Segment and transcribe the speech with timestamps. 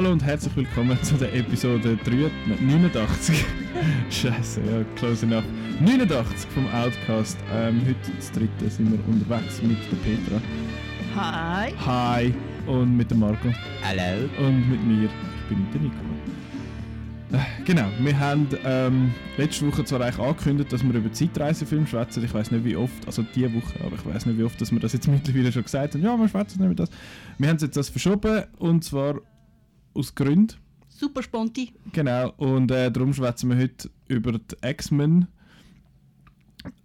[0.00, 3.44] Hallo und herzlich willkommen zu der Episode 3, 89.
[4.10, 5.44] Scheiße, ja, close enough.
[5.78, 7.36] 89 vom Outcast.
[7.52, 10.40] Ähm, heute das dritte sind wir unterwegs mit der Petra.
[11.14, 11.74] Hi.
[11.84, 12.34] Hi.
[12.66, 13.52] Und mit dem Marco.
[13.82, 14.26] Hallo.
[14.38, 15.04] Und mit mir.
[15.04, 15.94] Ich bin der Nico.
[17.32, 22.24] Äh, Genau, wir haben ähm, letzte Woche zwar eigentlich angekündigt, dass wir über Zeitreisefilme schwätzen.
[22.24, 24.72] Ich weiß nicht wie oft, also diese Woche, aber ich weiß nicht wie oft, dass
[24.72, 26.02] wir das jetzt mittlerweile schon gesagt haben.
[26.02, 26.88] Ja, wir schwätzen nicht über das.
[27.36, 29.16] Wir haben jetzt das verschoben und zwar
[29.94, 30.56] aus Gründen.
[30.88, 31.72] Super sponti.
[31.92, 35.26] Genau, und äh, darum schwätzen wir heute über die X-Men.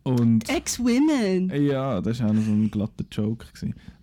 [0.03, 1.51] Und Ex-Women.
[1.65, 3.45] ja, das war auch noch so ein glatter Joke.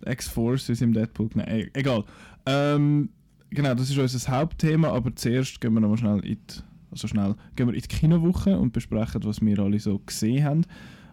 [0.05, 1.29] X-Force ist im Deadpool.
[1.33, 2.03] Nein, e- egal.
[2.45, 3.09] Ähm,
[3.49, 7.07] genau, das ist unser Hauptthema, aber zuerst gehen wir noch mal schnell in die, also
[7.07, 10.65] schnell, gehen wir in die Kinowoche und besprechen, was wir alle so gesehen haben.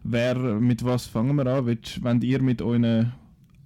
[0.02, 1.64] Wer, mit was fangen wir an?
[1.64, 3.12] Wollt ihr mit euren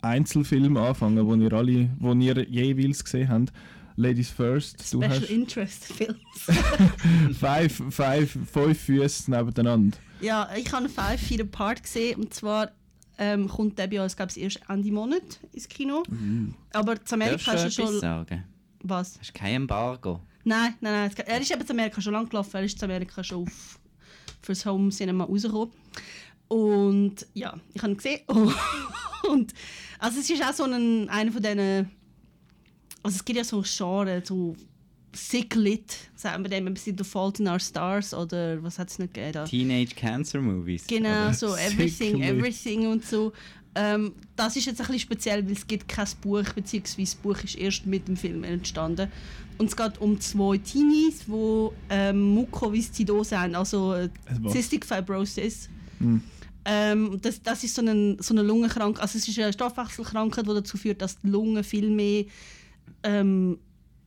[0.03, 3.53] Einzelfilmen anfangen, wo ihr alle, wo ihr jeweils gesehen habt?
[3.97, 4.93] Ladies first.
[4.93, 6.19] Du Special hast Interest Films.
[7.39, 9.97] five, five, fünf Füße nebeneinander.
[10.21, 12.73] ja, ich habe Five Feet Apart gesehen und zwar
[13.19, 16.03] ähm, kommt der bei uns, glaube ich, erst Ende Monat ins Kino.
[16.73, 18.01] Aber zu Darfst Amerika du ist er etwas schon...
[18.01, 18.45] sagen?
[18.83, 19.19] Was?
[19.19, 20.21] Hast du kein Embargo?
[20.43, 21.27] Nein, nein, nein.
[21.27, 22.57] Er ist eben zu Amerika schon lang gelaufen.
[22.57, 23.79] Er ist zu Amerika schon auf,
[24.43, 25.71] fürs Home Cinema rausgekommen.
[26.49, 28.21] Und ja, ich habe ihn gesehen.
[29.31, 29.55] und
[29.99, 31.91] also es ist auch so ein, einer von diesen...
[33.05, 34.57] Also es gibt ja so ein Genre, so
[35.15, 38.89] Sick Lit, sagen wir dem, ein bisschen The Fault in Our Stars oder was hat
[38.89, 39.33] es nicht gegeben?
[39.33, 39.45] da?
[39.45, 40.87] Teenage Cancer Movies.
[40.87, 41.35] Genau, oder?
[41.35, 42.23] so Everything.
[42.23, 43.33] Everything und so.
[43.77, 47.39] Ähm, das ist jetzt ein bisschen speziell, weil es gibt kein Buch, beziehungsweise das Buch
[47.45, 49.11] ist erst mit dem Film entstanden.
[49.59, 54.09] Und es geht um zwei Teenies, die ähm, Mukoviszidose haben, also äh,
[54.41, 54.53] Was?
[54.53, 55.69] Cystic Fibrosis.
[55.99, 56.23] Hm.
[56.65, 60.55] Ähm, das, das ist so eine, so eine Lungenkrankheit, also es ist eine Stoffwechselkrankheit, die
[60.55, 62.25] dazu führt, dass die Lunge viel mehr
[63.05, 63.59] ähm,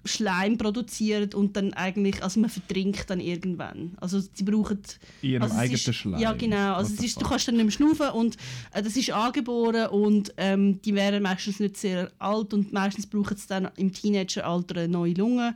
[0.07, 3.97] Schleim produziert und dann eigentlich, also man vertrinkt dann irgendwann.
[3.99, 4.81] Also sie brauchen...
[5.21, 6.19] In ihrem also eigenen ist, Schleim.
[6.19, 8.37] Ja genau, also es ist, du kannst dann nicht mehr schnaufen und
[8.73, 13.37] äh, das ist angeboren und ähm, die wären meistens nicht sehr alt und meistens brauchen
[13.37, 15.55] sie dann im Teenageralter eine neue Lunge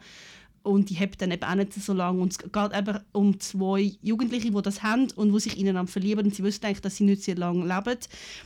[0.64, 3.94] und die haben dann eben auch nicht so lange und es geht eben um zwei
[4.02, 7.04] Jugendliche, die das haben und die sich ineinander verlieben und sie wissen eigentlich, dass sie
[7.04, 7.98] nicht sehr lange leben.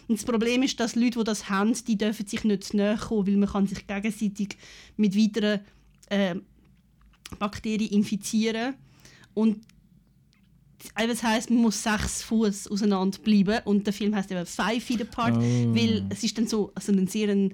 [0.07, 2.97] Und das Problem ist, dass Leute, die das haben, die dürfen sich nicht zu nahe
[2.97, 4.57] kommen, weil man kann sich gegenseitig
[4.95, 5.59] mit weiteren
[6.09, 6.35] äh,
[7.37, 8.75] Bakterien infizieren
[9.33, 9.59] und
[10.93, 14.83] also das heisst, man muss sechs Fuß auseinander bleiben und der Film heißt eben Five
[14.83, 15.75] Feet Apart, Oh.
[15.75, 17.49] weil es ist dann so also eine sehr eine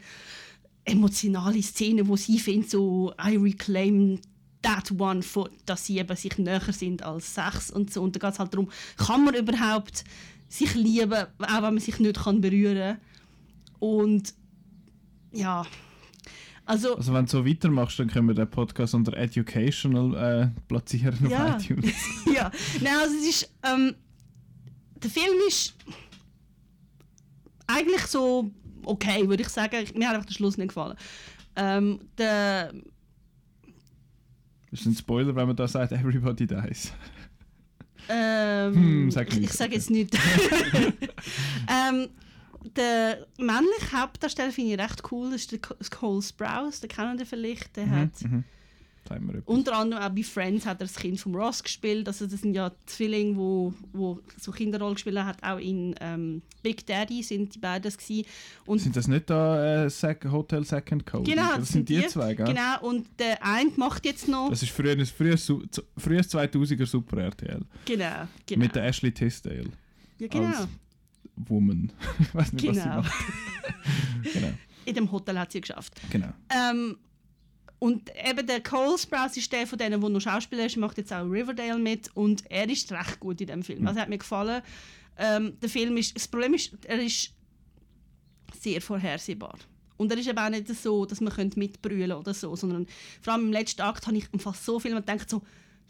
[0.83, 4.19] emotionale Szene, wo sie findet so I reclaim
[4.63, 8.19] that one foot, dass sie eben sich näher sind als sechs und so und da
[8.19, 10.03] geht es halt darum, kann man überhaupt
[10.49, 12.97] sich lieben, auch wenn man sich nicht kann berühren
[13.79, 14.33] und
[15.31, 15.65] ja,
[16.65, 21.29] also Also wenn du so weitermachst, dann können wir den Podcast unter Educational äh, platzieren
[21.29, 21.55] Ja.
[21.55, 21.93] auf iTunes.
[22.33, 22.51] ja,
[22.81, 23.95] nein, also es ist, ähm,
[25.01, 25.73] der Film ist
[27.67, 28.51] eigentlich so
[28.83, 29.87] okay, würde ich sagen.
[29.95, 30.97] Mir hat einfach der Schluss nicht gefallen.
[31.55, 32.73] Ähm, der,
[34.71, 36.93] Das ist ein Spoiler, wenn man da sagt, everybody dies.
[38.09, 39.49] ähm, Hm, sag ich, nicht.
[39.51, 40.13] ich sage jetzt nicht.
[41.67, 42.07] ähm,
[42.75, 45.31] der männliche Hauptdarsteller finde ich recht cool.
[45.31, 47.75] Das ist der Co- Cole Sprouse, den kennen ihr vielleicht.
[47.77, 48.29] Der hat Mhm.
[48.31, 48.43] Wir etwas.
[49.45, 52.07] Unter anderem auch bei Friends hat er das Kind von Ross gespielt.
[52.07, 55.37] Also das sind ja Zwillinge, wo, wo so Kinderrollen gespielt haben.
[55.43, 58.25] Auch in ähm, Big Daddy sind die beiden es gewesen.
[58.65, 59.89] Und Sind das nicht da äh,
[60.31, 61.29] Hotel Second Code?
[61.29, 62.45] genau, das, sind die, zwei, gell?
[62.45, 64.49] Genau, und der eine macht jetzt noch...
[64.49, 65.63] Das ist früher, frühes, zu-
[65.97, 67.61] frühes 2000er Super RTL.
[67.85, 68.63] genau, genau.
[68.63, 69.71] Mit der Ashley Tisdale
[70.19, 70.45] ja, genau.
[70.47, 70.67] als
[71.35, 71.91] Woman.
[72.19, 72.95] ich weiß nicht, was sie Genau.
[72.97, 73.13] macht.
[74.33, 74.49] genau,
[74.85, 75.99] In dem Hotel hat sie geschafft.
[76.09, 76.29] genau.
[76.49, 76.97] Ähm,
[77.81, 81.11] und eben der Cole Sprouse ist der von denen, der noch Schauspieler ist, macht jetzt
[81.11, 83.87] auch Riverdale mit und er ist recht gut in dem Film.
[83.87, 84.61] Also hat mir gefallen.
[85.17, 87.31] Ähm, der Film ist, das Problem ist, er ist
[88.61, 89.57] sehr vorhersehbar.
[89.97, 92.85] Und er ist eben auch nicht so, dass man mitbrüllen oder so, sondern
[93.19, 95.41] vor allem im letzten Akt habe ich fast so viel gedacht, so,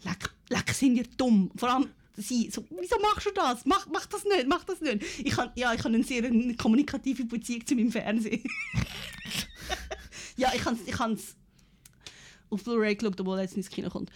[0.02, 1.50] leck, leck sind ihr dumm.
[1.56, 3.66] Vor allem sie so, wieso machst du das?
[3.66, 5.04] Mach, mach das nicht, mach das nicht.
[5.22, 8.42] Ich habe ja, ich habe eine sehr eine kommunikative Beziehung zu meinem Fernsehen.
[10.38, 11.36] ja, ich habe ich es
[12.52, 14.10] auf Blu-ray geschaut, obwohl er jetzt nicht ins Kino kommt.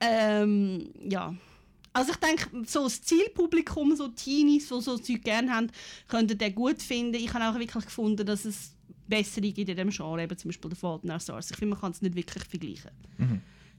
[0.00, 1.34] Ähm, ja.
[1.92, 5.70] Also ich denke, so das Zielpublikum, so Teenies, die so Zeug gerne haben,
[6.08, 7.14] könnten den gut finden.
[7.14, 8.74] Ich habe auch wirklich gefunden, dass es
[9.06, 11.50] bessere gibt in diesem Genre, eben zum Beispiel der Fault in Our Stars.
[11.50, 12.90] Ich finde, man kann es nicht wirklich vergleichen.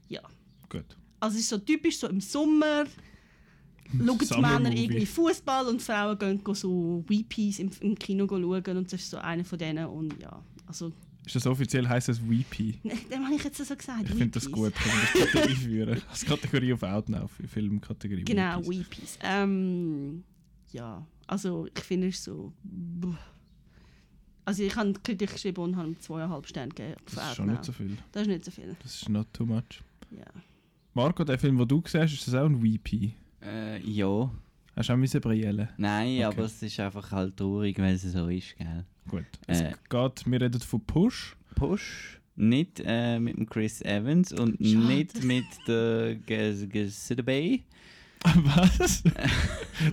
[0.08, 0.20] Ja.
[0.68, 0.96] Gut.
[1.18, 2.84] Also es ist so typisch so im Sommer,
[3.92, 8.92] schauen die Männer irgendwie Fußball und Frauen gehen so Weepies im, im Kino schauen und
[8.92, 10.92] das ist so einer von denen und ja, also
[11.26, 12.78] Ist das offiziell, heisst das Weepy?
[12.82, 14.02] Nein, dem habe ich jetzt so gesagt.
[14.04, 16.02] Ich finde das gut, können wir das bitte einführen.
[16.10, 18.24] Als Kategorie auf Outnow, für Filmkategorie.
[18.24, 18.78] Genau, Weepies.
[18.78, 19.18] Weepies.
[19.22, 20.22] Ähm,
[20.72, 22.52] ja, also ich finde es so...
[22.62, 23.14] buh.
[24.46, 26.96] Also ich habe Kritik geschrieben und habe ihm zweieinhalb Sterne gegeben.
[27.06, 27.52] auf Das ist schon Outnow.
[27.56, 27.96] nicht so viel.
[28.12, 28.76] Das ist nicht so viel.
[28.82, 29.82] Das ist not too much.
[30.10, 30.26] Ja.
[30.92, 33.14] Marco, der Film, den du gesehen hast, ist das auch ein Weepy?
[33.42, 34.30] Äh, ja.
[34.76, 35.68] Hast du auch müssen brillen?
[35.78, 36.24] Nein, Okay.
[36.24, 38.84] aber es ist einfach halt traurig, weil es so ist, gell?
[39.08, 39.24] Gut.
[39.46, 39.72] Es Äh.
[39.88, 41.36] geht, wir reden von Push.
[41.54, 42.20] Push.
[42.36, 44.76] Nicht äh, mit dem Chris Evans und Schade.
[44.86, 46.16] nicht mit der
[47.22, 47.62] Bay.
[48.24, 49.02] Was?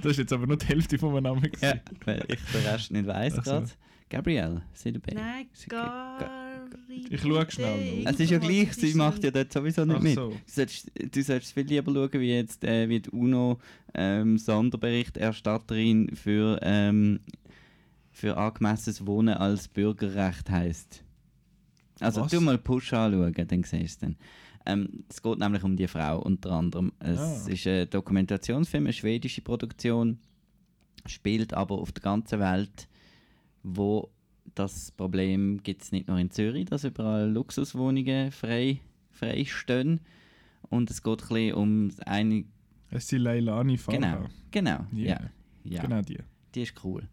[0.02, 1.52] das ist jetzt aber nur die Hälfte von meinem Namen.
[1.62, 1.76] Ja,
[2.06, 3.42] weil ich den Rest nicht weiss so.
[3.42, 3.68] gerade.
[4.10, 4.62] Gabrielle
[5.00, 5.14] Bay.
[5.14, 6.20] Nein, Sie- gar
[7.10, 8.12] Ich schau schnell noch.
[8.12, 10.16] Es ist ja gleich, sie macht ja dort sowieso nicht Ach mit.
[10.16, 10.30] so.
[10.30, 13.60] Du solltest, du solltest viel lieber schauen, wie jetzt äh, wie die UNO
[13.94, 17.20] ähm, Sonderberichterstatterin für, ähm,
[18.12, 21.04] für angemessenes Wohnen als Bürgerrecht heisst.
[22.00, 22.32] Also Was?
[22.32, 24.16] du mal Push anschauen, dann siehst du es dann.
[24.66, 26.92] Ähm, es geht nämlich um die Frau unter anderem.
[27.00, 27.48] Es Ah.
[27.50, 30.20] ist ein Dokumentationsfilm, eine schwedische Produktion,
[31.06, 32.88] spielt aber auf der ganzen Welt,
[33.64, 34.10] wo
[34.56, 38.82] das Problem gibt es nicht nur in Zürich, dass überall Luxuswohnungen frei,
[39.12, 40.02] frei stehen.
[40.70, 42.46] Und es geht ein bisschen um eine...
[42.90, 43.96] Es ist die Leilani Farah.
[43.98, 45.06] Genau, genau, Ja.
[45.14, 45.20] ja.
[45.64, 45.82] ja.
[45.82, 46.20] Genau die.
[46.54, 47.08] Die ist cool.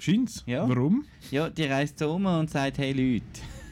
[0.00, 0.42] Scheint's?
[0.46, 0.68] Ja.
[0.68, 1.04] Warum?
[1.30, 3.24] Ja, die reist so um und sagt, hey Leute.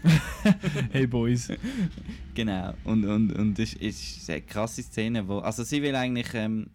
[0.92, 1.48] Hey Boys.
[2.34, 2.72] Genau.
[2.84, 5.38] Und, und, und es ist eine krasse Szene, wo...
[5.38, 6.70] Also sie will eigentlich ähm,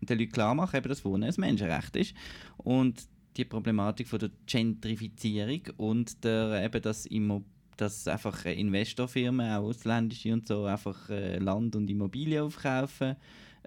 [0.00, 2.14] den Leuten klar machen, eben, dass Wohnen ein Menschenrecht ist.
[2.56, 3.06] Und
[3.36, 7.44] die Problematik von der Gentrifizierung und der, eben das Immo
[7.76, 13.16] dass einfach Investorfirmen, auch ausländische und so, einfach äh, Land und Immobilien aufkaufen,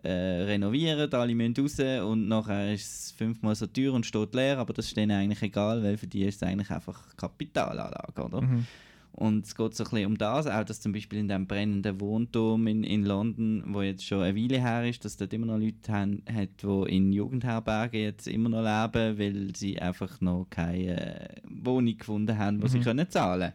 [0.04, 4.58] äh, renovieren, alle müssen raus und nachher ist es fünfmal so teuer und steht leer,
[4.58, 8.42] aber das ist denen eigentlich egal, weil für die ist es eigentlich einfach Kapitalanlage, oder?
[8.42, 8.66] Mhm.
[9.12, 12.00] Und es geht so ein bisschen um das, auch dass zum Beispiel in dem brennenden
[12.00, 15.58] Wohnturm in, in London, wo jetzt schon eine Weile her ist, dass dort immer noch
[15.58, 21.32] Leute haben, hat, die in Jugendherbergen jetzt immer noch leben, weil sie einfach noch keine
[21.32, 22.84] äh, Wohnung gefunden haben, die sie Mhm.
[22.84, 23.52] können zahlen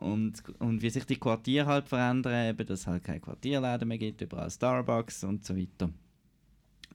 [0.00, 3.98] und, und wie sich die Quartiere halt verändern, eben, dass es halt keine Quartierläden mehr
[3.98, 5.90] gibt, überall Starbucks und so weiter.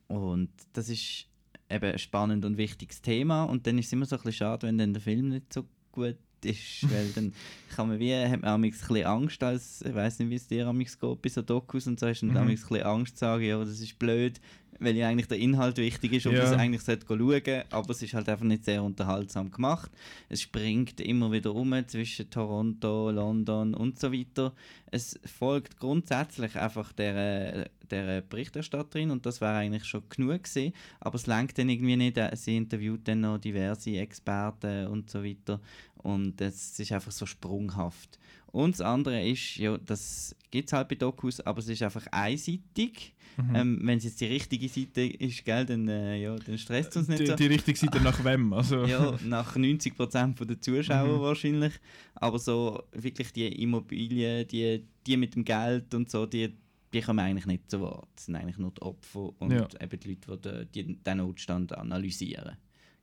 [0.07, 1.27] Und das ist
[1.69, 4.67] eben ein spannendes und wichtiges Thema und dann ist es immer so ein bisschen schade,
[4.67, 7.33] wenn dann der Film nicht so gut ist, weil dann
[7.75, 10.67] kann man wie, hat man ein bisschen Angst, als, ich weiß nicht, wie es dir
[10.67, 12.37] amigs geht, bei so Dokus und so, hast du Mhm.
[12.37, 14.39] ein bisschen Angst zu sagen, ja, das ist blöd,
[14.79, 16.43] weil ja eigentlich der Inhalt wichtig ist und Ja.
[16.43, 19.91] man es eigentlich sollte schauen, aber es ist halt einfach nicht sehr unterhaltsam gemacht.
[20.29, 24.53] Es springt immer wieder um zwischen Toronto, London und so weiter.
[24.91, 31.15] Es folgt grundsätzlich einfach der, der Berichterstatterin und das wäre eigentlich schon genug gewesen, aber
[31.15, 32.19] es lenkt dann irgendwie nicht.
[32.33, 35.59] Sie interviewt dann noch diverse Experten und so weiter
[35.97, 38.19] und es ist einfach so sprunghaft.
[38.55, 42.07] Und das andere ist, ja, das gibt es halt bei Dokus, aber es ist einfach
[42.11, 43.13] einseitig.
[43.35, 43.55] Mhm.
[43.55, 46.95] Ähm, Wenn es jetzt die richtige Seite ist, gell, dann, äh, ja, dann stresst es
[46.97, 47.35] uns nicht die, so.
[47.35, 48.53] die richtige Seite nach wem?
[48.53, 51.21] Also, Ja, nach 90% der Zuschauer Mhm.
[51.21, 51.73] wahrscheinlich.
[52.15, 56.53] Aber so wirklich die Immobilien, die, die mit dem Geld und so, die,
[56.93, 58.07] die kommen eigentlich nicht zu Wort.
[58.15, 59.67] Das sind eigentlich nur die Opfer und Ja.
[59.81, 62.55] eben die Leute, die, die den Notstand analysieren.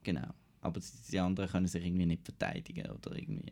[0.03, 0.29] Genau.
[0.63, 0.81] Aber
[1.13, 3.51] die, anderen können sich irgendwie nicht verteidigen oder irgendwie.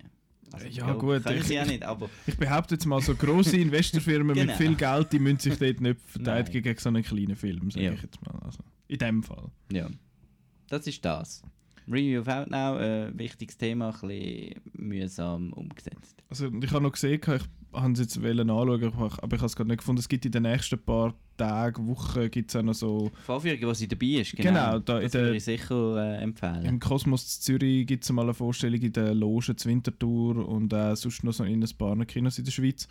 [0.53, 3.57] Also, Ja, gut, Können ich- sie ja nicht, aber Ich behaupte jetzt mal, so grosse
[3.57, 4.55] Investorfirmen mit Genau.
[4.57, 7.93] viel Geld, die müssen sich dort nicht verteidigen gegen so einen kleinen Film, sage Ja.
[7.93, 8.39] ich jetzt mal.
[8.45, 9.51] Also, in dem Fall.
[9.73, 9.89] ja.
[10.69, 11.43] Das ist das.
[11.89, 16.23] Review of Out Now, äh, wichtiges Thema, ein bisschen mühsam umgesetzt.
[16.29, 17.27] Also, ich habe noch gesehen, ich
[17.73, 18.87] habe es jetzt anschauen, aber
[19.37, 19.99] ich habe es gerade nicht gefunden.
[19.99, 23.11] Es gibt in den nächsten paar Tagen, Wochen, gibt es auch noch so...
[23.25, 24.51] Vorführung, wo sie dabei ist, genau.
[24.51, 26.65] Genau, da das würde ich sicher äh, empfehlen.
[26.65, 30.95] Im Kosmos Zürich gibt es mal eine Vorstellung in der Loge zur Winterthur und äh,
[30.97, 32.89] sonst noch so in ein paar Kinos in der Schweiz.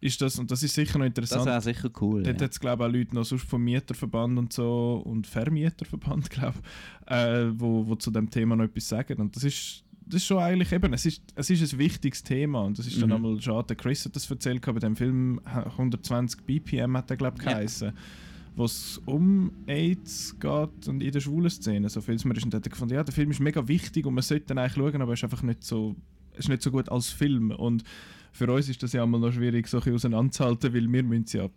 [0.00, 1.46] Ist das, und das ist sicher noch Das interessant.
[1.46, 2.24] wäre sicher cool.
[2.24, 2.44] Dort ja.
[2.44, 6.58] hat es, glaube ich, auch Leute noch sonst vom Mieterverband und so und Vermieterverband, glaube
[7.06, 9.20] ich, äh, wo, wo zu dem Thema noch etwas sagen.
[9.20, 12.60] Und das ist, das ist schon eigentlich eben, es ist, es ist ein wichtiges Thema
[12.62, 13.14] und das ist dann Mhm.
[13.16, 13.74] einmal schade.
[13.74, 17.52] Chris hat das erzählt, bei dem Film 120 BPM hat er, glaube ich, Ja.
[17.52, 17.92] geheißen.
[18.54, 22.44] Wo es um AIDS geht und in der schwulen Szene, so viel es mir ist.
[22.44, 24.74] Und hat er gefunden, ja, der Film ist mega wichtig und man sollte ihn eigentlich
[24.74, 25.96] schauen, aber er ist einfach nicht so,
[26.36, 27.50] ist nicht so gut als Film.
[27.50, 27.82] Und
[28.32, 31.48] für uns ist das ja einmal noch schwierig, so ein auseinanderzuhalten, weil wir müssen ja,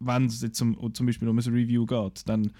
[0.00, 2.50] wenn es jetzt um, zum Beispiel um ein Review geht, dann,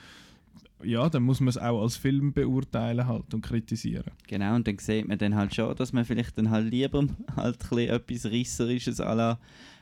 [0.85, 4.11] ja, dann muss man es auch als Film beurteilen halt und kritisieren.
[4.27, 7.05] Genau, und dann sieht man dann halt schon, dass man vielleicht dann halt lieber
[7.37, 9.39] halt ein etwas Risserisches à la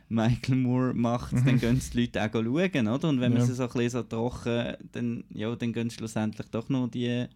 [0.09, 1.45] Michael Moore macht, Mhm.
[1.47, 3.09] dann gehen die Leute auch schauen, oder?
[3.09, 3.47] Und wenn man Ja.
[3.47, 7.26] sie so ein bisschen so trocken, dann, ja, dann gehen schlussendlich doch noch die,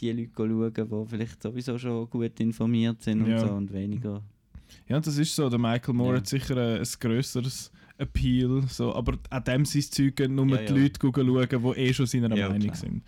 [0.00, 3.38] die Leute schauen, die vielleicht sowieso schon gut informiert sind und Ja.
[3.38, 4.22] so und weniger.
[4.88, 5.48] Ja, das ist so.
[5.48, 6.18] Der Michael Moore Ja.
[6.18, 8.62] hat sicher ein, ein grösseres Appeal.
[8.68, 8.94] So.
[8.94, 10.80] Aber an dem sein Zeug gehen nur Ja, die ja.
[10.82, 12.76] Leute schauen, die eh schon seiner Ja, Meinung klar.
[12.76, 13.02] sind.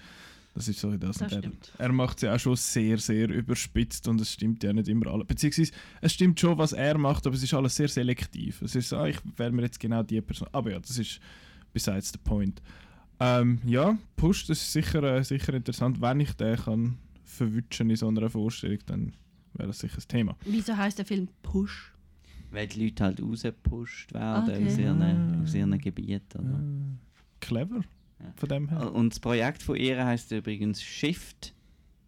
[0.54, 1.18] Das ist so das.
[1.18, 1.52] Das Und er,
[1.86, 5.06] er macht es ja auch schon sehr, sehr überspitzt und es stimmt ja nicht immer
[5.06, 5.26] alles.
[5.28, 8.60] Beziehungsweise, es stimmt schon, was er macht, aber es ist alles sehr selektiv.
[8.62, 10.48] Es ist so, ah, ich wäre mir jetzt genau die Person.
[10.50, 11.20] Aber ja, das ist
[11.72, 12.60] besides the point.
[13.20, 16.00] Ähm, ja, Push, das ist sicher, äh, sicher interessant.
[16.00, 19.12] Wenn ich den kann verwutschen in so einer Vorstellung, dann
[19.54, 20.36] wäre das sicher ein Thema.
[20.44, 21.92] Wieso heißt der Film Push?
[22.50, 24.66] Weil die Leute halt rausgepusht werden Okay.
[24.66, 25.42] aus, ihren, Ah.
[25.42, 26.38] aus ihren Gebieten.
[26.38, 26.60] Oder?
[27.40, 27.80] Clever,
[28.20, 28.32] Ja.
[28.36, 28.92] von dem her.
[28.94, 31.54] Und das Projekt von ihr heißt übrigens Shift,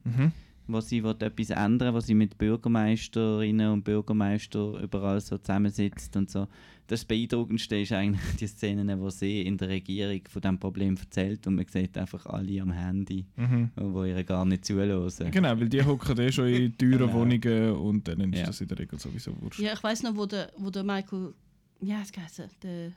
[0.05, 0.33] Mhm.
[0.73, 6.31] Wo sie will etwas ändern wo sie mit Bürgermeisterinnen und Bürgermeistern überall so zusammensitzt und
[6.31, 6.47] so.
[6.87, 11.47] Das Beeindruckendste ist eigentlich die Szenen, wo sie in der Regierung von diesem Problem erzählt
[11.47, 13.71] und man sieht einfach alle am Handy, Mhm.
[13.77, 15.31] wo ihr gar nicht zuhören.
[15.31, 17.13] Genau, weil die hocken eh schon in teuren Genau.
[17.13, 18.47] Wohnungen und dann ist Ja.
[18.47, 19.61] das in der Regel sowieso wurscht.
[19.61, 21.33] Ja, ich weiß noch, wo der, wo der Michael.
[21.81, 22.49] Wie heißt er?
[22.63, 22.93] Der.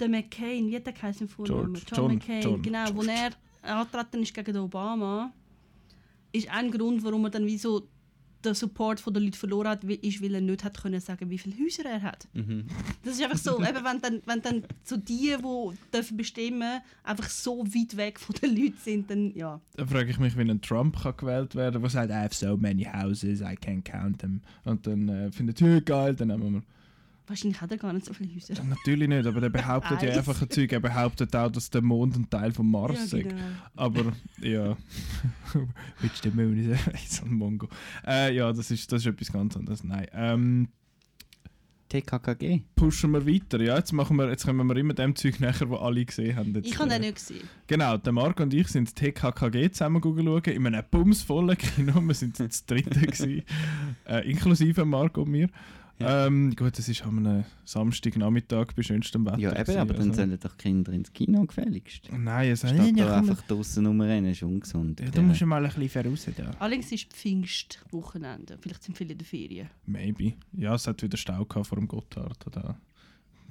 [0.00, 1.74] Der McCain, wie hat der geheißen Vornamen?
[1.74, 1.86] George.
[1.90, 2.14] John, John.
[2.14, 2.62] McCain, John.
[2.62, 3.30] genau, wo er
[3.62, 5.32] angetreten ist gegen Obama,
[6.32, 7.88] ist ein Grund, warum er dann wie so
[8.44, 11.38] den Support von den Leuten verloren hat, ist, weil er nicht hat können sagen, wie
[11.38, 12.28] viele Häuser er hat.
[12.32, 12.66] Mhm.
[13.04, 17.28] Das ist einfach so, eben, wenn dann, wenn dann so die, die dürfen bestimmen, einfach
[17.28, 19.60] so weit weg von den Leuten sind, dann ja.
[19.76, 22.34] Da frage ich mich, wie ein Trump kann gewählt werden kann, der sagt, I have
[22.34, 24.40] so many houses, I can't count them.
[24.64, 26.62] Und dann äh, findet er, ja geil, dann nehmen wir.
[27.32, 28.52] Wahrscheinlich hat er gar nicht so viele Häuser.
[28.52, 30.70] Ja, Natürlich nicht, aber der behauptet ja einfach ein Zeug.
[30.70, 33.12] Er behauptet auch, dass der Mond ein Teil vom Mars ist.
[33.14, 33.42] Ja, genau.
[33.74, 34.12] Aber
[34.42, 34.76] ja,
[36.02, 37.70] which the moon is so ein Mongo.
[38.06, 39.82] Äh, ja, das ist, das ist etwas ganz anderes.
[39.82, 40.08] Nein.
[40.12, 40.68] Ähm,
[41.88, 42.64] TKKG.
[42.74, 43.62] pushen wir weiter.
[43.62, 46.54] Ja, jetzt, machen wir, jetzt kommen wir immer dem Zeug nachher, wo alle gesehen haben.
[46.54, 47.48] Jetzt, Ich habe äh, den nicht gesehen.
[47.66, 51.98] Genau, der Marc und ich sind das TKKG zusammen schauen, in einem bumsvollen Kino.
[52.02, 53.42] Wir sind das dritte, gewesen,
[54.06, 55.48] äh, inklusive Marc und mir.
[56.02, 56.26] Ja.
[56.26, 59.38] Ähm, gut, es ist am Samstagnachmittag bei schönstem Wetter.
[59.38, 62.08] Ja, eben, gewesen, aber dann also- sollen doch Kinder ins Kino gefälligst.
[62.12, 65.00] Nein, es Statt da einfach draußen rumrennen, ist ungesund.
[65.00, 66.50] ja, du musst ja mal ein bisschen voraus da.
[66.58, 68.58] Allerdings ist Pfingstwochenende.
[68.60, 69.68] Vielleicht sind viele in der Ferien.
[69.86, 70.34] Maybe.
[70.52, 72.46] Ja, es hat wieder Stau gehabt vor dem Gotthard.
[72.46, 72.78] Oder?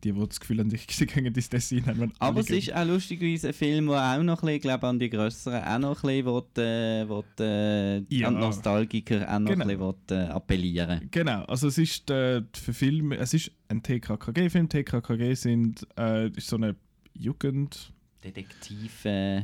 [0.04, 3.50] Die, die das Gefühl haben, sie gehen ins Dessin, haben Aber es ist auch lustigerweise
[3.50, 6.26] ein Film, der auch noch ein bisschen, glaube an die grösseren auch noch ein bisschen
[6.26, 8.28] will, äh, will, äh, Ja.
[8.30, 9.66] an die Nostalgiker auch noch Genau.
[9.66, 11.08] ein bisschen will, äh, appellieren.
[11.12, 14.70] Genau, also es ist äh, für Film, es ist ein TKKG-Film.
[14.70, 16.76] TKKG sind äh, ist so eine
[17.14, 17.92] Jugend.
[18.24, 19.44] Detektiv äh,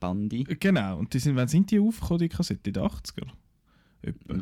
[0.00, 0.44] Bandi.
[0.60, 2.68] Genau, und die sind, wann sind die aufgekommen, die Kassette?
[2.68, 3.26] In den 80er?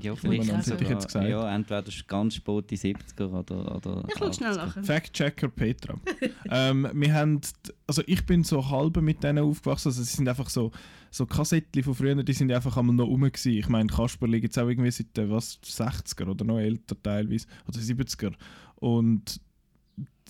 [0.01, 1.29] Ja, Ich vielleicht wollte hätte ich jetzt gesagt.
[1.29, 3.77] Ja, entweder ist ganz spät die 70er oder.
[3.77, 4.57] oder Ich schaue schnell 80er.
[4.57, 4.85] nachher.
[4.85, 5.95] Fact-Checker Petra.
[6.51, 7.41] ähm, wir haben,
[7.87, 10.73] also ich bin so halb mit denen aufgewachsen, also es sind einfach so,
[11.11, 13.53] so Kassettchen von früher, die sind einfach einmal noch rum gewesen.
[13.53, 17.47] Ich meine, Kasperli gibt es auch irgendwie seit den was, 60er oder noch älter teilweise,
[17.69, 18.33] oder 70er.
[18.77, 19.41] Und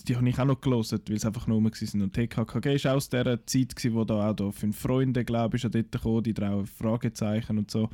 [0.07, 2.01] die habe ich auch noch gelesen, weil sie einfach noch rum waren.
[2.01, 5.57] Und TKKG war auch aus dieser Zeit, gewesen, wo da auch da fünf Freunde, glaube
[5.57, 7.89] ich, an dort gekommen, die drei Fragezeichen und so.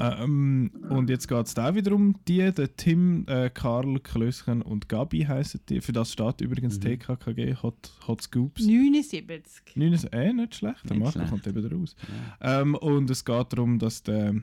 [0.00, 4.88] Ähm, und jetzt geht es da wieder um die, der Tim, äh, Karl, Klöschen und
[4.88, 5.80] Gabi heißen die.
[5.80, 6.82] Für das steht übrigens Mhm.
[6.98, 8.64] TKKG, Hot, Hot Scoops.
[8.64, 9.76] 79.
[9.76, 11.94] 9 ist eh nicht schlecht, der Marco kommt eben raus.
[12.40, 12.60] Ja.
[12.62, 14.34] Ähm, und es geht darum, dass der,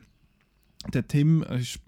[0.92, 1.80] der Tim ist,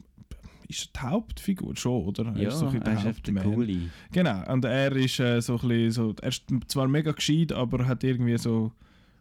[0.68, 2.26] ist die Hauptfigur schon, oder?
[2.34, 3.34] Er Ja, ist so ein er ist der.
[3.42, 3.76] Coole.
[4.12, 7.86] Genau, und er ist äh, so ein bisschen so, er ist zwar mega gescheit, aber
[7.86, 8.72] hat irgendwie so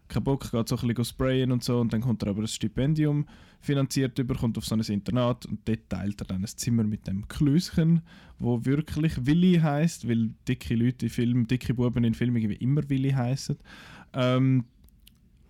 [0.09, 2.47] keinen Bock, geht so ein bisschen sprayen und so und dann kommt er aber ein
[2.47, 3.25] Stipendium
[3.61, 7.07] finanziert über, kommt auf so ein Internat und dort teilt er dann ein Zimmer mit
[7.07, 8.01] dem Klöschen,
[8.37, 12.87] wo wirklich Willi heißt, weil dicke Leute in Filmen, dicke Buben in Filmen irgendwie immer
[12.89, 13.57] Willi heißen.
[14.13, 14.65] Ähm,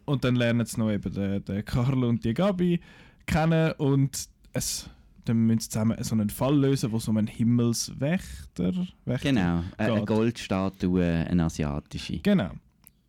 [0.05, 2.79] und dann lernen sie noch eben den, den Karl und die Gabi
[3.25, 4.89] kennen und es
[5.25, 8.73] dann müssen sie zusammen so einen Fall lösen, wo so ein Himmelswächter
[9.05, 10.07] Wächter, Genau, äh, eine Geht.
[10.07, 12.19] Goldstatue, eine asiatische.
[12.19, 12.51] Genau.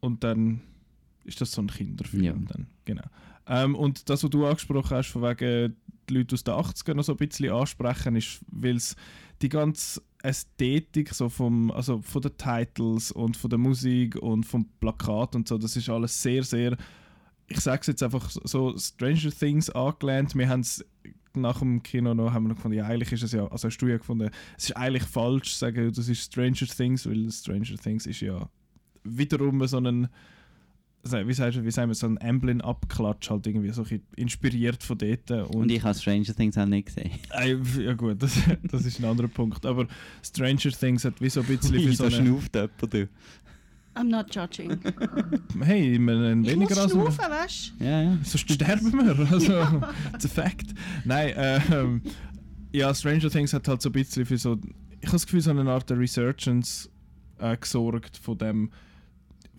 [0.00, 0.60] Und dann
[1.30, 2.22] ist das so ein Kinderfilm.
[2.22, 2.32] Ja.
[2.32, 2.66] Dann.
[2.84, 3.04] Genau.
[3.46, 5.76] Ähm, und das, was du angesprochen hast, von wegen
[6.08, 8.96] die Leute aus den 80ern noch so ein bisschen ansprechen, ist, weil es
[9.42, 14.68] die ganze Ästhetik so vom, also von den Titles und von der Musik und vom
[14.80, 16.76] Plakat und so, das ist alles sehr, sehr,
[17.46, 20.34] ich sage es jetzt einfach so, Stranger Things angelehnt.
[20.34, 20.84] Wir haben es
[21.34, 23.78] nach dem Kino noch, haben wir noch gefunden, ja, eigentlich ist es ja, also hast
[23.78, 27.76] du ja gefunden, es ist eigentlich falsch zu sagen, das ist Stranger Things, weil Stranger
[27.76, 28.48] Things ist ja
[29.04, 30.08] wiederum so ein
[31.02, 34.82] wie, sagst du, wie sagen wir, so ein Amblin-Abklatsch halt irgendwie so ein bisschen inspiriert
[34.82, 35.30] von dort.
[35.30, 37.10] Und, Und ich habe Stranger Things auch nicht gesehen.
[37.80, 39.64] Ja gut, das, das ist ein anderer Punkt.
[39.64, 39.86] Aber
[40.22, 42.26] Stranger Things hat wie so ein bisschen wie Ui, so da eine...
[42.26, 43.08] schnauft jemand, du.
[43.94, 44.78] I'm not judging.
[45.60, 46.92] Hey, wir haben Ich weniger muss als...
[46.92, 48.18] schnaufen, weißt Ja, ja.
[48.22, 49.30] Sonst sterben wir.
[49.32, 49.82] Also,
[50.14, 50.74] it's a fact.
[51.04, 52.02] Nein, ähm,
[52.72, 54.58] ja, Stranger Things hat halt so ein bisschen für so,
[55.00, 56.88] ich habe das Gefühl, so eine Art der Resurgence
[57.38, 58.70] äh, gesorgt von dem,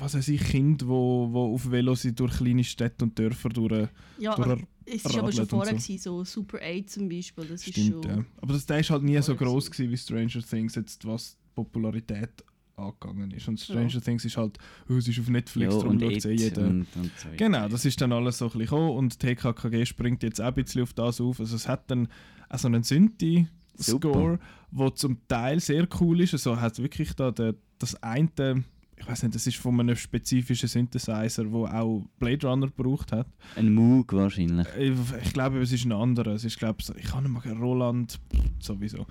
[0.01, 3.87] was weiß ich, Kind, wo, wo auf Velo sind durch kleine Städte und Dörfer durch.
[4.17, 5.97] Ja, durch es war aber schon vorher, so.
[5.97, 7.45] so Super 8 zum Beispiel.
[7.45, 8.17] Das ist Stimmt, schon...
[8.17, 8.25] ja.
[8.41, 11.53] Aber das, der ist halt nie so groß gewesen wie Stranger Things, jetzt was die
[11.55, 12.43] Popularität
[12.75, 13.47] angegangen ist.
[13.47, 13.99] Und Stranger Ja.
[13.99, 14.57] Things ist halt,
[14.89, 16.63] oh, es ist auf Netflix, ja, darum und schaut es eh jeder.
[16.63, 17.29] und, und so.
[17.37, 20.53] Genau, das ist dann alles so ein bisschen gekommen und TKKG springt jetzt auch ein
[20.55, 21.39] bisschen auf das auf.
[21.39, 22.07] Also es hat dann
[22.49, 24.39] auch so einen Synthi-Score,
[24.71, 26.33] der zum Teil sehr cool ist.
[26.33, 28.63] Also hat wirklich da der, das eine,
[29.01, 33.25] ich weiß nicht, das ist von einem spezifischen Synthesizer, der auch Blade Runner gebraucht hat.
[33.55, 34.67] Ein Moog wahrscheinlich.
[34.77, 34.93] Ich,
[35.23, 36.33] ich glaube, es ist ein anderer.
[36.33, 38.19] Es ist, glaube ich, ich kann nicht mal Roland
[38.59, 39.07] sowieso.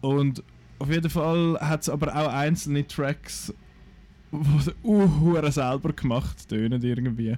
[0.00, 0.42] Und
[0.80, 3.54] auf jeden Fall hat es aber auch einzelne Tracks,
[4.32, 7.36] die uh, selber gemacht tönen irgendwie.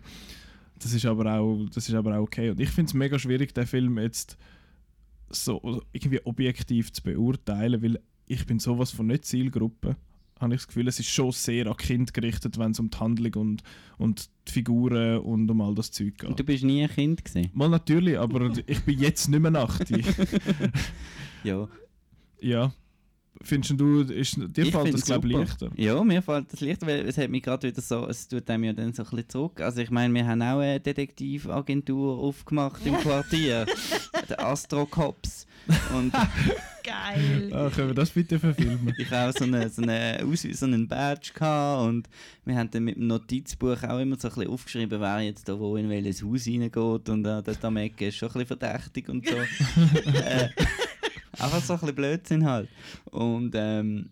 [0.78, 2.48] Das ist aber auch, das ist aber auch okay.
[2.48, 4.38] Und ich finde es mega schwierig, den Film jetzt
[5.28, 9.96] so irgendwie objektiv zu beurteilen, weil ich bin sowas von nicht Zielgruppe.
[10.40, 12.98] Habe ich das Gefühl, es ist schon sehr an Kind gerichtet, wenn es um die
[12.98, 13.62] Handlung und,
[13.96, 16.28] und die Figuren und um all das Zeug geht.
[16.28, 17.50] Und du bist nie ein Kind gewesen?
[17.54, 20.06] Mal natürlich, aber ich bin jetzt nicht mehr 80.
[21.44, 21.68] Ja.
[22.40, 22.72] ja.
[23.42, 25.70] Findest du, ist, dir Ich fällt das glaube ich leichter?
[25.76, 28.64] Ja, mir fällt das leichter, weil es hat mich gerade wieder so, es tut einem
[28.64, 29.60] ja dann so ein bisschen zurück.
[29.60, 33.66] Also ich meine, wir haben auch eine Detektivagentur aufgemacht im Quartier,
[34.28, 35.46] der Astro Cops.
[35.94, 36.12] Und
[36.84, 37.50] Geil.
[37.52, 38.94] Ah, können wir das bitte verfilmen?
[38.96, 42.08] ich habe auch so einen, so einen, Ausweis- so einen Badge gehabt und
[42.46, 45.58] wir haben dann mit dem Notizbuch auch immer so ein bisschen aufgeschrieben, wer jetzt da
[45.58, 49.08] wo in welches Haus reingeht und äh, dort am Ecke ist schon ein bisschen verdächtig
[49.10, 49.34] und so.
[50.10, 50.48] äh,
[51.40, 52.68] einfach so ein bisschen Blödsinn halt.
[53.10, 54.10] Und ähm,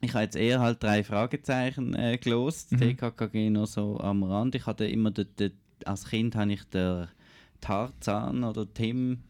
[0.00, 2.78] ich habe jetzt eher halt drei Fragezeichen äh, gelost, Mhm.
[2.78, 4.54] TKKG noch so am Rand.
[4.54, 5.52] Ich hatte immer, den, den,
[5.84, 7.08] als Kind habe ich den
[7.60, 9.20] Tarzan oder Tim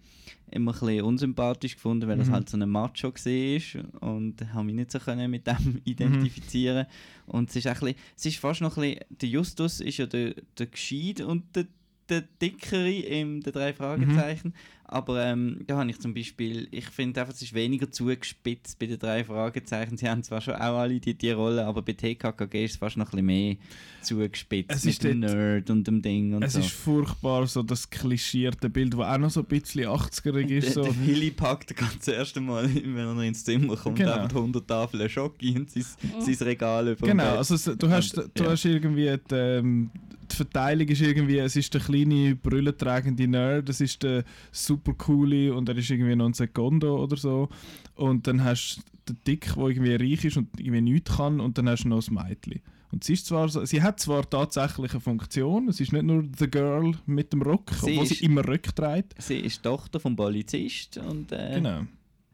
[0.51, 2.33] immer ein bisschen unsympathisch gefunden, weil das Mhm.
[2.33, 6.87] halt so ein Macho war und habe mich nicht so können mit dem identifizieren
[7.27, 10.07] und es ist ein bisschen, es ist fast noch ein bisschen, der Justus ist ja
[10.07, 11.67] der, der Gescheit und der,
[12.09, 14.55] der Dickere im der drei Fragezeichen,
[14.87, 18.87] aber ähm, da habe ich zum Beispiel, ich finde einfach, es ist weniger zugespitzt bei
[18.87, 22.65] den drei Fragezeichen, sie haben zwar schon auch alle die, die Rolle, aber bei TKKG
[22.65, 23.57] ist es fast noch ein bisschen mehr
[24.03, 26.61] zugespitzt Es mit ist dem Nerd und dem Ding und Es so.
[26.61, 30.75] ist furchtbar, so das klischierte Bild, das auch noch so ein bisschen 80erig ist.
[30.75, 30.83] So.
[30.83, 34.13] der Willi packt ganz das erste Mal, wenn er ins Zimmer kommt, Genau.
[34.13, 35.85] einfach 100 Tafeln Schocki und sein,
[36.21, 37.39] sein Regal über Genau, Bett.
[37.39, 38.51] also es- du hast, Und, du ja.
[38.51, 39.91] hast irgendwie die, ähm,
[40.31, 45.55] die Verteilung ist irgendwie, es ist der kleine brüllentragende Nerd, es ist der super coole
[45.55, 47.49] und er ist irgendwie noch ein Sekondo oder so
[47.95, 51.57] und dann hast du den Dick, der irgendwie reich ist und irgendwie nichts kann und
[51.59, 52.61] dann hast du noch das Mädchen.
[52.93, 56.49] Und sie ist zwar sie hat zwar tatsächlich eine Funktion, es ist nicht nur the
[56.49, 59.21] girl mit dem Rock, Sie obwohl sie ist- immer Röck trägt.
[59.21, 61.83] Sie ist Tochter vom Polizist und äh, Genau.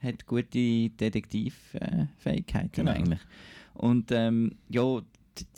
[0.03, 2.91] hat gute Detektivfähigkeiten Genau.
[2.93, 3.21] eigentlich.
[3.75, 5.01] Und ähm, ja,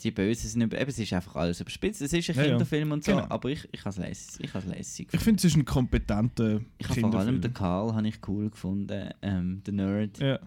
[0.03, 2.01] die, Bösen sind über, eben, es ist einfach alles überspitzt.
[2.01, 2.49] Es ist ein Ja, ja.
[2.49, 3.25] Kinderfilm und so, Genau.
[3.29, 6.61] aber ich, ich habe es lässig, ich has lässig Ich finde, es ist ein kompetenter
[6.77, 7.41] Ich habe vor allem Kinderfilm.
[7.41, 10.17] den Karl habe ich cool gefunden, ähm, den Nerd.
[10.19, 10.39] Ja,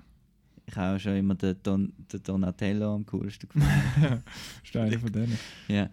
[0.66, 4.22] Ich habe auch schon immer den, Don, den Donatello am coolsten gefunden.
[4.64, 5.38] ist einer von denen.
[5.68, 5.88] ja.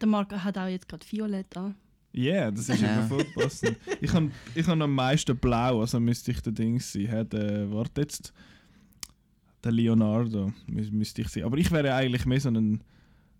[0.00, 1.74] Der Marco hat auch jetzt gerade Violett an.
[2.12, 2.94] Ja, yeah, das ist Ja.
[3.00, 3.76] immer voll passend.
[4.00, 7.10] Ich habe ich hab am meisten blau, also müsste ich der Dings sein.
[7.10, 8.32] Hat, äh, warte jetzt.
[9.68, 11.44] Der Leonardo mü müsste ich sein.
[11.44, 12.80] Aber ich wäre eigentlich mehr so ein,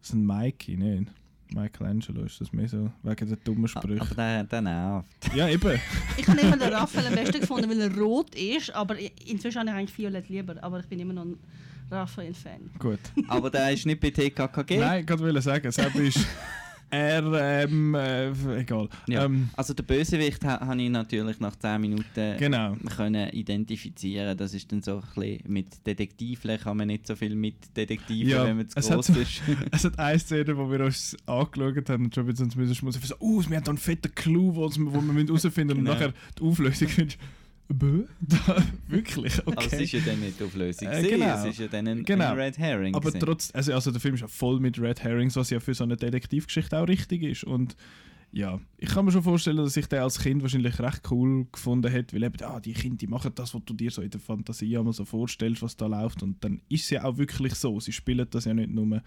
[0.03, 1.11] so ein Mikey, nicht?
[1.55, 4.03] Michelangelo ist das mehr so, wegen der dummen Ah, Sprüche.
[4.03, 5.35] Aber der, der nervt.
[5.35, 5.81] Ja, eben.
[6.19, 9.71] Ich habe immer den Raphael am besten gefunden, weil er rot ist, aber inzwischen habe
[9.71, 11.39] ich eigentlich Violett lieber, aber ich bin immer noch ein
[11.91, 12.73] Raphael-Fan.
[12.79, 13.01] Gut.
[13.29, 14.77] Aber der ist nicht bei TKKG.
[14.81, 16.27] Nein, ich wollte sagen, selbst ist
[16.91, 18.89] er, ähm, äh, egal.
[19.07, 19.25] Ja.
[19.25, 22.77] Ähm, Also der Bösewicht ha, habe ich natürlich nach 10 Minuten genau.
[22.97, 24.37] können identifizieren.
[24.37, 28.31] Das ist dann so ein bisschen mit Detektiven kann man nicht so viel mit Detektiven,
[28.31, 29.43] Ja, wenn man zu groß ist.
[29.71, 33.01] Es hat eine Szene, wo wir uns angeschaut haben und schon mit uns müssen schmutzen.
[33.03, 35.79] So, oh, wir haben da einen fetten Clou, wo wir wo wir müssen herausfinden müssen.
[35.79, 35.93] Und Genau.
[35.95, 37.19] nachher die Auflösung findest
[38.21, 39.39] Da, wirklich?
[39.41, 39.53] Okay.
[39.57, 40.89] Aber es ist ja dann nicht Auflösung.
[40.89, 41.35] Äh, genau.
[41.37, 42.33] Es ist ja dann ein, Genau.
[42.33, 42.95] ein Red Herring.
[42.95, 45.75] Aber trotz, also, also der Film ist ja voll mit Red Herrings, was ja für
[45.75, 47.45] so eine Detektivgeschichte auch richtig ist.
[47.45, 47.77] Und
[48.31, 51.91] ja, ich kann mir schon vorstellen, dass ich den als Kind wahrscheinlich recht cool gefunden
[51.91, 54.21] hätte, weil eben, ah, die Kinder, die machen das, was du dir so in der
[54.21, 56.23] Fantasie einmal so vorstellst, was da läuft.
[56.23, 57.81] Und dann ist es ja auch wirklich so.
[57.81, 59.03] Sie spielen das ja nicht nur.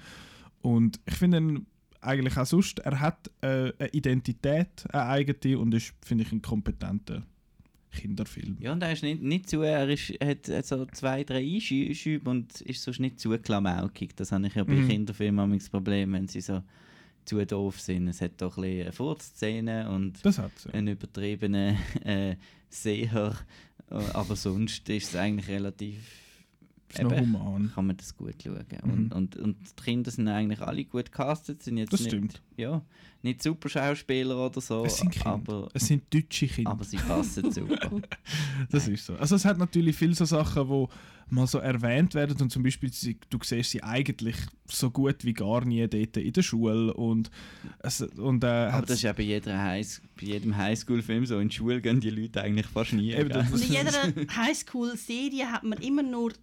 [0.61, 1.65] Und ich finde ihn
[1.99, 6.41] eigentlich auch sonst, er hat äh, eine Identität, eine eigene und ist, finde ich, ein
[6.41, 7.23] kompetenter
[7.91, 8.57] Kinderfilm.
[8.59, 12.61] Ja, und er ist nicht, nicht zu, er ist, hat so zwei, drei Einschübe und
[12.61, 14.15] ist sonst nicht zu klamaukig.
[14.15, 14.87] Das habe ich ja bei Mhm.
[14.87, 16.63] Kinderfilmen das Problem, wenn sie so
[17.25, 18.07] zu doof sind.
[18.07, 20.19] Es hat doch ein bisschen eine Furzszene und
[20.73, 22.35] einen übertriebenen äh,
[22.69, 23.35] Seher,
[23.89, 25.97] aber sonst ist es eigentlich relativ
[26.93, 27.71] Ist noch human.
[27.73, 28.65] kann man das gut schauen.
[28.83, 28.91] Mhm.
[28.91, 32.41] Und, und, und die Kinder sind eigentlich alle gut gecastet, sind jetzt Das nicht, stimmt.
[32.57, 32.81] Ja,
[33.23, 35.27] nicht super Schauspieler oder so, Es sind Kinder.
[35.27, 36.71] aber, Es sind deutsche Kinder.
[36.71, 38.01] aber sie passen super.
[38.71, 39.15] Das ist so.
[39.15, 40.87] Also es hat natürlich viele so Sachen, die
[41.33, 44.35] mal so erwähnt werden und zum Beispiel, sie, du siehst sie eigentlich
[44.67, 47.31] so gut wie gar nie dort in der Schule und,
[47.79, 51.39] es, und äh, Aber das ist ja bei, jeder Highs bei jedem Highschool-Film so.
[51.39, 53.13] In die Schule gehen die Leute eigentlich fast nie.
[53.13, 53.91] Eben, in jeder
[54.35, 56.33] Highschool-Serie hat man immer nur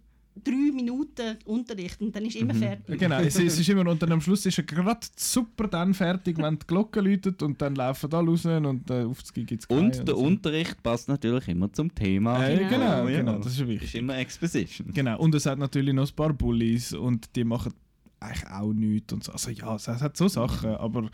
[0.43, 2.99] drei Minuten Unterricht und dann ist immer fertig.
[2.99, 6.37] Genau, es, es ist immer und dann am Schluss ist er gerade super dann fertig,
[6.37, 9.65] wenn die Glocke läutet und dann laufen da raus und äh, auf das gibt es
[9.67, 12.45] Und der Unterricht passt natürlich immer zum Thema.
[12.47, 12.69] Äh, Genau.
[12.69, 13.17] genau, Ja.
[13.19, 13.95] genau, das ist ist wichtig.
[13.95, 14.91] immer Exposition.
[14.93, 17.73] Genau, und es hat natürlich noch ein paar Bullies und die machen
[18.19, 19.31] eigentlich auch nichts und so.
[19.31, 21.09] Also ja, es hat so Sachen, aber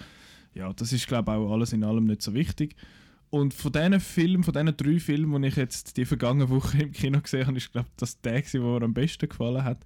[0.54, 2.76] ja, das ist glaube ich auch alles in allem nicht so wichtig.
[3.36, 6.94] Und von diesen Filmen, von diesen drei Filmen, die ich jetzt die vergangene Woche im
[6.94, 9.84] Kino gesehen habe, ist glaube ich das der, der mir am besten gefallen hat.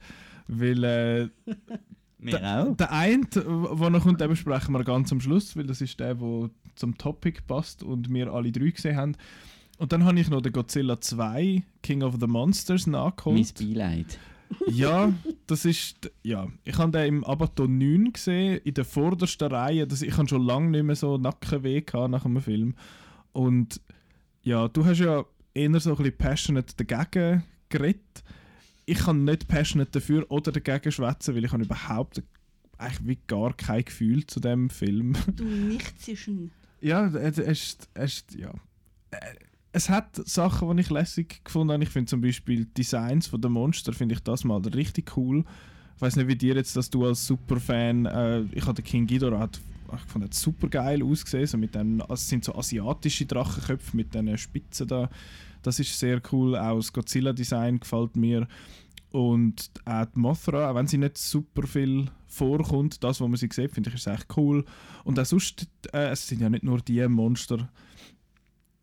[0.48, 1.30] Weil äh,
[2.20, 2.78] Mir der, auch.
[2.78, 6.14] der eine, der noch kommt, den besprechen wir ganz am Schluss, weil das ist der,
[6.14, 9.16] der zum Topic passt und wir alle drei gesehen haben.
[9.80, 13.54] Und dann habe ich noch den Godzilla 2, King of the Monsters, nachgeholt.
[13.60, 14.20] Mein Beileid.
[14.68, 15.12] Ja,
[15.48, 16.12] das ist.
[16.22, 19.88] Ja, ich habe den im Abaton 9 gesehen, in der vordersten Reihe.
[19.88, 22.76] Das, ich habe schon lange nicht mehr so Nackenweh gehabt nach einem Film.
[23.40, 23.80] Und
[24.42, 25.24] ja, du hast ja
[25.54, 28.24] eher so ein bisschen passionate dagegen geredet.
[28.86, 32.22] Ich kann nicht passionate dafür oder dagegen schwätzen, weil ich habe überhaupt
[32.78, 35.14] eigentlich wie gar kein Gefühl zu dem Film.
[35.36, 36.52] Du nicht zwischen.
[36.82, 38.52] Ja, es ist, es ist ja.
[39.12, 39.18] Äh,
[39.72, 41.84] Es hat Sachen, die ich lässig gefunden habe.
[41.84, 45.46] Ich finde zum Beispiel die Designs von der Monster finde ich das mal richtig cool.
[45.96, 49.50] Ich weiß nicht, wie dir jetzt, dass du als Superfan, äh, ich hatte King Ghidorah,
[49.96, 51.48] ich fand das super geil ausgesehen.
[51.48, 55.10] So mit dem, also es sind so asiatische Drachenköpfe mit diesen Spitzen da.
[55.62, 56.58] Das ist sehr cool.
[56.58, 58.48] Auch das Godzilla-Design gefällt mir.
[59.12, 63.50] Und auch die Mothra, auch wenn sie nicht super viel vorkommt, das, was man sie
[63.52, 64.64] sieht, finde ich, ist echt cool.
[65.04, 67.70] Und auch sonst, äh, es sind ja nicht nur die Monster,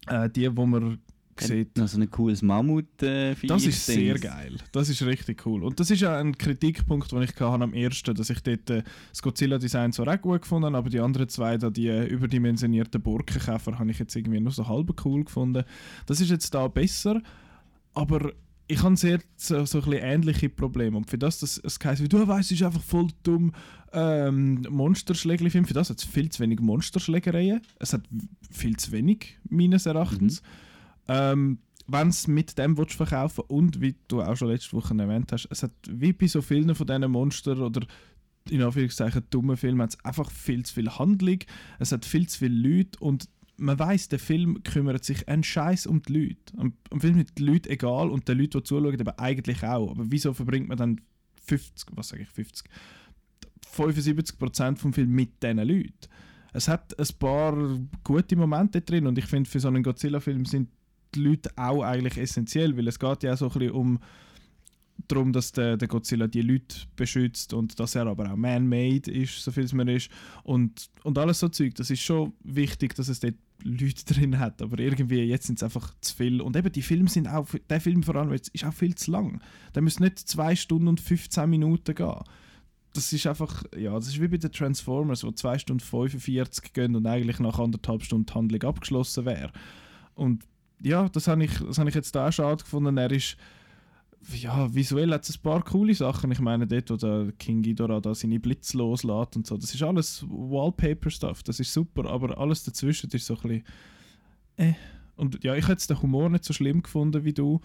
[0.09, 0.99] äh, die, wo man
[1.41, 1.77] sieht.
[1.77, 4.57] Noch so ein cooles Mammut äh, Das ist sehr geil.
[4.73, 5.63] Das ist richtig cool.
[5.65, 8.83] Und das ist ja ein Kritikpunkt, den ich hatte am ersten, dass ich dort äh,
[9.11, 13.01] das Godzilla-Design zwar auch gut gefunden habe, aber die anderen zwei, da, die äh, überdimensionierten
[13.03, 15.65] Borkenkäfer, habe ich jetzt irgendwie nur so halb cool gefunden.
[16.07, 17.21] Das ist jetzt da besser,
[17.95, 18.33] aber
[18.69, 20.97] ich habe sehr so, so ein bisschen ähnliche Probleme.
[20.97, 23.53] Und für das, das es heisst, wie du weißt, ist einfach voll dumm
[23.93, 25.65] ähm, Monsterschlägerli-Film.
[25.65, 27.61] Für das hat es viel zu wenig Monsterschlägereien.
[27.79, 28.03] Es hat
[28.51, 30.43] viel zu wenig, meines Erachtens.
[31.09, 35.33] Ähm, wenn es mit dem willst verkaufen und wie du auch schon letzte Woche erwähnt
[35.33, 37.87] hast, es hat wie bei so vielen von diesen Monster oder
[38.51, 41.39] in Anführungszeichen dummen Filmen einfach viel zu viel Handlung,
[41.79, 45.87] es hat viel zu viele Leute und man weiß, der Film kümmert sich einen Scheiß
[45.87, 46.59] um die Leute.
[46.59, 49.91] Am, am Film sind die Leute egal und den Leuten, die zuschauen, eben eigentlich auch.
[49.91, 51.01] Aber wieso verbringt man dann
[51.47, 52.69] 50, was sage ich, 50,
[53.75, 55.95] 75% vom Film mit diesen Leuten?
[56.53, 60.69] Es hat ein paar gute Momente drin und ich finde, für so einen Godzilla-Film sind
[61.15, 63.99] die Leute auch eigentlich essentiell, weil es geht ja auch so ein bisschen um
[65.09, 69.43] darum, dass der, der Godzilla die Leute beschützt und dass er aber auch man-made ist,
[69.43, 70.11] so viel es mir ist
[70.43, 71.75] und, und alles so Zeug.
[71.75, 75.63] Das ist schon wichtig, dass es dort Leute drin hat, aber irgendwie jetzt sind es
[75.63, 78.65] einfach zu viel und eben die Filme sind auch, der Film vor allem jetzt ist
[78.65, 79.41] auch viel zu lang.
[79.75, 82.21] Der muss nicht 2 Stunden und 15 Minuten gehen.
[82.93, 86.97] Das ist einfach, ja, das ist wie bei den Transformers, wo 2 Stunden 45 gehen
[86.97, 89.53] und eigentlich nach anderthalb Stunden die Handlung abgeschlossen wäre.
[90.15, 90.45] Und
[90.83, 92.97] ja, das habe ich, das hab ich jetzt da schade gefunden.
[92.97, 93.37] Er ist,
[94.35, 96.31] ja, visuell hat es ein paar coole Sachen.
[96.33, 99.83] Ich meine, dort, wo der King Ghidorah da seine Blitz loslässt und so, das ist
[99.83, 103.65] alles Wallpaper-Stuff, das ist super, aber alles dazwischen ist so ein bisschen,
[104.57, 104.73] äh.
[105.17, 107.61] Und ja, ich hätte jetzt den Humor nicht so schlimm gefunden wie du.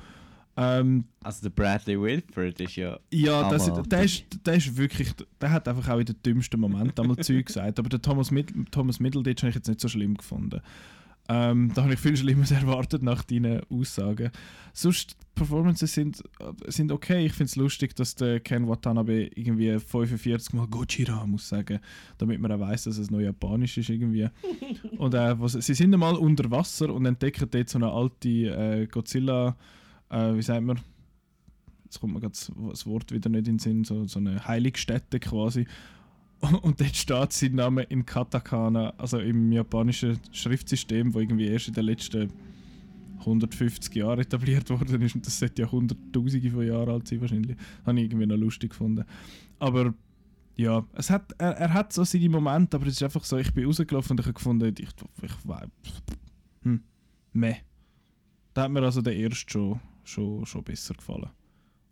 [0.55, 2.97] Ähm, Also der Bradley Whitford ist ja...
[3.11, 6.97] ja, das, der, ist, der ist wirklich, der hat einfach auch in den dümmsten Moment
[6.99, 7.79] einmal Zeug gesagt.
[7.79, 10.61] Aber der Thomas, Mid Thomas Middleditch habe ich jetzt nicht so schlimm gefunden.
[11.29, 14.31] Ähm, da habe ich viel Schlimmes erwartet nach deinen Aussagen.
[14.73, 17.25] Sonst, die Performances sind, äh, sind okay.
[17.25, 21.79] Ich finde es lustig, dass der Ken Watanabe irgendwie 45 Mal Gojira muss sagen,
[22.17, 24.27] damit man auch weiß, dass es noch japanisch ist irgendwie.
[24.97, 28.87] und äh, was, sie sind einmal unter Wasser und entdecken dort so eine alte äh,
[28.87, 29.55] Godzilla,
[30.09, 30.79] äh, wie sagt man,
[31.85, 34.45] jetzt kommt mir gerade das- das Wort wieder nicht in den Sinn, so, so eine
[34.47, 35.65] Heiligstätte quasi.
[36.61, 41.73] Und dort steht sein Name in Katakana, also im japanischen Schriftsystem, wo irgendwie erst in
[41.73, 42.31] den letzten
[43.19, 47.55] 150 Jahre etabliert worden ist und das sollte ja hunderttausende von Jahren alt sein wahrscheinlich.
[47.85, 49.05] Habe ich irgendwie noch lustig gefunden.
[49.59, 49.93] Aber
[50.55, 53.53] ja, es hat, er, er hat so seine Momente, aber es ist einfach so, ich
[53.53, 54.89] bin rausgelaufen und ich habe gefunden, ich,
[55.21, 55.69] ich weiß,
[56.63, 56.83] hm,
[57.33, 57.55] meh.
[58.53, 61.29] Da hat mir also der erste schon, schon, schon besser gefallen.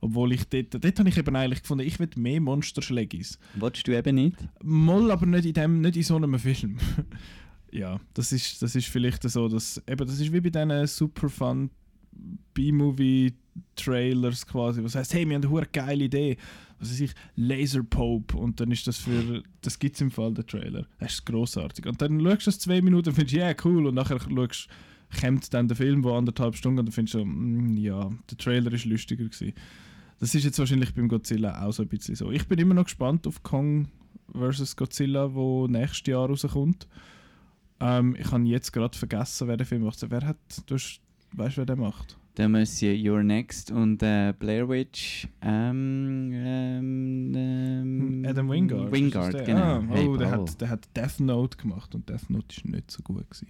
[0.02, 3.38] Obwohl ich dort, dort habe ich eben eigentlich gefunden, ich will mehr Monsterschlägis.
[3.56, 4.38] Wolltest du eben nicht?
[4.64, 6.78] Moll, aber nicht in, dem, nicht in so einem Film.
[7.72, 11.28] ja, das ist, das ist vielleicht so, dass, eben, das ist wie bei diesen super
[11.30, 11.70] fun
[12.54, 16.38] B-Movie-Trailers quasi, was heißt, hey, wir haben eine geile Idee,
[16.80, 20.34] was weiß ich, Laser Pope und dann ist das für, das gibt es im Fall,
[20.34, 21.86] der Trailer, das ist grossartig.
[21.86, 24.70] Und dann schaust du das zwei Minuten und findest, ja, yeah, cool, und nachher schaust
[25.22, 28.38] kommt dann der Film, der anderthalb Stunden und dann findest du so, mm, ja, der
[28.38, 29.54] Trailer ist lustiger gewesen.
[30.20, 32.32] Das ist jetzt wahrscheinlich beim Godzilla auch so ein bisschen so.
[32.32, 33.88] Ich bin immer noch gespannt auf Kong
[34.34, 34.76] vs.
[34.76, 36.88] Godzilla, wo nächstes Jahr rauskommt.
[37.80, 40.04] Ähm, ich habe jetzt gerade vergessen, wer den Film macht.
[40.10, 41.00] Wer hat, du hast,
[41.34, 42.18] weißt wer der macht?
[42.38, 45.28] Der Monsieur Your Next und äh, Blair Witch.
[45.42, 48.92] Ähm, ähm, ähm, Adam Wingard.
[48.92, 49.44] Wingard, der?
[49.44, 49.80] genau.
[49.80, 50.42] Ah, Hey, oh, der, bravo.
[50.48, 53.30] hat, der hat Death Note gemacht und Death Note ist nicht so gut.
[53.30, 53.48] Gewesen.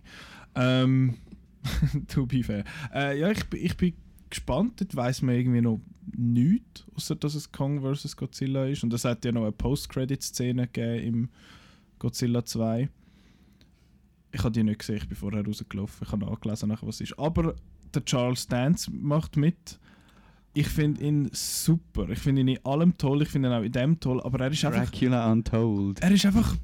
[0.56, 1.16] Ähm,
[2.08, 2.64] to be fair.
[2.94, 3.94] Äh, ja, ich, ich bin
[4.30, 4.82] gespannt.
[4.82, 5.80] Dort weiss man irgendwie noch
[6.16, 8.16] nichts, außer dass es Kong vs.
[8.16, 8.84] Godzilla ist.
[8.84, 11.30] Und es hat ja noch eine Post-Credit-Szene gegeben im
[12.00, 12.90] Godzilla 2.
[14.32, 16.06] Ich habe die nicht gesehen, ich bin vorher rausgelaufen.
[16.06, 17.18] Ich habe nachgelesen, nachher, was ist.
[17.18, 17.56] Aber
[17.94, 19.80] der Charles Dance macht mit.
[20.54, 22.10] Ich finde ihn super.
[22.10, 23.22] Ich finde ihn in allem toll.
[23.22, 24.22] Ich finde ihn auch in dem toll.
[24.22, 24.90] Aber er ist einfach.
[24.90, 26.00] Dracula Untold.
[26.02, 26.56] Er ist einfach.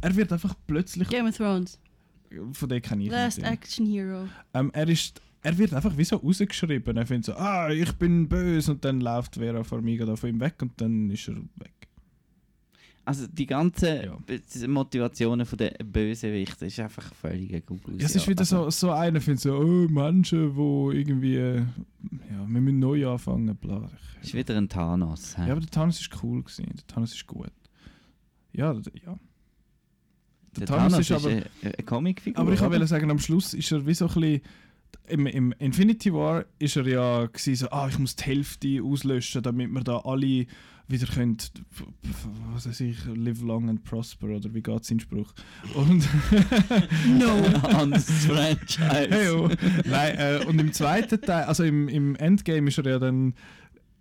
[0.00, 1.08] Er wird einfach plötzlich.
[1.08, 1.78] Game of Thrones.
[2.52, 3.50] Von dem kann ich Last nicht.
[3.50, 4.28] Action Hero.
[4.54, 5.20] Ähm, er ist.
[5.42, 6.96] Er wird einfach wie so rausgeschrieben.
[6.96, 10.40] Er findet so, ah, ich bin böse und dann läuft Vera Farmiga da von ihm
[10.40, 11.80] weg und dann ist er weg.
[13.06, 14.68] Also die ganzen Ja.
[14.68, 17.98] Motivationen von der Bösewichten ist einfach völlig Google.
[17.98, 21.64] Ja, es ist wieder so, so einer, findet so, oh, Menschen, wo irgendwie, ja,
[22.46, 23.90] wir müssen neu anfangen, bla.
[24.20, 25.36] Es ist wieder ein Thanos.
[25.38, 25.46] hä?
[25.46, 26.66] Ja, aber der Thanos ist cool gewesen.
[26.76, 27.50] Der Thanos ist gut.
[28.52, 29.18] Ja, ja.
[30.58, 32.38] der Thanos ist, aber, eine, eine Comicfigur.
[32.38, 34.40] aber ich wollte sagen, am Schluss ist er wie so ein bisschen.
[35.08, 39.42] Im, Im Infinity War ist er ja gewesen, so, ah, ich muss die Hälfte auslöschen,
[39.42, 40.46] damit wir da alle
[40.90, 41.36] wieder können,
[42.52, 45.32] was weiß ich, live long and prosper, oder wie geht sein Spruch?
[45.74, 46.08] Und,
[47.18, 47.32] No.
[47.68, 49.08] Anderes Franchise.
[49.08, 49.48] hey, oh.
[49.84, 53.34] Nein, äh, und im zweiten Teil, also im, im Endgame ist er ja dann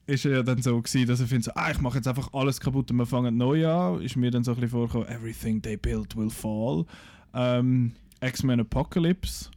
[0.07, 2.33] ist er ja dann so gewesen, dass er findet so, ah, ich mache jetzt einfach
[2.33, 4.01] alles kaputt und wir fangen neu an.
[4.01, 6.85] Ist mir dann so ein bisschen vorgekommen, everything they build will fall.
[7.33, 9.51] Ähm, X-Men Apocalypse.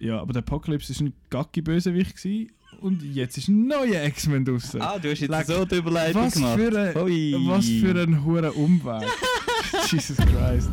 [0.00, 4.44] Ja, aber der Apocalypse ist ein gacki Bösewicht gewesen und jetzt ist ein neuer X-Men
[4.44, 4.80] draussen.
[4.80, 5.46] Ah, du hast jetzt Leck.
[5.46, 6.54] so die Überleitung was, gemacht.
[6.58, 9.08] für ein, was für ein hoher Umweg.
[9.90, 10.70] Jesus Christ.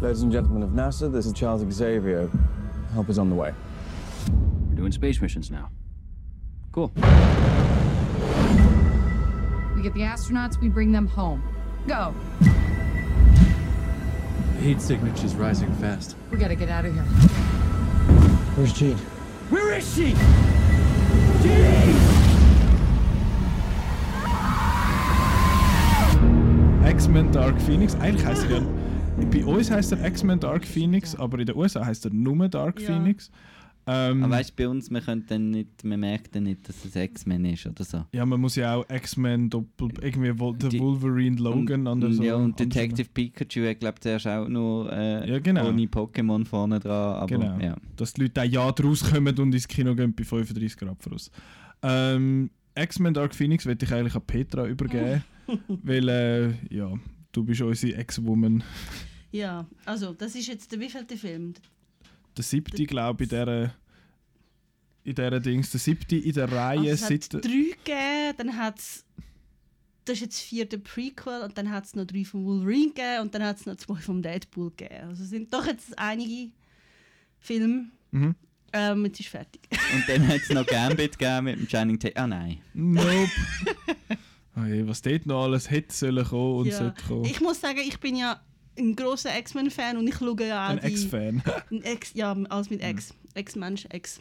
[0.00, 2.28] Ladies and gentlemen of NASA, this is Charles Xavier.
[2.94, 3.52] Help is on the way.
[4.68, 5.70] We're doing space missions now.
[6.72, 6.90] Cool.
[9.76, 11.42] We get the astronauts, we bring them home.
[11.86, 12.12] Go.
[14.56, 16.16] The heat signature's rising fast.
[16.32, 17.04] We gotta get out of here.
[18.56, 18.96] Where's Jean?
[19.50, 20.14] Where is she?
[26.84, 27.94] X-Men Dark Phoenix.
[27.96, 28.62] Eigentlich heißt er ja.
[29.32, 32.80] Bei uns heißt er X-Men Dark Phoenix, aber in den USA heißt er nur Dark
[32.80, 32.86] Ja.
[32.86, 33.30] Phoenix.
[33.88, 36.84] Ähm, Aber weißt du, bei uns, man, könnte dann nicht, man merkt dann nicht, dass
[36.84, 38.04] es X-Men ist oder so.
[38.12, 39.90] ja, man muss ja auch X-Men doppel.
[40.02, 42.22] Irgendwie Wol der Die- Wolverine Logan und, oder so.
[42.24, 45.68] Ja, und Detective Pikachu, ich glaube, der ist auch nur äh, Ja, genau.
[45.68, 47.14] ohne Pokémon vorne dran.
[47.16, 47.58] Aber, Genau.
[47.60, 47.76] ja.
[47.94, 51.30] Dass die Leute auch ja draus kommen und ins Kino gehen bei 35 Grad voraus.
[51.82, 55.22] Ähm, X-Men Dark Phoenix würde ich eigentlich an Petra übergeben,
[55.68, 56.92] weil äh, ja,
[57.32, 58.64] du bist unsere Ex-Woman.
[59.30, 61.54] Ja, also das ist jetzt der wievielte Film?
[62.36, 63.62] Der siebte, glaube ich, in dieser,
[65.04, 65.70] in dieser Dings.
[65.70, 67.44] Der siebte in der Reihe Also, es hat seit.
[67.44, 69.04] drei gegeben, dann hat es.
[70.04, 73.22] Das ist jetzt das vierte Prequel und dann hat es noch drei von Wolverine gegeben
[73.22, 75.08] und dann hat es noch zwei vom Deadpool gegeben.
[75.08, 76.52] Also es sind doch jetzt einige
[77.40, 77.86] Filme.
[78.12, 78.36] Mhm.
[78.72, 79.62] Ähm, jetzt ist fertig.
[79.94, 82.22] Und dann hat es noch Gambit gegeben mit dem Channing Tatum.
[82.22, 82.58] Ah nein.
[82.74, 83.28] Nope.
[84.56, 86.76] oh je, was dort noch alles hätte sollen kommen und Ja.
[86.78, 87.24] sollte kommen.
[87.24, 88.40] Ich muss sagen, ich bin ja
[88.78, 91.42] ein großer X-Men-Fan und ich schaue ja auch Ein.
[91.70, 93.14] Ein Ex, ja, alles mit Ex.
[93.34, 94.20] Ex-Mensch, Ex.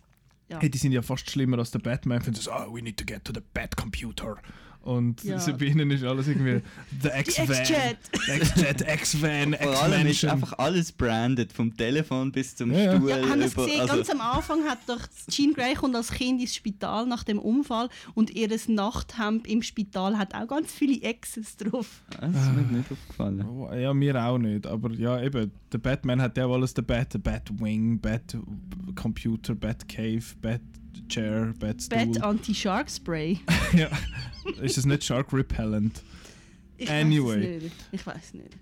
[0.49, 0.59] Ja.
[0.59, 2.21] Hey, die sind ja fast schlimmer als der Batman.
[2.21, 4.37] Finden so, oh, we need to get to the Bat Computer.
[4.85, 5.39] Und Ja.
[5.61, 6.61] ihnen ist alles irgendwie
[7.01, 7.45] The X-Van.
[7.49, 7.97] X-Jet.
[8.39, 12.95] X-Jet, X-Van, Vor allem ist einfach alles branded, vom Telefon bis zum Ja, ja.
[12.95, 13.09] Stuhl.
[13.09, 16.39] Ja, haben über- gesehen, also- ganz am Anfang hat doch Jean Grey kommt als Kind
[16.39, 21.57] ins Spital nach dem Unfall und ihr Nachthemd im Spital hat auch ganz viele X's
[21.57, 22.03] drauf.
[22.19, 23.43] Ah, Das ist mir nicht aufgefallen.
[23.47, 24.67] Oh, Ja, mir auch nicht.
[24.67, 28.37] Aber ja, eben, der Batman hat ja alles, der Bat, der Batwing, Bat
[28.93, 29.87] Computer, Bat
[31.05, 32.05] Bat Chair, Bat Stool.
[32.05, 33.39] Bad Anti-Shark Spray.
[33.73, 33.89] ja.
[34.61, 36.01] Ist das nicht Shark Repellent?
[36.77, 37.25] Ich Anyway.
[37.25, 37.75] Weiß es nicht.
[37.91, 38.57] Ich weiß nicht.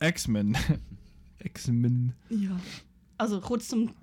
[0.00, 0.56] X-Men.
[1.38, 2.12] X-Men.
[2.30, 2.60] Ja.
[3.18, 3.94] Also kurz zum,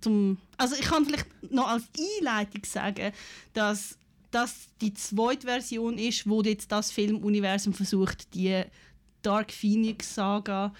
[0.00, 0.38] zum.
[0.56, 1.84] Also ich kann vielleicht noch als
[2.18, 3.12] Einleitung sagen,
[3.52, 3.98] dass
[4.30, 8.62] das die zweite Version ist, wo jetzt das Filmuniversum versucht, die
[9.22, 10.72] Dark Phoenix Saga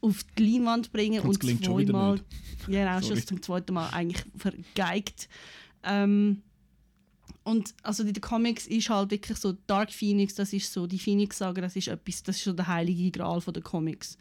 [0.00, 2.20] auf die Leinwand zu bringen Und es und zweimal,
[2.68, 5.28] ja, genau, schon zum zweiten Mal eigentlich vergeigt.
[5.86, 6.42] Ähm,
[7.44, 10.98] und also in den Comics ist halt wirklich so Dark Phoenix, das ist so die
[10.98, 14.18] Phoenix Saga, das ist etwas, das ist so der heilige Gral von den Comics.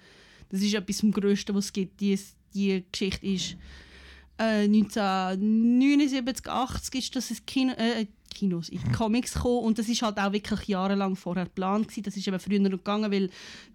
[0.49, 1.99] Das ist etwas vom Größten, was es gibt.
[2.01, 2.19] Die,
[2.54, 3.58] die Geschichte ist
[4.38, 10.02] äh, 1979, 80 ist das Kino, äh, Kinos, in die Comics gekommen und das ist
[10.02, 12.04] halt auch wirklich jahrelang vorher geplant gewesen.
[12.04, 13.30] Das ist eben früher gegangen, weil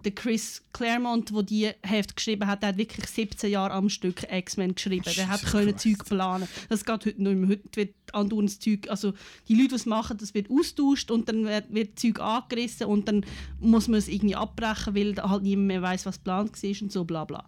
[0.04, 4.22] der Chris Claremont, der die Heft geschrieben hat, der hat wirklich 17 Jahre am Stück
[4.30, 5.10] X-Men geschrieben.
[5.16, 5.78] Der hat Jesus können.
[5.78, 6.48] Zeug planen.
[6.68, 7.48] Das geht heute nicht mehr.
[7.48, 9.12] Heute wird andauernd das Zeug, also
[9.48, 13.08] die Leute, die es machen, das wird austauscht und dann wird, wird Zeug angerissen und
[13.08, 13.24] dann
[13.60, 17.04] muss man es irgendwie abbrechen, weil halt niemand mehr weiß, was geplant war und so
[17.04, 17.44] bla bla.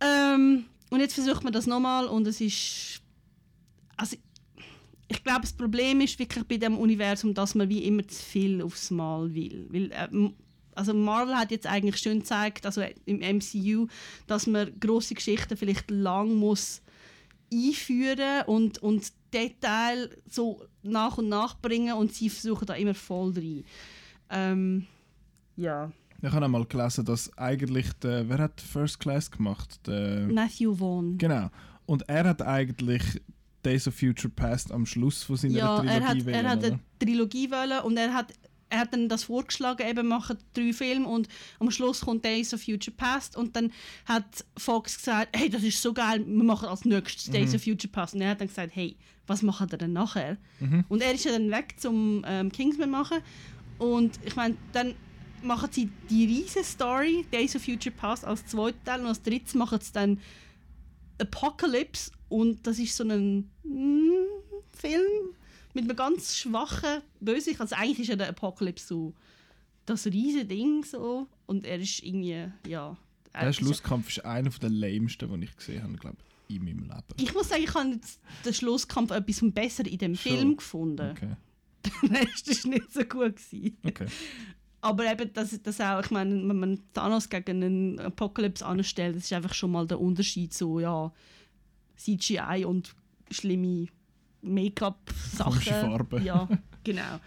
[0.00, 3.00] Ähm, und jetzt versucht man das nochmal und es ist.
[3.96, 4.16] Also,
[5.10, 8.62] ich glaube, das Problem ist wirklich bei dem Universum, dass man wie immer zu viel
[8.62, 9.66] aufs Mal will.
[9.68, 10.30] Weil, äh,
[10.76, 13.88] also Marvel hat jetzt eigentlich schön gezeigt, also im MCU,
[14.28, 16.80] dass man große Geschichten vielleicht lang muss
[17.52, 23.32] einführen und und Detail so nach und nach bringen und sie versuchen da immer voll
[23.32, 23.64] rein.
[24.30, 24.86] Ähm,
[25.56, 25.90] ja.
[26.22, 29.80] Ich habe einmal gelesen, dass eigentlich der, wer hat First Class gemacht?
[29.88, 31.18] Der, Matthew Vaughn.
[31.18, 31.50] genau.
[31.86, 33.20] Und er hat eigentlich
[33.64, 36.58] Days of Future Past am Schluss von seiner Ja, Trilogie er hat, er wählen, hat
[36.58, 36.66] oder?
[36.68, 38.32] eine Trilogie wollen und er hat,
[38.70, 42.62] er hat dann das vorgeschlagen, eben machen drei Filme und am Schluss kommt Days of
[42.62, 43.72] Future Past und dann
[44.06, 47.32] hat Fox gesagt, hey, das ist so geil, wir machen als nächstes Mhm.
[47.32, 48.96] Days of Future Past und er hat dann gesagt, hey,
[49.26, 50.36] was machen wir denn nachher?
[50.60, 50.84] Mhm.
[50.88, 53.18] Und er ist ja dann weg zum ähm, Kingsman machen
[53.78, 54.94] und ich meine, dann
[55.42, 59.54] machen sie die riesen Story Days of Future Past als zweiten Teil und als drittes
[59.54, 60.18] machen sie dann
[61.20, 64.12] Apocalypse und das ist so ein mm,
[64.72, 65.34] Film
[65.74, 67.60] mit einem ganz schwachen Bösewicht.
[67.60, 69.14] Also eigentlich ist ja der Apocalypse so
[69.86, 72.96] das riesige Ding so und er ist irgendwie, ja...
[73.32, 76.16] er Der Schlusskampf ist einer der lamesten, den ich gesehen habe, glaube
[76.48, 77.14] ich, in meinem Leben.
[77.18, 80.32] Ich muss sagen, ich habe jetzt den Schlusskampf etwas Besser in dem Schon?
[80.32, 81.10] Film gefunden.
[81.10, 81.36] Okay.
[82.02, 83.36] Der Rest war nicht so gut.
[83.36, 83.78] Gewesen.
[83.84, 84.06] okay.
[84.82, 89.24] Aber eben, das, das auch, ich meine, wenn man Thanos gegen einen Apocalypse anstellt, das
[89.24, 91.12] ist einfach schon mal der Unterschied so, ja,
[91.96, 92.94] CGI und
[93.30, 93.88] schlimme
[94.42, 95.60] Make-up-Sachen.
[95.62, 96.24] Farben.
[96.24, 96.48] Ja,
[96.84, 97.20] genau.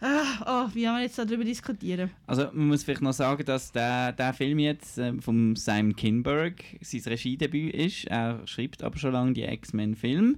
[0.00, 2.10] Ah, oh, wie haben wir jetzt darüber diskutieren?
[2.26, 6.62] Also man muss vielleicht noch sagen, dass der, der Film jetzt ähm, von Simon Kinberg
[6.82, 8.04] sein Regiedebüt ist.
[8.04, 10.34] Er schreibt aber schon lange die X-Men-Filme.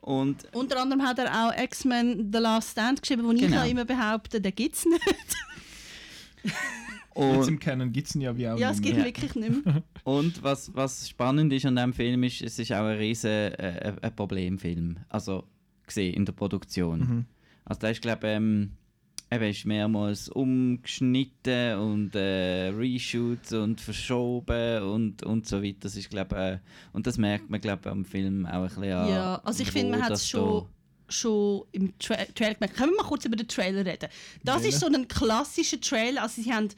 [0.00, 3.56] Und Unter anderem hat er auch X-Men The Last Stand geschrieben, wo ich Genau.
[3.56, 5.02] ja immer behaupte, den gibt es nicht.
[7.16, 9.36] Jetzt Und, im Canon gibt es ihn ja wie auch ja, es gibt ihn wirklich
[9.36, 9.84] nicht mehr.
[10.04, 13.92] und was, was spannend ist an diesem Film, ist, es ist auch ein riesen äh,
[14.02, 14.96] ein Problemfilm.
[15.08, 15.44] Also
[15.86, 16.98] gesehen in der Produktion.
[16.98, 17.24] Mhm.
[17.64, 18.72] Also da ist glaube ähm,
[19.30, 25.78] eben ist mehrmals umgeschnitten und äh, Reshoots und verschoben und, und so weiter.
[25.80, 26.58] Das ist glaube äh,
[26.92, 29.08] und das merkt man glaube am Film auch ein bisschen an.
[29.08, 30.66] Ja, also ich finde, man hat das es schon,
[31.08, 32.76] schon im Tra Trailer gemerkt.
[32.76, 34.08] Können wir mal kurz über den Trailer reden?
[34.42, 34.68] Das Welchen?
[34.68, 36.22] ist so ein klassischer Trailer.
[36.22, 36.68] Also sie haben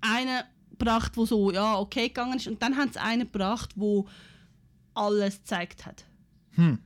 [0.00, 2.46] einen gebracht, wo so, ja, okay gegangen ist.
[2.46, 4.06] Und dann haben sie einen gebracht, wo
[4.94, 6.04] alles gezeigt hat.
[6.52, 6.78] Hm.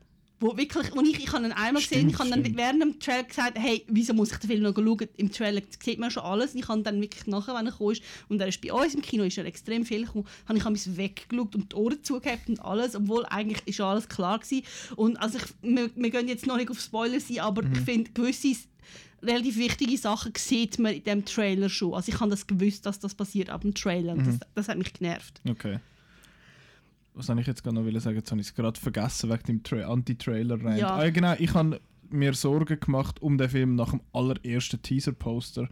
[0.42, 2.56] Wo wirklich, wo ich, ich habe ihn einmal gesehen, ich Stimmt, habe dann stimmt.
[2.58, 5.08] während dem Trailer gesagt, hey, wieso muss ich den Film noch schauen?
[5.16, 6.52] Im Trailer sieht man schon alles.
[6.52, 8.94] Und ich habe dann wirklich nachher, wenn er gekommen ist, und er ist bei uns
[8.94, 12.48] im Kino, ist er extrem viel gekommen, habe ich bisschen weggeschaut und die Ohren zugehabt
[12.48, 14.64] und alles, obwohl eigentlich ist alles klar gewesen.
[14.96, 17.72] Und also ich, wir, wir gehen jetzt noch nicht auf Spoiler sein, aber Mhm.
[17.74, 18.56] ich finde, gewisse
[19.22, 21.94] relativ wichtige Sachen sieht man in dem Trailer schon.
[21.94, 24.14] Also ich habe das gewusst, dass das passiert ab dem Trailer.
[24.14, 24.38] Und Mhm.
[24.40, 25.40] das, das hat mich genervt.
[25.48, 25.78] Okay.
[27.14, 28.16] Was soll ich jetzt gerade noch wollen sagen?
[28.16, 30.78] Jetzt habe ich es gerade vergessen wegen dem Tra Anti-Trailer-Rant.
[30.78, 30.96] Ja.
[30.96, 35.68] Ah, genau, ich habe mir Sorgen gemacht um den Film nach dem allerersten Teaser-Poster,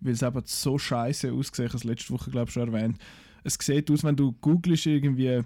[0.00, 1.58] weil es eben so scheiße aussieht.
[1.58, 2.98] Ich habe es letzte Woche, glaube ich, schon erwähnt.
[3.42, 5.42] Es sieht aus, wenn du googelst irgendwie äh,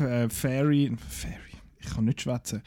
[0.00, 0.96] äh, Fairy...
[1.08, 1.36] Fairy...
[1.78, 2.62] Ich kann nicht schwätzen.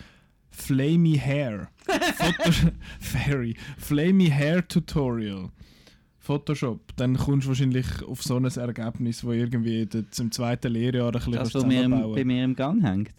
[0.52, 1.70] Flamey Hair.
[3.00, 3.56] Fairy.
[3.78, 5.52] Flamey Hair Tutorial.
[6.26, 6.96] Photoshop.
[6.96, 11.34] Dann kommst du wahrscheinlich auf so ein Ergebnis, wo irgendwie zum zweiten Lehrjahr ein bisschen
[11.34, 13.14] Das, was mir im, bei mir im Gang hängt.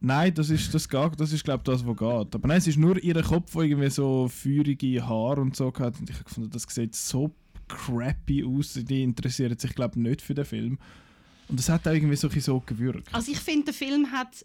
[0.00, 2.34] Nein, das ist, das geht, das ist glaube ich das, was geht.
[2.34, 5.98] Aber nein, es ist nur ihr Kopf, der irgendwie so feurige Haare und so hat.
[5.98, 7.30] Und ich habe gefunden, das sieht so
[7.68, 8.74] crappy aus.
[8.74, 10.78] Die interessieren sich glaube ich nicht für den Film.
[11.48, 13.14] Und es hat auch irgendwie so, ein bisschen so gewirkt.
[13.14, 14.44] Also ich finde, der Film hat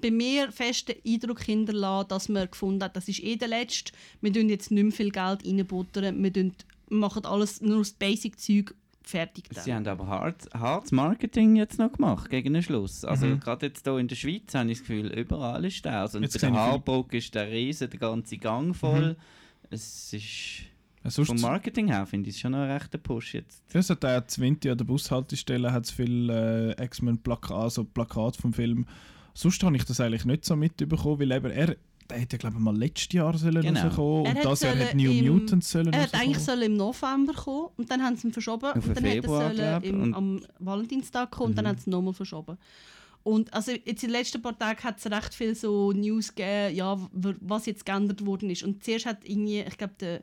[0.00, 3.92] bei mir fest den Eindruck hinterlassen, dass man gefunden hat, das ist eh der letzte.
[4.20, 6.22] Wir tun jetzt nicht mehr viel Geld reinbuttern.
[6.22, 6.52] Wir tun,
[6.98, 8.74] machen alles nur das Basic-Zeug
[9.04, 9.48] fertig.
[9.52, 9.64] Dann.
[9.64, 13.04] Sie haben aber hart, hartes Marketing jetzt noch gemacht, gegen den Schluss.
[13.04, 13.40] Also Mhm.
[13.40, 16.00] gerade jetzt hier in der Schweiz habe ich das Gefühl, überall ist der.
[16.02, 19.10] Also Jetzt der viel- Haarburg ist der riesen, der ganze Gang voll.
[19.14, 19.16] Mhm.
[19.70, 20.62] Es ist...
[21.04, 23.64] Sonst, Vom Marketing her finde ich es schon noch ein rechter Push jetzt.
[23.74, 28.40] ja, es hat auch 20 an der Bushaltestelle hat es viele äh, X-Men-Plakate, also Plakate
[28.40, 28.86] vom Film.
[29.34, 31.74] Sonst habe ich das eigentlich nicht so mitbekommen, weil eben er,
[32.12, 33.80] der hätte ja glaube ich mal letztes Jahr sollen Genau.
[33.80, 36.62] rauskommen Er und hat das Jahr sollen New im- Mutants sollen Er hat eigentlich sollen
[36.62, 38.66] im November kommen und dann haben sie ihn verschoben.
[38.72, 41.68] Auf und dann hätte Februar, er sollen im, und- am Valentinstag kommen und dann Mhm.
[41.70, 42.56] haben sie ihn nochmal verschoben.
[43.24, 46.74] Und also jetzt in den letzten paar Tagen hat es recht viel so News gegeben,
[46.74, 48.64] ja, was jetzt geändert worden ist.
[48.64, 50.22] Und zuerst hat irgendwie, ich glaube, der,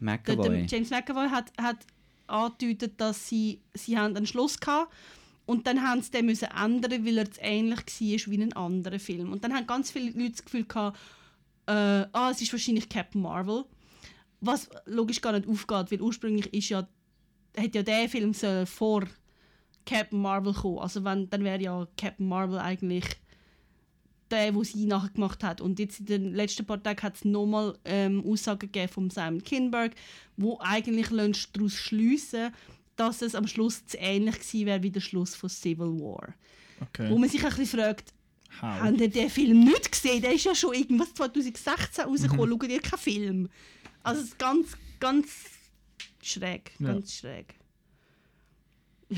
[0.00, 0.64] der, der.
[0.66, 1.78] James McAvoy hat, hat
[2.26, 4.90] angedeutet, dass sie, sie haben einen Schluss hatten
[5.46, 8.98] und dann haben sie den müssen ändern, weil er zu ähnlich war wie ein anderer
[8.98, 9.32] Film.
[9.32, 10.98] Und dann haben ganz viele Leute das Gefühl gehabt,
[11.66, 13.64] äh, ah, es ist wahrscheinlich Captain Marvel.
[14.40, 16.86] Was logisch gar nicht aufgeht, weil ursprünglich ist ja,
[17.56, 18.34] hat ja der Film
[18.66, 19.04] vor
[19.86, 20.78] Captain Marvel kommen.
[20.78, 23.04] Also wenn, dann wäre ja Captain Marvel eigentlich
[24.30, 25.60] der, den sie nachher gemacht hat.
[25.60, 29.42] Und jetzt in den letzten paar Tagen hat es nochmal ähm, Aussagen gegeben von Simon
[29.42, 29.92] Kinberg,
[30.36, 31.08] wo eigentlich
[31.52, 32.52] daraus schliessen
[32.96, 36.34] dass es am Schluss zu ähnlich gewesen wäre wie der Schluss von Civil War.
[36.80, 37.10] Okay.
[37.10, 38.13] Wo man sich ein bisschen fragt,
[38.60, 38.80] How?
[38.80, 40.22] Habt ihr den Film nicht gesehen?
[40.22, 42.50] Der ist ja schon irgendwas 2016 rausgekommen.
[42.50, 43.48] Schaut ihr keinen Film?
[44.02, 45.28] Also es ist ganz, ganz
[46.22, 46.72] schräg.
[46.78, 46.92] Ja.
[46.92, 47.54] Ganz schräg.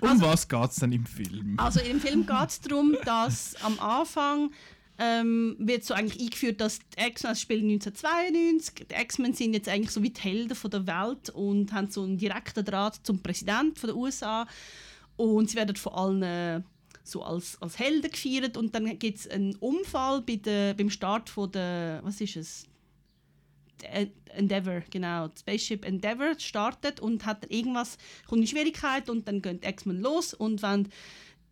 [0.00, 1.54] um was geht es denn im Film?
[1.58, 4.50] Also im Film geht es darum, dass am Anfang
[4.98, 9.68] ähm, wird so eigentlich eingeführt, dass die X-Men, das spielt 1992, die X-Men sind jetzt
[9.68, 13.20] eigentlich so wie die Helden von der Welt und haben so einen direkten Draht zum
[13.20, 14.46] Präsidenten von der USA
[15.16, 16.64] und sie werden von allen
[17.08, 21.28] so als, als Helden gefeiert und dann gibt es einen Unfall bei der, beim Start
[21.30, 22.66] von der, was ist es?
[24.34, 25.28] Endeavour, genau.
[25.28, 27.96] Die Spaceship Endeavour startet und hat irgendwas,
[28.26, 30.88] kommt in Schwierigkeit und dann gehen die X-Men los und wenn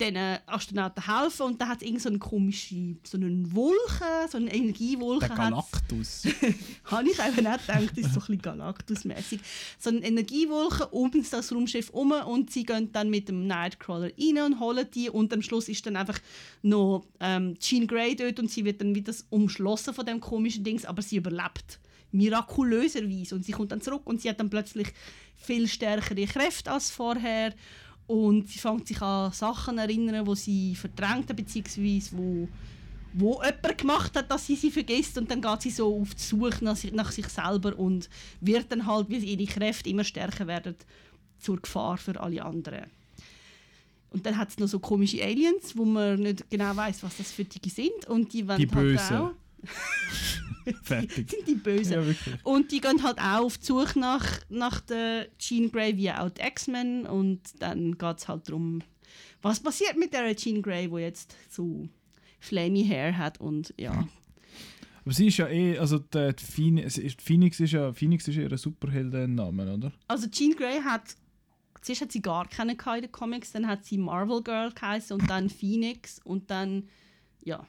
[0.00, 0.16] den
[0.46, 5.26] Astronauten helfen und dann hat es so eine komische, so eine Wolke, so eine Energiewolke.
[5.28, 5.36] Der.
[5.36, 6.24] Galactus.
[6.84, 9.40] Habe ich eben auch gedacht, das ist so ein bisschen Galactus-mäßig.
[9.78, 14.44] So eine Energiewolke um das Raumschiff herum und sie gehen dann mit dem Nightcrawler rein
[14.44, 16.18] und holen die und am Schluss ist dann einfach
[16.62, 20.84] noch ähm, Jean Grey dort und sie wird dann wieder umschlossen von dem komischen Dings,
[20.84, 21.80] aber sie überlebt
[22.12, 24.88] mirakulöserweise und sie kommt dann zurück und sie hat dann plötzlich
[25.36, 27.52] viel stärkere Kräfte als vorher
[28.06, 32.48] und sie fängt sich an Sachen erinnern, wo sie verdrängt hat, beziehungsweise wo
[33.18, 36.22] wo jemand gemacht hat, dass sie sie vergisst und dann geht sie so auf die
[36.22, 38.10] Suche nach, sich- nach sich selber und
[38.42, 40.76] wird dann halt, wie ihre Kräfte immer stärker werden,
[41.38, 42.84] zur Gefahr für alle anderen.
[44.10, 47.32] Und dann hat es noch so komische Aliens, wo man nicht genau weiß, was das
[47.32, 49.16] für die sind und die Die halt Bösen.
[49.16, 49.30] auch
[50.82, 51.30] Fertig.
[51.30, 51.92] sind die Bösen.
[51.92, 52.32] Ja.
[52.42, 56.30] Und die gehen halt auch auf die Suche nach, nach der Jean Grey, wie auch
[56.30, 57.06] die X-Men.
[57.06, 58.80] Und dann geht es halt darum,
[59.42, 61.88] was passiert mit der Jean Grey, die jetzt so
[62.40, 63.40] flamey Hair hat.
[63.40, 64.08] Und ja,
[65.04, 68.42] Aber sie ist ja eh, also die, Phoenix, ist- Phoenix ist ja Phoenix ist ja
[68.42, 69.92] ihr Superheldenname, oder?
[70.08, 71.14] also Jean Grey hat,
[71.82, 75.30] zuerst hat sie gar keine in den Comics, dann hat sie Marvel Girl geheißen und
[75.30, 76.88] dann Phoenix und dann,
[77.44, 77.64] ja.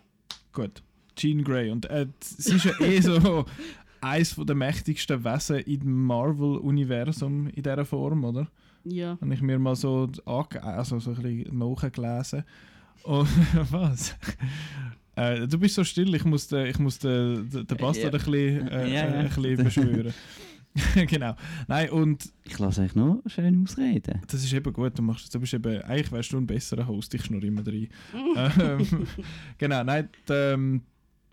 [0.52, 0.82] Gut.
[1.18, 1.70] Jean Grey.
[1.72, 3.46] Und äh, sie ist ja eh so
[4.02, 8.48] eines der mächtigsten Wesen im Marvel-Universum in dieser Form, oder?
[8.84, 9.18] Ja.
[9.20, 12.44] Habe ich mir mal so, also so ein bisschen nachgelesen.
[13.04, 13.28] Und
[13.72, 14.16] was?
[15.16, 18.06] Äh, du bist so still, ich muss den, ich muss den, den, Bastard Ja.
[18.06, 19.20] ein bisschen, äh, Ja, ja.
[19.20, 20.14] ein bisschen beschwören.
[21.08, 21.36] genau.
[21.68, 24.22] Nein, und Ich lasse euch nur schön ausreden.
[24.28, 27.14] das ist eben gut, du, machst, du bist eben, eigentlich wärst du ein besserer Host,
[27.16, 27.88] ich schnurre immer rein.
[28.36, 29.08] ähm,
[29.58, 30.82] genau, nein, die, ähm,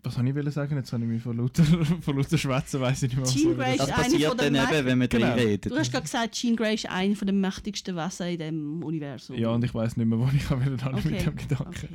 [0.05, 0.75] was soll ich wollen sagen?
[0.77, 1.63] Jetzt habe ich mich von lauter,
[2.01, 3.77] von lauter Schwätzen, weiss ich nicht mehr, was Jean Grey will.
[3.77, 5.25] Das ist eine passiert von den dann eben, wenn wir Genau.
[5.35, 5.69] drin reden.
[5.69, 9.35] Du hast gerade gesagt, Jean Grey ist eine der mächtigsten Wesen in diesem Universum.
[9.37, 11.09] Ja, und ich weiß nicht mehr, wo ich will, dann Okay.
[11.09, 11.67] mit dem Gedanken.
[11.67, 11.87] Okay,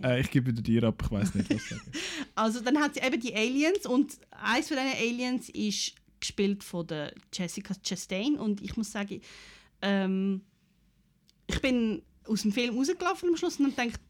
[0.00, 0.06] okay.
[0.06, 1.82] Äh, ich gebe dir ab, ich weiß nicht, was ich sagen.
[2.34, 6.86] Also dann hat sie eben die Aliens und eins von diesen Aliens ist gespielt von
[6.86, 9.20] der Jessica Chastain und ich muss sagen,
[9.82, 10.42] ähm,
[11.46, 14.00] ich bin aus dem Film rausgelaufen am Schluss und habe gedacht,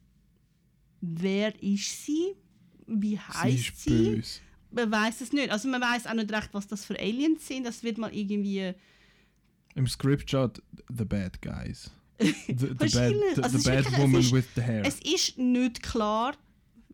[1.00, 2.34] wer ist sie?
[2.86, 4.14] Wie Sie heißt sie?
[4.16, 4.40] böse.
[4.72, 5.50] Man weiß es nicht.
[5.50, 7.64] Also man weiß auch nicht recht, was das für Aliens sind.
[7.64, 8.72] Das wird mal irgendwie
[9.74, 10.62] Im Script steht
[10.96, 11.90] The Bad Guys.
[12.18, 12.88] The, the bad,
[13.34, 14.84] the, Also the bad wirklich- Woman ist- with the hair.
[14.86, 16.34] Es ist nicht klar,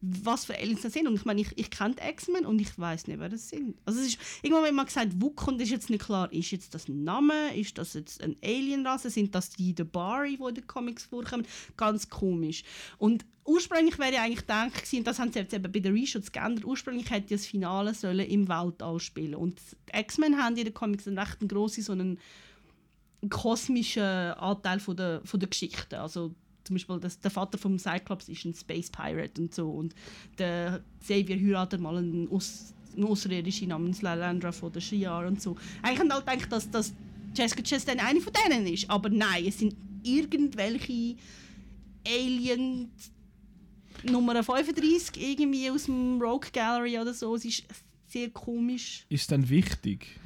[0.02, 1.06] was für Aliens das sind.
[1.06, 3.76] Und ich meine, ich, ich kenne X-Men und ich weiß nicht, wer das sind.
[3.84, 6.74] Also es ist, irgendwann hat man gesagt, Wuk und ist jetzt nicht klar, ist jetzt
[6.74, 10.54] das ein Name, ist das jetzt eine Alienrasse, sind das die The Bari, die in
[10.56, 11.46] den Comics vorkommen?
[11.76, 12.64] Ganz komisch.
[12.98, 16.32] Und ursprünglich wäre ja eigentlich gedacht gewesen, das haben sie jetzt eben bei den Reshoots
[16.32, 19.36] geändert, ursprünglich hätte das Finale sollen im Weltall spielen.
[19.36, 22.18] Und die X-Men haben in den Comics einen recht grossen, so einen
[23.30, 26.00] kosmischen Anteil von der, von der Geschichte.
[26.00, 26.34] Also
[26.64, 29.94] zum Beispiel das, der Vater vom Cyclops ist ein Space Pirate und so und
[30.38, 35.56] der Xavier heiratet mal einen, Aus, einen Außerirdischen namens Lalandra von der Shi'ar und so.
[35.82, 36.92] Eigentlich haben alle gedacht, dass, dass
[37.34, 41.16] Jessica Chastain eine von denen ist, aber nein, es sind irgendwelche
[42.06, 43.12] Aliens
[44.04, 47.36] Nummer 35 irgendwie aus dem Rogue Gallery oder so.
[47.36, 47.64] Es ist
[48.08, 49.06] sehr komisch.
[49.08, 50.18] Ist dann wichtig?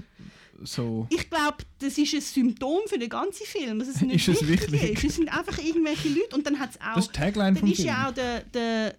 [0.62, 1.06] So.
[1.10, 3.78] Ich glaube, das ist ein Symptom für den ganzen Film.
[3.78, 4.92] dass es nicht Ist es wichtig wirklich?
[4.92, 5.04] ist.
[5.04, 6.94] Es sind einfach irgendwelche Leute und dann hat es auch.
[6.94, 7.88] Das ist die Tagline dann vom ist Film.
[7.88, 8.94] ja auch der, der,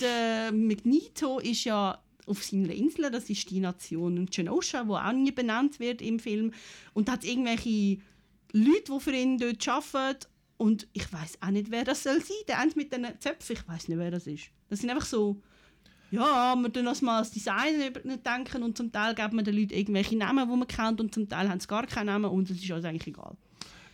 [0.00, 5.30] der Magneto ist ja auf seiner Insel, das ist die Nation Genosha, wo auch nie
[5.30, 6.52] benannt wird im Film.
[6.92, 7.98] Und da hat irgendwelche
[8.52, 10.26] Leute, die für ihn dort arbeiten.
[10.58, 12.36] Und ich weiß auch nicht, wer das soll sein.
[12.48, 14.44] Der eine mit den Zöpfen, ich weiß nicht, wer das ist.
[14.68, 15.40] Das sind einfach so,
[16.10, 17.92] ja, wir tun das mal als Design
[18.24, 21.28] denken und zum Teil geben wir den Leuten irgendwelche Namen, die man kennt und zum
[21.28, 23.36] Teil haben sie gar keinen Namen und es ist uns eigentlich egal.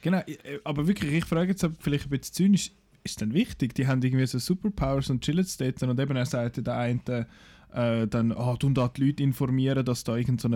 [0.03, 2.73] Genau, äh, aber wirklich, ich frage jetzt vielleicht ein bisschen zynisch,
[3.05, 3.75] ist denn wichtig?
[3.75, 7.27] Die haben irgendwie so Superpowers und chillen dort und eben er sagt der eine
[7.73, 10.49] äh, dann, ah, tun da die Leute informieren, dass da irgend so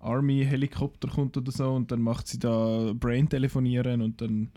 [0.00, 4.50] Army-Helikopter kommt oder so und dann macht sie da Brain telefonieren und dann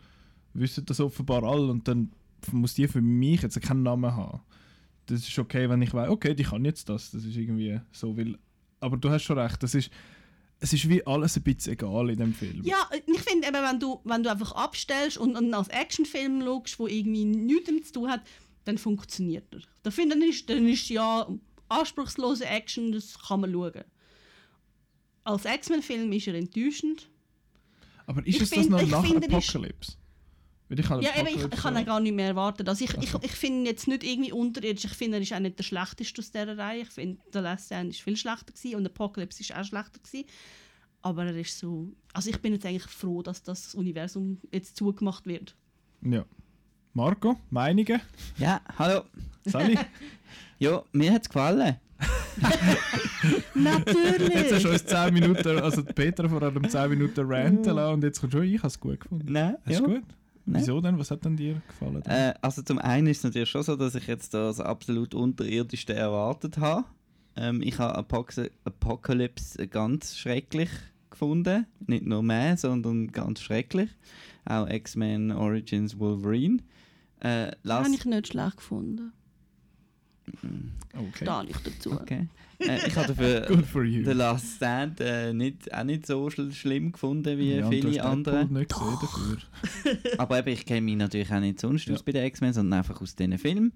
[0.54, 2.12] wissen das offenbar alle und dann
[2.52, 4.40] muss die für mich jetzt keinen Namen haben.
[5.10, 8.16] Das ist okay, wenn ich weiß, okay, die kann jetzt das, das ist irgendwie so,
[8.18, 8.38] weil,
[8.80, 9.90] aber du hast schon recht, das ist,
[10.60, 12.62] es ist wie alles ein bisschen egal in dem Film.
[12.64, 16.80] Ja, ich finde eben, wenn du, wenn du einfach abstellst und, und als Actionfilm schaust,
[16.80, 18.22] wo irgendwie nichts damit zu tun hat,
[18.66, 19.62] dann funktioniert er.
[19.84, 21.28] Da finde ich, dann ist ja
[21.70, 23.84] anspruchslose Action, das kann man schauen.
[25.24, 27.10] Als X-Men-Film ist er enttäuschend.
[28.06, 29.94] Aber ist Ich es das find- noch ich nach das Apocalypse?
[30.70, 32.68] Weil ich Ja, eben, ich, ich kann ihn gar nicht mehr erwarten.
[32.68, 34.86] Also ich, ich, ich finde ihn jetzt nicht irgendwie unterirdisch.
[34.86, 36.82] Ich finde, er ist auch nicht der schlechteste aus dieser Reihe.
[36.84, 40.28] Ich finde, The Last Stand ist viel schlechter gewesen und Apocalypse ist auch schlechter gewesen.
[41.02, 41.92] Aber er ist so...
[42.14, 45.56] Also ich bin jetzt eigentlich froh, dass das Universum jetzt zugemacht wird.
[46.02, 46.24] Ja.
[46.94, 48.02] Marco, Meinungen?
[48.38, 49.04] Ja, hallo.
[49.46, 49.78] Sally?
[50.60, 51.78] Ja, mir hat es gefallen.
[53.54, 54.30] Natürlich!
[54.30, 58.04] jetzt hast du uns 10 Minuten, also Peter vor allem 10 Minuten ranten lassen und
[58.04, 59.32] jetzt kommst du, ich habe es gut gefunden.
[59.32, 59.86] Nein, Hast ja.
[59.86, 60.04] gut?
[60.46, 60.62] Nein.
[60.62, 60.98] Wieso denn?
[60.98, 62.02] Was hat denn dir gefallen?
[62.06, 65.94] Äh, also zum einen ist es natürlich schon so, dass ich jetzt das absolut unterirdischste
[65.94, 66.86] erwartet habe.
[67.36, 70.70] Ähm, ich habe Apox Apocalypse ganz schrecklich
[71.10, 71.68] gefunden.
[71.86, 73.90] Nicht nur mehr, sondern ganz schrecklich.
[74.46, 76.60] Auch X-Men Origins Wolverine.
[77.20, 79.12] Äh, habe ich nicht schlecht gefunden.
[80.94, 81.26] Okay.
[81.26, 81.92] Da nicht dazu.
[81.94, 82.28] Okay.
[82.60, 84.04] Äh, ich habe dafür Good for you.
[84.04, 88.46] The Last Stand äh, nicht, auch nicht so schl schlimm gefunden wie ja, viele andere.
[88.46, 89.38] Nicht gesehen dafür.
[90.18, 91.94] Aber eben, ich kenne mich natürlich auch nicht sonst Ja.
[91.94, 93.72] aus bei den X-Men, sondern einfach aus diesen Filmen.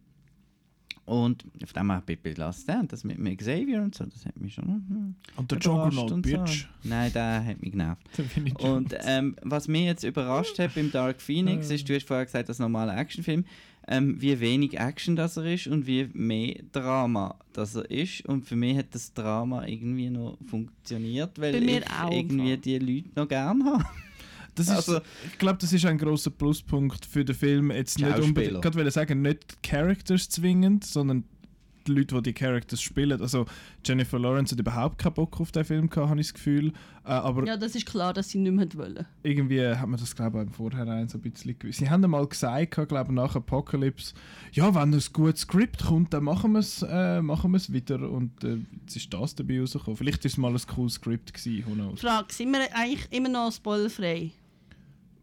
[1.06, 4.39] Und auf dem auch bei bei Last Stand, das mit, Xavier und so, das hat
[4.39, 6.68] mich schon hm, Und der Juggernaut, und Bitch.
[6.82, 6.89] So.
[6.89, 8.01] Nein, der hat mich genervt.
[8.62, 12.47] Und ähm, was mich jetzt überrascht hat beim Dark Phoenix, ist, du hast vorher gesagt,
[12.47, 13.43] das normaler Actionfilm,
[13.88, 18.26] ähm, wie wenig Action das er ist und wie mehr Drama das er ist.
[18.26, 23.10] Und für mich hat das Drama irgendwie noch funktioniert, weil ich auch, irgendwie die Leute
[23.16, 23.84] noch gern habe.
[24.56, 24.99] Das ist, also-
[25.32, 27.72] ich glaube, das ist ein großer Pluspunkt für den Film.
[27.72, 31.24] Jetzt nicht unbedingt, gerade will ich sagen, nicht die Characters zwingend, sondern
[31.86, 33.22] die Leute, die die Characters spielen.
[33.22, 33.45] Also
[33.84, 36.70] Jennifer Lawrence hat überhaupt keinen Bock auf den Film gehabt, habe ich das Gefühl.
[37.06, 39.06] Äh, aber Ja, das ist klar, dass sie nicht mehr wollen.
[39.24, 41.80] irgendwie hat man das, glaube ich, im Vorhinein so ein bisschen gewusst.
[41.80, 44.14] Sie haben einmal gesagt, glaube ich, nach Apocalypse,
[44.54, 48.10] ja, wenn ein gutes Skript kommt, dann machen wir es äh, machen wir's wieder.
[48.10, 49.97] Und äh, jetzt ist das dabei rausgekommen.
[49.97, 51.97] Vielleicht ist es mal ein cooles Skript gewesen.
[51.97, 54.32] Frage, sind wir eigentlich immer noch spoilerfrei?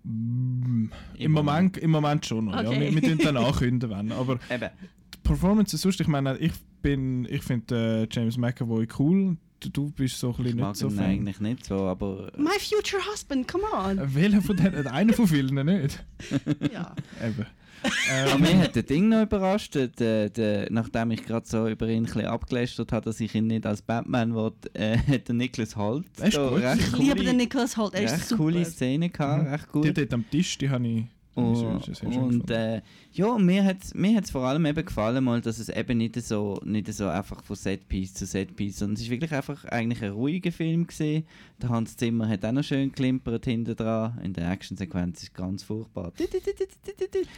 [0.04, 2.54] Mm, Im, Moment, Im Moment schon noch.
[2.62, 2.68] Ja.
[2.68, 2.80] Okay.
[2.94, 4.12] Wir, wir tun dann ankündigen, wenn.
[4.12, 4.70] Aber Eben.
[5.14, 9.36] die Performance sonst, ich meine, ich bin, ich finde äh, James McAvoy cool.
[9.60, 11.04] Du, du bist so ein Ich bisschen mag nicht so ihn Fan.
[11.04, 13.98] eigentlich nicht so, aber My future husband, come on!
[13.98, 14.86] Äh, Welcher von denen?
[14.86, 16.02] Einer von vielen nicht.
[16.72, 16.94] ja.
[17.22, 17.46] Eben.
[17.82, 21.88] Aber Ähm, mich hat der Ding noch überrascht, der, der, nachdem ich gerade so über
[21.88, 25.34] ihn ein bisschen abgelästert habe, dass ich ihn nicht als Batman will, äh, hat der
[25.34, 26.06] Nicholas Holt
[26.50, 26.62] gut.
[26.62, 28.42] recht Ich coole, liebe den Nicholas Holt, er ist super.
[28.44, 29.98] coole Szene gehabt, recht die gut.
[29.98, 31.04] dort am Tisch, die habe ich.
[31.48, 32.50] Und gefunden.
[32.52, 32.82] äh,
[33.12, 36.14] ja, mir hat es mir hat's vor allem eben gefallen, mal, dass es eben nicht
[36.22, 40.10] so, nicht so einfach von Setpiece zu Setpiece, sondern es ist wirklich einfach eigentlich ein
[40.12, 41.24] ruhiger Film gesehen.
[41.60, 44.18] Der Hans Zimmer hat auch noch schön klimpert hinten dran.
[44.22, 46.12] In der Actionsequenz ist ganz furchtbar.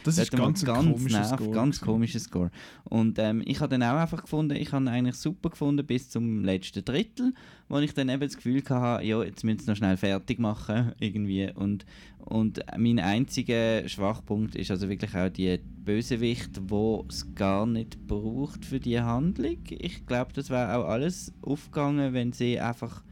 [0.03, 1.51] Das ist ganz, ein komischer nerv- Score.
[1.51, 2.51] ganz komischer Score.
[2.85, 6.09] Und ähm, ich habe dann auch einfach gefunden, ich habe ihn eigentlich super gefunden bis
[6.09, 7.33] zum letzten Drittel,
[7.73, 10.91] wo ich dann eben das Gefühl hatte, ja, jetzt müssen sie noch schnell fertig machen
[10.99, 11.49] irgendwie.
[11.55, 11.85] Und,
[12.19, 18.63] und mein einziger Schwachpunkt ist also wirklich auch die Bösewicht, wo es gar nicht braucht
[18.63, 19.57] für die Handlung.
[19.69, 23.03] Ich glaube, das wäre auch alles aufgegangen, wenn sie einfach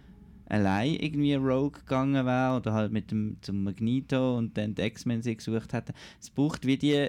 [0.45, 5.23] allein irgendwie Rogue gegangen wäre oder halt mit dem zum Magneto und dann die X-Men
[5.23, 5.93] sie gesucht hätten.
[6.19, 7.07] Es braucht wie die,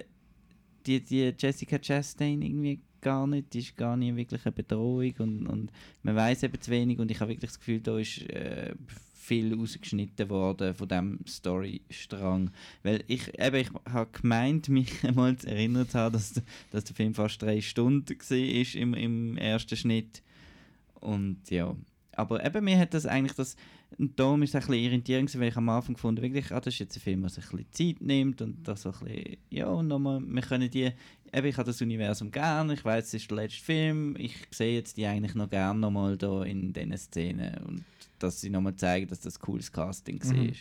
[0.86, 5.46] die, die Jessica Chastain irgendwie gar nicht, die ist gar nicht wirklich eine Bedrohung und,
[5.46, 5.72] und
[6.02, 8.74] man weiß eben zu wenig und ich habe wirklich das Gefühl, da ist äh,
[9.14, 12.50] viel rausgeschnitten worden von dem Storystrang,
[12.82, 16.84] weil ich eben, ich habe gemeint, mich einmal zu erinnern zu haben, dass, der- dass
[16.84, 20.22] der Film fast drei Stunden war im, im ersten Schnitt.
[21.00, 21.76] Und ja,
[22.14, 23.56] aber eben mir hat das eigentlich das,
[23.98, 26.74] und darum ist es ein bisschen irritierend, weil ich am Anfang gefunden wirklich, ah, das
[26.74, 29.36] ist jetzt ein Film, der sich ein bisschen Zeit nimmt und das so ein bisschen,
[29.50, 30.90] ja, und nochmal, wir können die,
[31.32, 34.74] eben, ich habe das Universum gern, ich weiß, es ist der letzte Film, ich sehe
[34.74, 37.84] jetzt die eigentlich noch gern nochmal da in diesen Szenen und
[38.18, 40.48] dass sie nochmal zeigen, dass das cooles Casting Mhm.
[40.48, 40.54] war.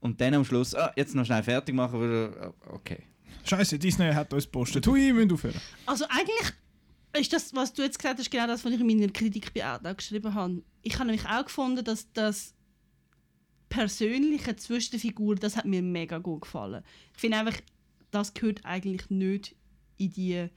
[0.00, 2.98] Und dann am Schluss, ah, jetzt noch schnell fertig machen, weil, ah, okay.
[3.44, 4.86] Scheiße, Disney hat uns gepostet.
[4.86, 5.60] Hui, wir müssen aufhören.
[5.86, 6.52] Also eigentlich
[7.18, 9.66] ist das, was du jetzt gesagt hast, genau das, was ich in meiner Kritik bei
[9.66, 10.62] Outlook geschrieben habe.
[10.82, 12.54] Ich habe nämlich auch gefunden, dass das
[13.68, 16.82] Persönliche zwischen den Figuren, das hat mir mega gut gefallen.
[17.14, 17.58] Ich finde einfach,
[18.10, 19.56] das gehört eigentlich nicht
[19.98, 20.48] in die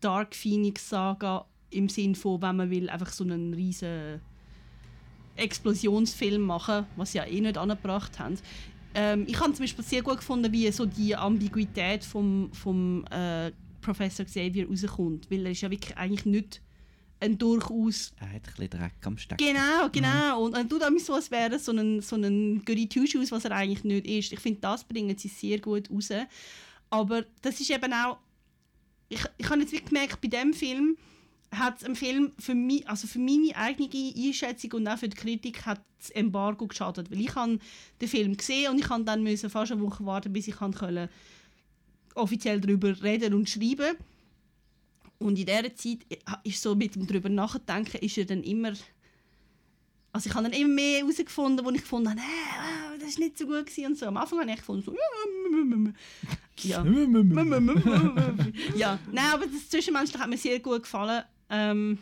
[0.00, 4.20] Dark Phoenix Saga im Sinn von, wenn man will, einfach so einen riesen
[5.36, 8.38] Explosionsfilm machen, was sie ja eh nicht angebracht haben.
[8.94, 13.52] Ähm, ich habe zum Beispiel sehr gut gefunden, wie so die Ambiguität vom, vom äh,
[13.82, 16.62] Professor Xavier rauskommt, weil er ist ja wirklich eigentlich nicht
[17.20, 19.44] ein durchaus Er hat ein bisschen Dreck am Stecken.
[19.44, 20.44] Genau, genau.
[20.44, 23.52] Und er tut auch so, als wäre so ein, so ein Goody Two-Shoes, was er
[23.52, 24.32] eigentlich nicht ist.
[24.32, 26.10] Ich finde, das bringen sie sehr gut raus.
[26.96, 28.18] Aber das ist eben auch...
[29.08, 30.96] Ich, ich habe jetzt wirklich gemerkt, bei dem Film
[31.52, 35.64] hat ein Film für mich, also für meine eigene Einschätzung und auch für die Kritik
[35.64, 37.58] hat das Embargo geschadet, weil ich habe
[38.00, 41.08] den Film gesehen und ich habe dann müssen fast eine Woche warten, bis ich können
[42.14, 43.96] offiziell darüber reden und schreiben.
[45.18, 45.98] Und in dieser Zeit
[46.42, 48.72] ist so mit dem darüber nachdenken, ist er dann immer
[50.16, 52.22] also ich habe dann immer mehr herausgefunden, wo ich habe, nee,
[52.98, 54.06] das ist nicht so gut gewesen und so.
[54.06, 54.98] Am Anfang habe ich gefunden, so, ja.
[58.74, 61.22] ja, nein, aber das Zwischenmenschliche hat mir sehr gut gefallen.
[61.50, 61.98] Ähm,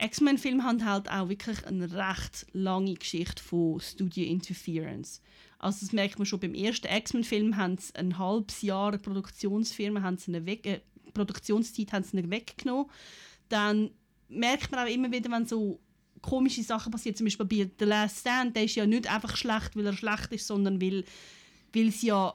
[0.00, 5.22] X-Men-Filme haben halt auch wirklich eine recht lange Geschichte von Studio Interference.
[5.60, 10.16] Also das merkt man schon beim ersten X-Men-Film haben sie ein halbes Jahr Produktionsfirma, haben
[10.16, 10.80] sie eine weg, äh,
[11.14, 12.86] Produktionszeit haben sie weggenommen.
[13.48, 13.90] Dann
[14.28, 15.78] merkt man auch immer wieder, wenn so
[16.22, 19.76] komische Sachen passieren, zum Beispiel bei The Last Stand, der ist ja nicht einfach schlecht,
[19.76, 21.04] weil er schlecht ist, sondern weil,
[21.74, 22.34] weil sie ja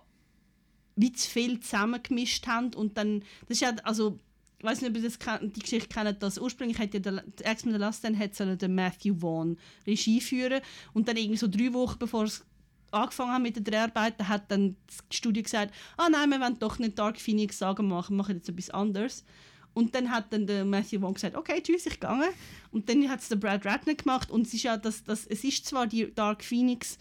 [0.96, 4.20] wie zu viel zusammengemischt haben und dann, das ist ja, also
[4.60, 7.80] ich weiß nicht, ob ihr das die Geschichte kennt, dass ursprünglich hätte der X-Men The
[7.80, 10.62] Last Stand hätte sollen der Matthew Vaughn Regie führen
[10.94, 12.46] und dann irgendwie so drei Wochen bevor es
[12.94, 16.80] angefangen haben mit den Dreharbeiten, hat dann das Studio gesagt, ah nein, wir wollen doch
[16.80, 19.26] nicht Dark Phoenix sagen machen, wir machen jetzt etwas anderes.
[19.74, 22.30] Und dann hat dann der Matthew Vaughn gesagt, okay, tschüss, ich gehe.
[22.72, 25.44] Und dann hat es der Brad Ratner gemacht und es ist ja, das, das, es
[25.44, 26.98] ist zwar die Dark Phoenix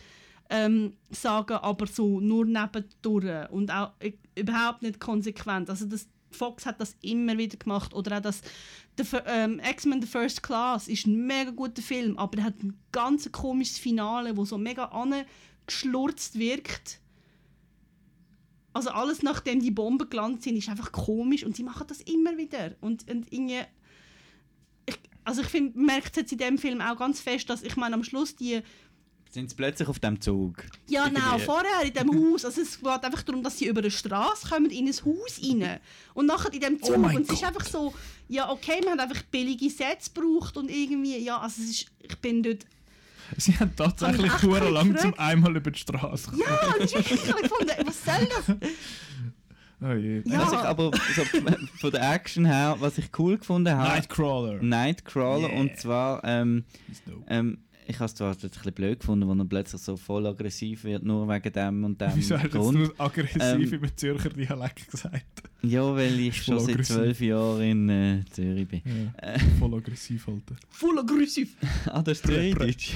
[0.50, 5.70] ähm, Saga, aber so nur nebendurch und auch äh, überhaupt nicht konsequent.
[5.70, 8.42] Also das, Fox hat das immer wieder gemacht oder auch das
[9.26, 13.30] ähm, X-Men The First Class ist ein mega guter Film, aber er hat ein ganz
[13.30, 17.00] komisches Finale, wo so mega angeschlurzt wirkt.
[18.72, 22.36] Also alles, nachdem die Bomben gelandet sind, ist einfach komisch und sie machen das immer
[22.36, 22.74] wieder.
[22.80, 23.60] Und, und irgendwie...
[24.86, 27.76] Ich, also ich finde, man merkt jetzt in dem Film auch ganz fest, dass ich
[27.76, 28.62] meine, am Schluss die...
[29.30, 30.62] Sind sie plötzlich auf dem Zug?
[30.88, 31.22] Ja, Irgendwie.
[31.22, 32.44] genau, vorher in dem Haus.
[32.44, 35.80] Also es geht einfach darum, dass sie über eine Straße kommen, in ein Haus rein.
[36.14, 36.98] Und nachher in dem Zug.
[36.98, 37.48] mein und es ist Gott.
[37.48, 37.94] einfach so,
[38.28, 42.16] ja okay, man hat einfach billige Sets gebraucht und irgendwie, ja, also es ist, ich
[42.18, 42.66] bin dort...
[43.36, 45.00] Sie haben tatsächlich hure lang gefragt?
[45.00, 46.42] zum einmal über die Straße kommen.
[46.42, 48.56] Ja, das ist wirklich, ich gefunden, was soll das?
[49.84, 50.22] Oh je.
[50.26, 50.40] Ja.
[50.42, 51.22] Was ich aber so
[51.80, 54.62] von der Action her, was ich cool gefunden habe, Nightcrawler.
[54.62, 55.60] Nightcrawler Yeah.
[55.60, 56.64] und zwar ähm,
[57.26, 57.58] ähm,
[57.88, 61.02] ich habe es zwar ein bisschen blöd gefunden, wo er plötzlich so voll aggressiv wird,
[61.02, 62.78] nur wegen dem und dem Wieso hast du jetzt Grund.
[62.78, 65.42] nur aggressiv Ähm, im Zürcher Dialekt gesagt?
[65.64, 68.82] Ja, weil ich schon seit zwölf Jahren in äh, Zürich bin.
[68.84, 70.56] Ja, Äh, voll aggressiv, Alter.
[70.70, 71.56] Voll aggressiv.
[71.86, 72.94] ah, das ist Zürichdeutsch.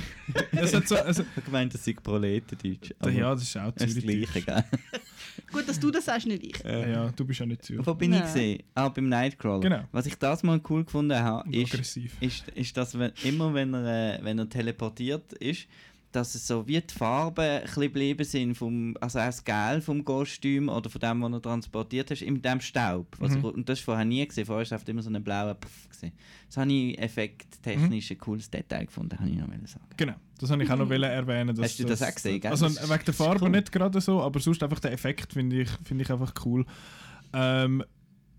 [0.56, 2.90] Also, Ich habe gemeint, das sei Proletendeutsch.
[3.04, 4.30] ja, das ist auch das ist das Zürich.
[4.32, 4.64] Gleiche, gell?
[5.52, 6.64] Gut, dass du das sagst, nicht ich.
[6.64, 7.86] Äh, ja, du bist ja nicht Zürich.
[7.86, 8.20] Wo bin Nein.
[8.20, 8.62] ich gesehen?
[8.74, 9.60] Ah, beim Nightcrawler.
[9.60, 9.84] Genau.
[9.92, 14.18] Was ich das mal cool gefunden habe, ist, ist, ist dass wenn, immer wenn er,
[14.18, 15.68] äh, wenn er teleportiert ist,
[16.16, 20.02] dass es so wie die Farben ein geblieben sind, vom, also auch das Gel vom
[20.02, 23.20] Kostüm oder von dem, was er transportiert hast, in dem Staub.
[23.20, 23.36] Mhm.
[23.36, 25.88] ich, und das war vorher nie gesehen, vorher war es immer so ein blauer Puff.
[25.90, 26.12] Gewesen.
[26.48, 29.84] Das habe ich effekttechnisch ein cooles Detail gefunden, habe ich noch sagen.
[29.96, 31.54] Genau, das wollte ich auch noch erwähnen.
[31.54, 32.50] Dass, Hast du das auch gesehen, gell?
[32.50, 33.50] Also Das wegen der Farbe cool.
[33.50, 36.64] nicht gerade so, aber sonst einfach der Effekt finde ich, finde ich einfach cool.
[37.34, 37.84] Ähm,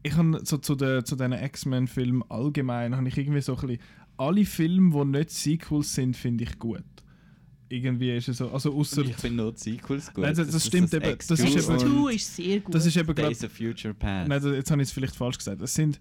[0.02, 3.82] ich habe so zu, den, zu diesen X-Men-Filmen allgemein, habe ich irgendwie so ein bisschen,
[4.18, 6.84] alle Filme, die nicht Sequels sind, finde ich gut.
[7.70, 10.24] Irgendwie ist es so, also außer Ich finde nur die Sequels gut.
[10.24, 12.74] Nein, das- das stimmt eben, das ist X2 eben- und X2 ist sehr gut.
[12.76, 14.30] das ist eben gerade Days of Future Past.
[14.30, 15.62] Nein, das- jetzt habe ich es vielleicht falsch gesagt.
[15.62, 16.00] Es sind.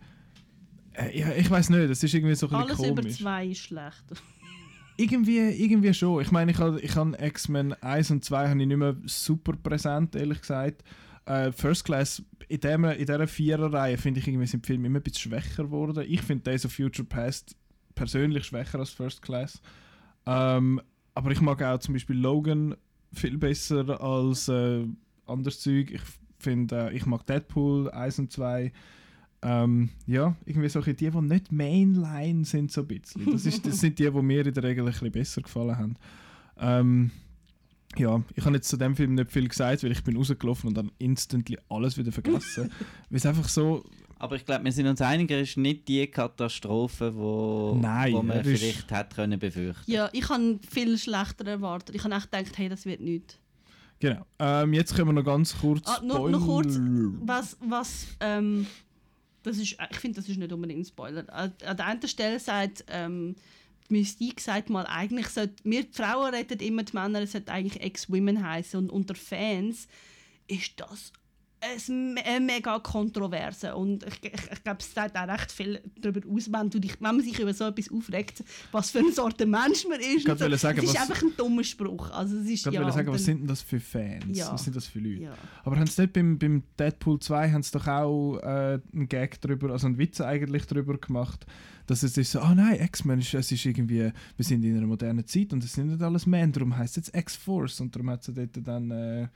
[0.92, 3.18] Äh, ja, ich weiß nicht, es ist irgendwie so ein Alles über komisch.
[3.18, 4.04] zwei ist schlecht.
[4.98, 6.22] Irgendwie, irgendwie schon.
[6.22, 9.52] Ich meine, ich habe ich hab X-Men 1 und 2 habe ich nicht mehr super
[9.52, 10.82] präsent, ehrlich gesagt.
[11.26, 15.00] Äh, First Class, in, dem, in dieser Viererreihe finde ich, irgendwie sind die Filme immer
[15.00, 16.02] ein bisschen schwächer geworden.
[16.08, 17.54] Ich finde Days of Future Past
[17.94, 19.60] persönlich schwächer als First Class.
[20.24, 20.80] Ähm,
[21.16, 22.76] aber ich mag auch zum Beispiel Logan
[23.12, 24.84] viel besser als äh,
[25.26, 25.90] anderes Zeug.
[25.90, 26.02] Ich
[26.38, 28.70] finde, äh, ich mag Deadpool 1 und 2.
[29.40, 33.32] Ähm, ja, irgendwie so ein bisschen die, die nicht Mainline sind, so ein bisschen.
[33.32, 35.94] Das, ist, das sind die, die mir in der Regel ein bisschen besser gefallen haben.
[36.58, 37.10] Ähm,
[37.96, 40.74] ja, ich habe jetzt zu dem Film nicht viel gesagt, weil ich bin rausgelaufen und
[40.74, 42.70] dann instantly alles wieder vergessen.
[43.08, 43.88] weil es einfach so,
[44.18, 48.22] Aber ich glaube, wir sind uns einig, er ist nicht die Katastrophe, wo, Nein, wo
[48.22, 49.90] man vielleicht hätte können befürchten.
[49.90, 51.94] Ja, ich habe viel schlechter erwartet.
[51.94, 53.38] Ich habe echt gedacht, hey, das wird nichts.
[54.00, 54.24] genau.
[54.38, 56.78] Ähm, jetzt können wir noch ganz kurz Ah, noch, noch kurz,
[57.20, 58.66] was, was ähm,
[59.42, 61.24] das ist, ich finde, das ist nicht unbedingt ein Spoiler.
[61.32, 63.36] An, an der einen Stelle sagt ähm,
[63.88, 67.52] die Mystique sagt mal, eigentlich sollte, wir die Frauen retten immer die Männer, es sollte
[67.52, 69.86] eigentlich Ex-Women heißen und unter Fans
[70.48, 71.12] ist das
[71.74, 76.20] ein eine mega Kontroverse und ich, ich, ich glaube, es sagt auch recht viel darüber
[76.30, 79.46] aus, wenn, du dich, wenn man sich über so etwas aufregt, was für eine Sorte
[79.46, 80.28] Mensch man ist.
[80.28, 80.56] Und so.
[80.56, 82.10] sagen, es ist einfach ein dummer Spruch.
[82.10, 84.36] Also es ist, Ich ja, wollte sagen, was sind denn das für Fans?
[84.36, 84.52] Ja.
[84.52, 85.24] Was sind das für Leute?
[85.24, 85.34] Ja.
[85.64, 89.40] Aber haben sie nicht beim, beim Deadpool 2 haben sie doch auch äh, einen Gag
[89.40, 91.46] drüber, also einen Witz eigentlich drüber gemacht,
[91.86, 94.86] dass es ist so, ah nein, X-Men, ist, es ist irgendwie, wir sind in einer
[94.86, 98.10] modernen Zeit und es sind nicht alles Männer, darum heißt es jetzt X-Force und darum
[98.10, 99.28] hat sie dort dann, äh,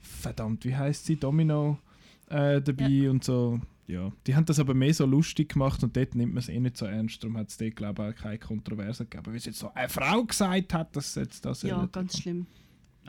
[0.00, 1.78] verdammt, wie heißt sie, Domino
[2.28, 3.60] äh, dabei und so.
[3.86, 6.58] Ja, die haben das aber mehr so lustig gemacht und dort nimmt man es eh
[6.58, 9.44] nicht so ernst, darum hat es dort glaube ich auch keine Kontroverse gegeben, weil es
[9.44, 12.46] jetzt so eine Frau gesagt hat, dass jetzt das ja, ganz schlimm.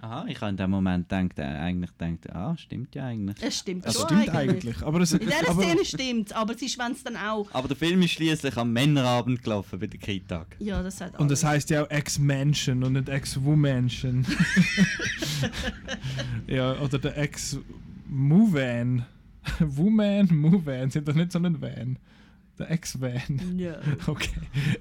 [0.01, 3.37] Aha, ich habe in dem Moment gedacht, äh, eigentlich gedacht, ah, stimmt ja eigentlich.
[3.41, 6.61] Es stimmt Das schon stimmt eigentlich, aber es, In dieser aber, Szene stimmt aber es
[6.61, 7.47] ist, wenn es dann auch...
[7.53, 10.55] Aber der Film ist schließlich am Männerabend gelaufen bei der Kitag.
[10.59, 14.25] Ja, das sagt Und das heißt ja auch Ex-Mansion und nicht Ex-Womansion.
[16.47, 19.05] ja, oder der Ex-Movan.
[19.59, 21.97] Woman, Movan, sind das nicht so ein Van?
[22.59, 23.57] Der Ex-Van.
[23.57, 23.75] Ja.
[24.07, 24.29] Okay,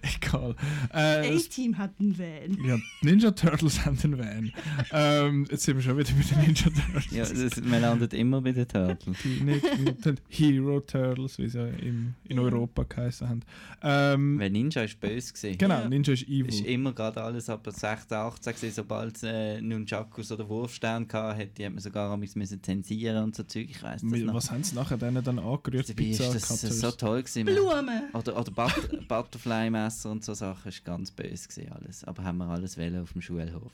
[0.03, 0.55] egal.
[0.95, 2.65] Äh, A-Team hat einen Van.
[2.67, 4.53] ja, Ninja Turtles haben einen Van.
[4.93, 7.11] ähm, jetzt sind wir schon wieder bei den Ninja Turtles.
[7.11, 9.19] Ja, das, man landet immer bei den Turtles.
[9.23, 13.41] Teenage Mutant Hero Turtles, wie sie im, in Europa geheißen haben.
[13.83, 15.59] Ähm, Weil Ninja ist böse gesehen.
[15.59, 15.89] genau, Ja.
[15.89, 16.49] Ninja ist evil.
[16.49, 21.47] ist immer gerade alles ab 16, 18 gewesen, sobald es äh, Nunchakus oder Wurfstern hatte,
[21.59, 23.67] die hat man sogar müssen zensieren und so Zeug.
[23.71, 24.35] Ich weiss das Mit- noch.
[24.35, 25.89] Was haben sie nachher denen dann angerührt?
[25.89, 27.47] Dabei ist das so toll gewesen.
[27.71, 28.03] Blumen.
[28.15, 32.05] Oder, oder But Butterfly-Messer und so Sachen ist ganz böse gewesen alles.
[32.05, 33.73] Aber haben wir alles wollen auf dem Schulhof.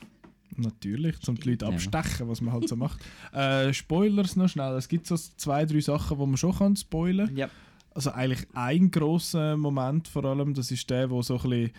[0.55, 1.71] Natürlich, um die Leute Ja.
[1.71, 2.99] abstechen, was man halt so macht.
[3.33, 4.73] Äh, Spoilers noch schnell.
[4.75, 7.37] Es gibt so zwei, drei Sachen, wo man schon kann spoilern kann.
[7.37, 7.49] Ja.
[7.95, 11.71] Also eigentlich ein grosser Moment vor allem, das ist der, wo so ein bisschen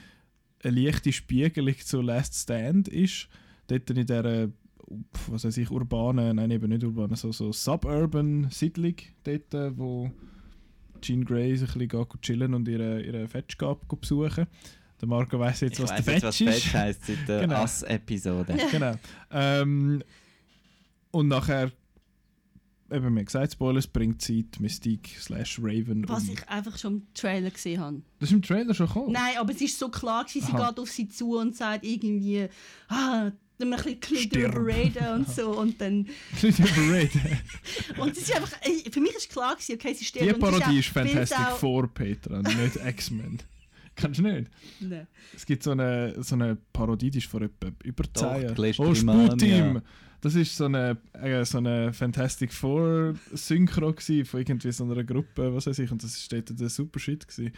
[0.62, 3.28] eine leichte Spiegelung zu Last Stand ist.
[3.66, 4.48] Dort in dieser,
[5.28, 8.94] was weiß ich, urbanen, nein eben nicht urbanen, so, so suburban Siedlung
[9.24, 10.10] dort, wo
[11.05, 14.46] Jean Grey sich ein bisschen chillen und ihre, ihre Fetchgab besuchen.
[15.00, 16.74] Der Marco weiss jetzt, Ich was weiss der jetzt, was Fetch Fetch ist.
[16.74, 17.57] heisst seit der Genau.
[17.57, 18.57] Ass-Episode.
[18.70, 18.94] genau.
[19.30, 20.02] Ähm,
[21.11, 21.70] und nachher,
[22.90, 26.34] eben mir gesagt, Spoilers bringt sie die Mystique slash Raven Was um.
[26.34, 28.02] ich einfach schon im Trailer gesehen habe.
[28.18, 29.12] Das ist im Trailer schon gekommen?
[29.12, 30.70] Nein, aber es ist so klar, gewesen, sie Aha.
[30.70, 32.48] geht auf sie zu und sagt irgendwie,
[32.88, 35.59] ah, dann ein bisschen überreden und so.
[35.59, 36.07] Und dann.
[37.98, 38.52] Und es ist einfach.
[38.90, 40.26] Für mich ist klar, gewesen, okay, sie stirbt.
[40.28, 43.38] Die Parodie ist Fantastic auch- Four, Petra, nicht X-Men.
[43.96, 44.50] Kennst du nicht?
[44.80, 45.07] Nein.
[45.36, 48.74] Es gibt so eine, so eine Parodie, die ist vor etwa über 10 Jahren.
[48.78, 49.26] Oh, Primania.
[49.26, 49.82] Sputteam!
[50.24, 55.04] Das ist so eine, äh, so eine Fantastic Four Synchro gewesen von irgendwie so einer
[55.04, 57.52] Gruppe, was weiß ich, und das ist dort der super Shit gewesen.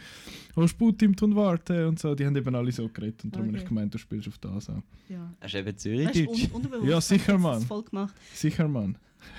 [0.53, 3.55] Oh, Sputteam tun warte und so, die haben eben alle so geredet und darum habe
[3.57, 3.69] ich Okay.
[3.69, 4.81] gemeint, du spielst auf das auch.
[5.07, 5.33] Ja.
[5.39, 6.49] Hast du eben Zürichdeutsch?
[6.53, 7.59] un Ja, sicher, Mann.
[7.59, 8.13] das voll gemacht.
[8.33, 8.97] Sicher, Mann.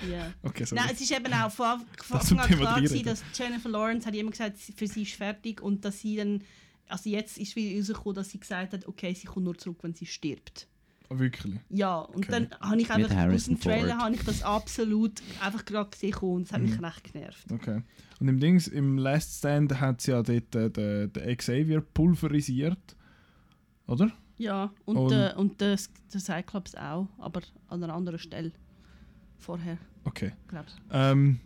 [0.09, 0.33] Ja.
[0.41, 0.81] Okay, sorry.
[0.81, 4.31] Nein, es ist eben auch von Anfang an klar gewesen, dass Jennifer Lawrence hat immer
[4.31, 6.41] gesagt, für sie ist fertig und dass sie dann,
[6.87, 9.93] also jetzt ist wieder rausgekommen, dass sie gesagt hat, okay, sie kommt nur zurück, wenn
[9.93, 10.67] sie stirbt.
[11.11, 11.55] Wirklich.
[11.69, 12.47] Ja, und Okay.
[12.49, 16.43] dann habe ich einfach aus dem Trailer habe ich das absolut einfach gerade gesehen und
[16.43, 16.85] es hat mich Mhm.
[16.85, 17.51] recht genervt.
[17.51, 17.81] Okay.
[18.19, 22.95] Und im Dings, im Last Stand hat sie ja dort äh, den, den Xavier pulverisiert.
[23.87, 24.11] Oder?
[24.37, 25.77] Ja, und, Und- der, und der,
[26.13, 28.51] der Cyclops auch, aber an einer anderen Stelle.
[29.37, 30.33] Vorher, Okay.
[30.47, 31.39] glaubst Ähm,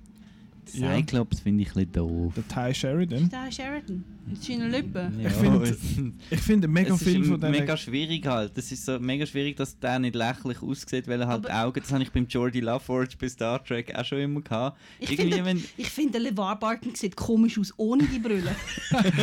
[0.74, 0.96] ja.
[0.96, 2.34] Cyclops finde ich ein bisschen doof.
[2.36, 3.30] der Ty Sheridan.
[3.30, 5.20] Da ist Sheridan mit seinen Lippen.
[5.20, 7.52] Ja, find- Ich finde mega es ist viel im- von denen.
[7.52, 8.58] mega schwierig halt.
[8.58, 11.80] Das ist so mega schwierig, dass der nicht lächerlich aussieht, weil er halt Aber- Augen.
[11.82, 14.80] Das habe ich beim Jordi LaForge bei Star Trek auch schon immer gehabt.
[15.00, 18.56] Ich Irgendwie, finde, wenn, ich finde, der LeVar Barton sieht komisch aus ohne die Brille.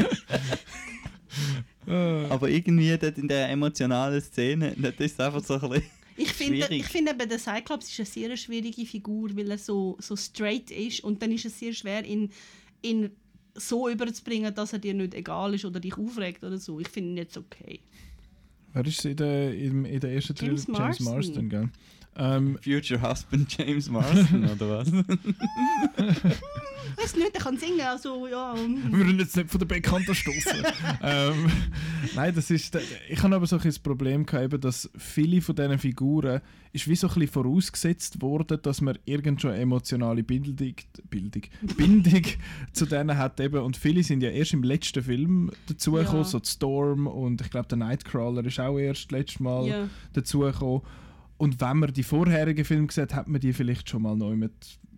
[2.30, 5.82] Aber irgendwie dort in der emotionalen Szene, das ist einfach so ein bisschen.
[6.16, 9.96] Ich finde, ich finde eben, der Cyclops ist eine sehr schwierige Figur, weil er so,
[10.00, 12.30] so straight ist und dann ist es sehr schwer, ihn,
[12.82, 13.10] ihn
[13.54, 16.80] so überzubringen, dass er dir nicht egal ist oder dich aufregt oder so.
[16.80, 17.80] Ich finde ihn jetzt okay.
[18.72, 20.80] wer ist in der, in, in der ersten James Trilogie?
[20.82, 21.04] James Marsden.
[21.04, 21.68] Marsden, gell?
[22.16, 24.92] Ähm, Future Husband James Marsden, oder was?
[26.96, 28.54] Weiß nicht, er kann singen, also ja.
[28.56, 30.64] wir würden jetzt nicht von der Bekannten stoßen.
[31.02, 31.50] ähm,
[32.14, 32.76] nein, das ist.
[33.08, 36.40] Ich habe aber so ein Problem gehabt, eben, dass viele von diesen Figuren
[36.72, 40.74] ist wie so ein bisschen vorausgesetzt worden, dass man irgend schon emotionale Bildung,
[41.08, 41.42] Bildung,
[41.76, 42.22] Bindung
[42.72, 43.62] zu denen hat eben.
[43.62, 46.28] Und viele sind ja erst im letzten Film dazugekommen, Ja.
[46.28, 49.88] so Storm und ich glaube der Nightcrawler ist auch erst letztes Mal Ja.
[50.12, 50.82] dazugekommen.
[51.40, 54.36] Und wenn man die vorherigen Filme gesehen hat, hat man die vielleicht schon mal neu
[54.36, 54.52] mit,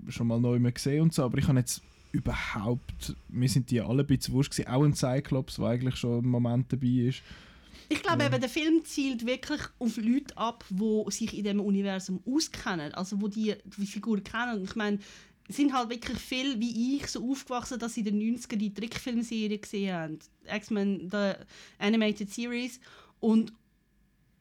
[0.09, 1.23] schon mal neu mit gesehen und so.
[1.23, 4.69] Aber ich habe jetzt überhaupt, mir sind die alle ein bisschen wurscht gewesen.
[4.69, 7.23] Auch ein Cyclops, der eigentlich schon im Moment dabei ist.
[7.89, 12.21] Ich glaube, eben, der Film zielt wirklich auf Leute ab, die sich in diesem Universum
[12.27, 12.93] auskennen.
[12.93, 14.59] Also, wo die, die Figuren kennen.
[14.59, 14.99] Und ich meine,
[15.49, 18.75] es sind halt wirklich viele wie ich so aufgewachsen, dass sie in den 90ern die
[18.75, 20.19] Trickfilmserie gesehen haben.
[20.53, 21.35] X-Men, die
[21.79, 22.81] Animated Series.
[23.21, 23.53] Und,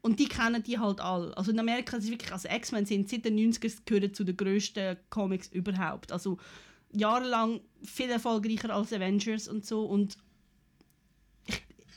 [0.01, 1.35] und die kennen die halt alle.
[1.37, 4.97] Also in Amerika ist wirklich, also X-Men sind seit den 90ern gehören zu den grössten
[5.09, 6.11] Comics überhaupt.
[6.11, 6.37] Also
[6.91, 9.85] jahrelang viel erfolgreicher als Avengers und so.
[9.85, 10.17] Und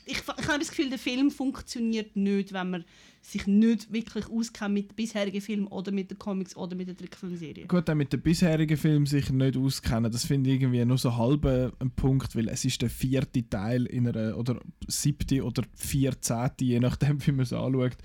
[0.05, 2.85] ich, ich, habe das Gefühl, der Film funktioniert nicht, wenn man
[3.21, 6.95] sich nicht wirklich auskennt mit den bisherigen Filmen oder mit den Comics oder mit der
[6.95, 7.65] Trickfilmserie.
[7.65, 10.11] Gut, auch mit den bisherigen Filmen sicher nicht auskennen.
[10.11, 13.49] Das finde ich irgendwie nur so halb äh, ein Punkt, weil es ist der vierte
[13.49, 17.97] Teil in einer, oder siebte oder vierzehnte, je nachdem, wie man es anschaut.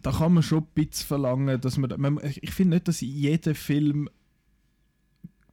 [0.00, 4.08] Da kann man schon ein bisschen verlangen, dass man, ich finde nicht, dass jeder Film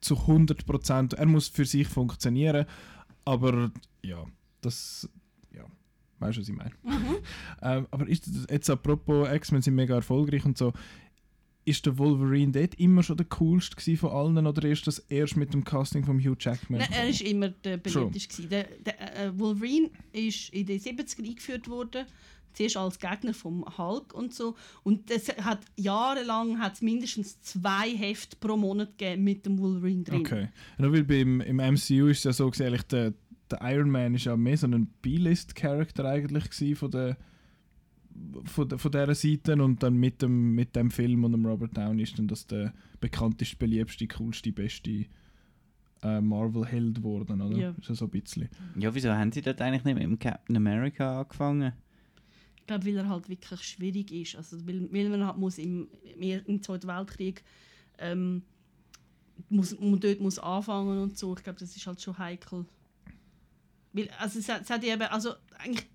[0.02, 2.66] zu 100%, er muss für sich funktionieren,
[3.26, 3.72] aber
[4.04, 4.26] ja,
[4.62, 5.10] das,
[6.24, 6.72] weißt du, was ich meine.
[7.62, 10.74] ähm, aber ist das, jetzt apropos X-Men sind mega erfolgreich und so,
[11.66, 15.54] ist der Wolverine dort immer schon der coolste von allen oder ist das erst mit
[15.54, 16.80] dem Casting von Hugh Jackman?
[16.80, 18.48] Nein, er war immer der beliebteste.
[18.48, 22.06] Der, der äh, Wolverine ist in den 70ern eingeführt worden.
[22.54, 24.56] Zuerst als Gegner vom Hulk und so.
[24.84, 30.20] Und es hat jahrelang hat's mindestens zwei Hefte pro Monat gegeben mit dem Wolverine drin.
[30.20, 30.50] Okay.
[30.78, 33.14] Nur weil beim, im MCU ist es ja so der,
[33.54, 37.18] der Iron Man ist ja mehr so ein B-List-Charakter eigentlich gewesen von der
[38.46, 41.76] von, der, von dieser Seite und dann mit dem, mit dem Film und dem Robert
[41.76, 45.06] Downey ist dann das der bekannteste, beliebste, coolste, beste
[46.04, 47.58] äh, Marvel-Held geworden, oder?
[47.58, 47.76] Ja.
[47.80, 48.50] Ist ja so ein bisschen.
[48.78, 51.74] Ja, wieso haben sie dort eigentlich nicht mit dem Captain America angefangen?
[52.58, 54.36] Ich glaube, weil er halt wirklich schwierig ist.
[54.36, 55.88] Also, weil, weil man halt muss im,
[56.18, 57.44] im, im Zweiten Weltkrieg
[57.98, 58.44] ähm,
[59.50, 61.36] muss, man dort muss anfangen und so.
[61.36, 62.66] Ich glaube, das ist halt schon heikel.
[63.94, 65.86] Weil, also es, es hat eben, also eigentlich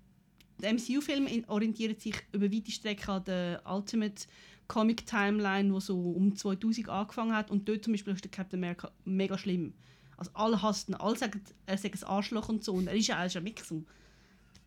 [0.61, 4.23] der MCU-Film orientiert sich über weite Strecken an der Ultimate
[4.67, 8.59] Comic Timeline, wo so um 2000 angefangen hat und dort zum Beispiel ist der Captain
[8.59, 9.73] America mega schlimm.
[10.17, 13.07] Also alle hassen ihn, alle sagen, er sei ein Arschloch und so und er ist
[13.07, 13.85] ja, ja wirklich so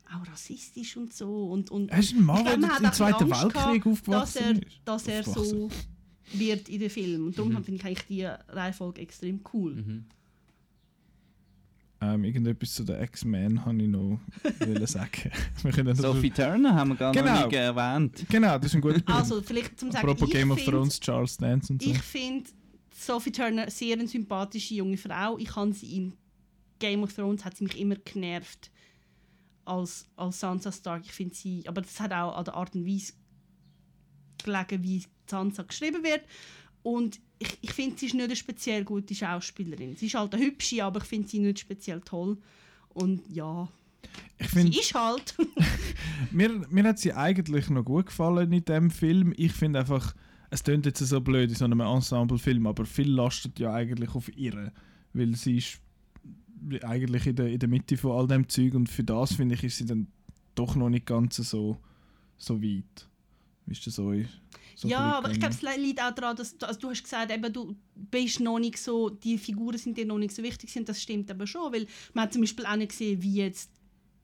[0.07, 3.87] auch rassistisch und so und, und Er ist ein Mann, der im Zweiten Weltkrieg gehabt,
[3.87, 4.81] aufgewachsen dass er, ist.
[4.85, 5.71] dass er so
[6.33, 7.27] wird in den Film.
[7.27, 10.05] Und darum finde ich eigentlich die Reihenfolge extrem cool.
[12.03, 14.19] Ähm, irgendetwas zu den X-Men habe ich noch
[14.87, 15.31] sagen.
[15.95, 17.33] Sophie Turner haben wir gar Genau.
[17.33, 18.25] noch nicht erwähnt.
[18.29, 19.11] Genau, das ist ein guter Punkt.
[19.11, 21.89] Also vielleicht zum sagen, Apropos ich Game of find- Thrones, Charles Dance und so.
[21.91, 22.51] Ich finde
[22.91, 25.39] Sophie Turner sehr eine sympathische junge Frau.
[25.39, 26.13] Ich habe sie in
[26.81, 28.71] Game of Thrones hat sie mich immer genervt.
[29.65, 31.03] als, als Sansa Stark.
[31.05, 33.13] Ich finde sie, aber das hat auch an der Art und Weise
[34.43, 36.23] gelegen, wie Sansa geschrieben wird.
[36.83, 39.97] Und ich, ich finde, sie ist nicht eine speziell gute Schauspielerin.
[39.97, 42.39] Sie ist halt eine hübsche, aber ich finde sie nicht speziell toll.
[42.91, 43.69] Und ja,
[44.39, 45.35] Ich finde, sie ist halt.
[46.31, 49.35] mir, mir hat sie eigentlich noch gut gefallen in dem Film.
[49.37, 50.15] Ich finde einfach,
[50.51, 54.35] es klingt jetzt so blöd in so einem Ensemble-Film, aber viel lastet ja eigentlich auf
[54.37, 54.73] ihr.
[55.13, 55.81] Weil sie ist
[56.83, 59.65] eigentlich in der, in der Mitte von all dem Zeug und für das finde ich,
[59.65, 60.07] ist sie dann
[60.55, 61.79] doch noch nicht ganz so,
[62.37, 63.09] so weit.
[63.67, 64.13] Wie ist das so?
[64.75, 67.33] so ja, aber ich glaube, es liegt auch daran, dass du, also du hast gesagt,
[67.33, 70.89] eben, du bist noch nicht so, die Figuren sind dir noch nicht so wichtig sind.
[70.89, 73.71] Das stimmt aber schon, weil man hat zum Beispiel auch nicht gesehen, wie jetzt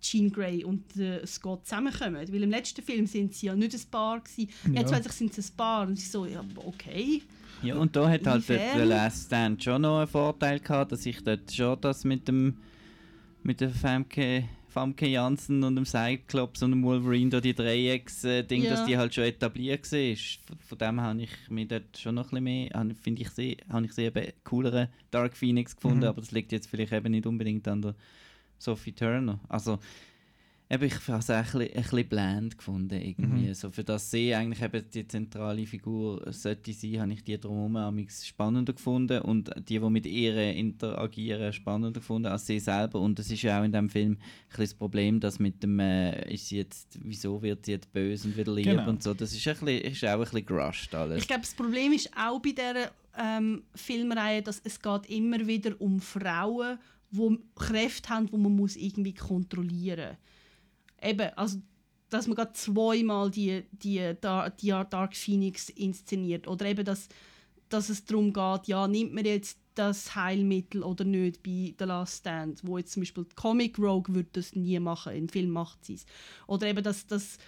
[0.00, 2.26] Jean Grey und äh, Scott zusammenkommen.
[2.32, 4.50] Weil im letzten Film sind sie ja nicht ein Paar gewesen.
[4.72, 4.80] Ja.
[4.80, 7.22] Jetzt plötzlich sind sie ein Paar und sie so, ja, okay.
[7.62, 11.22] Ja, und da hat halt der, Last Stand schon noch einen Vorteil gehabt, dass ich
[11.24, 12.58] dort schon das mit dem
[13.42, 18.70] mit der Famke, Famke Janssen und dem Cyclops und dem Wolverine, da die Dreiecks-Ding, Ja.
[18.70, 20.16] dass die halt schon etabliert war.
[20.46, 23.56] Von, von dem habe ich mir dort schon noch ein bisschen mehr, finde ich, sehr,
[23.70, 24.12] habe ich sehr
[24.44, 26.04] cooleren Dark Phoenix gefunden, Mhm.
[26.04, 27.94] aber das liegt jetzt vielleicht eben nicht unbedingt an der
[28.58, 29.40] Sophie Turner.
[29.48, 29.78] Also,
[30.70, 33.48] eben, ich habe es auch ein bisschen, ein bisschen bland gefunden irgendwie.
[33.48, 33.54] Mhm.
[33.54, 38.06] So für das sie eigentlich eben die zentrale Figur sollte sein, habe ich die drumherum
[38.08, 43.00] spannender gefunden und die, die mit ihr interagieren, spannender gefunden als sie selber.
[43.00, 45.78] Und das ist ja auch in dem Film ein bisschen das Problem, dass mit dem,
[45.80, 48.88] äh, ist sie jetzt, wieso wird sie jetzt böse und wieder lieb Genau.
[48.88, 49.14] und so.
[49.14, 51.22] Das ist, ein bisschen, ist auch ein bisschen gerusht alles.
[51.22, 55.80] Ich glaube, das Problem ist auch bei dieser ähm, Filmreihe, dass es geht immer wieder
[55.80, 56.78] um Frauen,
[57.10, 60.18] die Kräfte haben, die man muss irgendwie kontrollieren muss.
[61.02, 61.58] Eben, also
[62.10, 64.14] dass man gerade zweimal die, die,
[64.60, 66.48] die Dark Phoenix inszeniert.
[66.48, 67.08] Oder eben, dass,
[67.68, 72.20] dass es darum geht, ja, nimmt man jetzt das Heilmittel oder nicht bei The Last
[72.20, 75.94] Stand, wo jetzt zum Beispiel Comic Rogue würde das nie machen, im Film macht sie
[75.94, 76.06] es.
[76.48, 77.38] Oder eben, dass, dass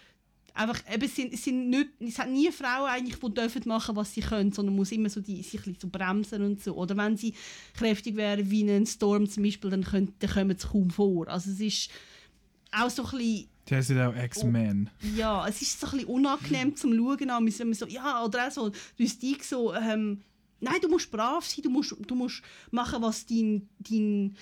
[0.54, 3.96] einfach, eben, es, sind, es, sind nicht, es hat nie Frauen eigentlich, die dürfen machen,
[3.96, 6.74] was sie können, sondern muss immer so die, sich so bremsen und so.
[6.76, 7.34] Oder wenn sie
[7.74, 11.26] kräftig wären wie ein Storm zum Beispiel, dann, können, dann kommen sie kaum vor.
[11.26, 11.90] Also es ist
[12.70, 14.90] auch so ein bisschen Die heißt auch X-Men.
[15.16, 17.30] ja, es ist so ein bisschen unangenehm zum Schauen.
[17.30, 20.22] an, wenn man so, ja, oder auch so, du hast die so, ähm,
[20.60, 24.36] nein, du musst brav sein, du musst, du musst machen, was dein, dein,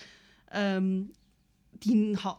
[0.53, 1.11] ähm,
[1.85, 2.39] dein ha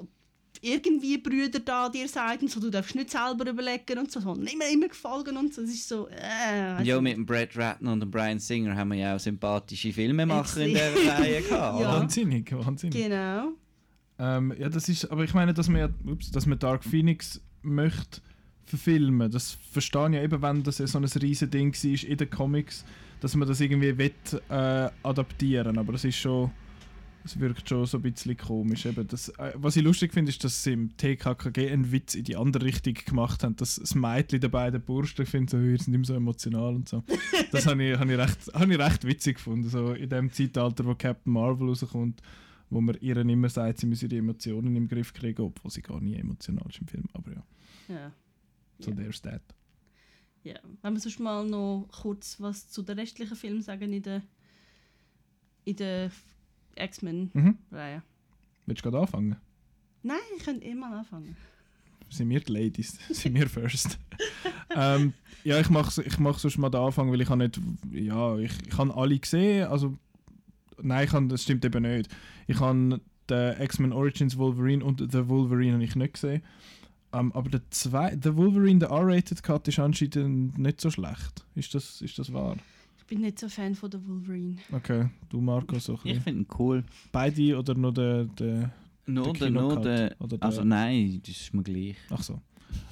[0.62, 4.68] irgendwie Brüder da dir sagen, so, du darfst nicht selber überlegen und so, sondern immer,
[4.68, 5.62] immer gefolgen und so.
[5.62, 8.98] Es ist so, äh, ja, mit dem Brad Ratner und dem Brian Singer haben wir
[8.98, 11.10] ja auch sympathische Filmemacher in der Extrem.
[11.18, 11.80] Reihe gehabt.
[11.80, 11.94] Ja.
[11.94, 13.04] Wahnsinnig, wahnsinnig.
[13.04, 13.54] Genau.
[14.20, 17.42] Ähm, ja, das ist, aber ich meine, dass man, ja, ups, dass man Dark Phoenix
[17.62, 18.22] möchte
[18.66, 22.30] verfilmen, das verstehe ich ja eben, wenn das so ein riesen Ding war in den
[22.30, 22.86] Comics,
[23.22, 24.12] dass man das irgendwie will,
[24.50, 26.52] äh, adaptieren, aber das ist schon,
[27.24, 28.86] es wirkt schon so ein bisschen komisch.
[28.86, 32.24] Eben das, äh, was ich lustig finde, ist, dass sie im TKKG einen Witz in
[32.26, 35.78] die andere Richtung gemacht haben, dass das Mädchen der beiden Burschen, ich finde, so, wir
[35.78, 37.04] sind immer so emotional und so.
[37.52, 40.86] Das habe ich, habe ich, recht, habe ich recht witzig gefunden, so in dem Zeitalter,
[40.86, 42.22] wo Captain Marvel rauskommt
[42.70, 46.00] wo man ihr immer sagt, sie müsse die Emotionen im Griff kriegen, obwohl sie gar
[46.02, 47.06] nie emotional ist im Film.
[47.14, 47.44] Aber ja,
[47.88, 48.12] Ja.
[48.80, 48.98] so Ja.
[48.98, 49.42] there's that.
[50.44, 50.56] ja.
[50.82, 54.22] Wenn wir sonst mal noch kurz was zu den restlichen Filmen sagen in der,
[55.66, 56.12] in der
[56.76, 57.98] X-Men-Reihe.
[57.98, 58.04] Mhm.
[58.66, 59.36] Willst du gerade anfangen?
[60.04, 61.36] Nein, ich könnte immer anfangen.
[62.10, 62.98] Sind wir die Ladies?
[63.10, 64.00] Sind wir first?
[64.76, 65.14] ähm,
[65.44, 67.60] ja, ich mache ich mach sonst mal den Anfang, weil ich habe nicht,
[67.92, 69.98] ja, ich, ich habe alle gesehen, also
[70.82, 72.10] nein, ich habe, das stimmt eben nicht.
[72.48, 73.00] Ich habe
[73.30, 76.42] den X-Men Origins Wolverine und den Wolverine habe ich nicht gesehen.
[77.12, 81.46] Ähm, aber der, zwei, der Wolverine, der R-Rated Cut, ist anscheinend nicht so schlecht.
[81.56, 82.56] Ist das, ist das wahr?
[83.00, 84.58] Ich bin nicht so Fan von der Wolverine.
[84.72, 86.84] Okay, du Marco, so ein Ich finde ihn cool.
[87.12, 88.72] Beide oder nur der, der
[89.08, 91.96] Nur Der nur Kinocut der, oder der- also nein, das ist mir gleich.
[92.12, 92.40] ach so.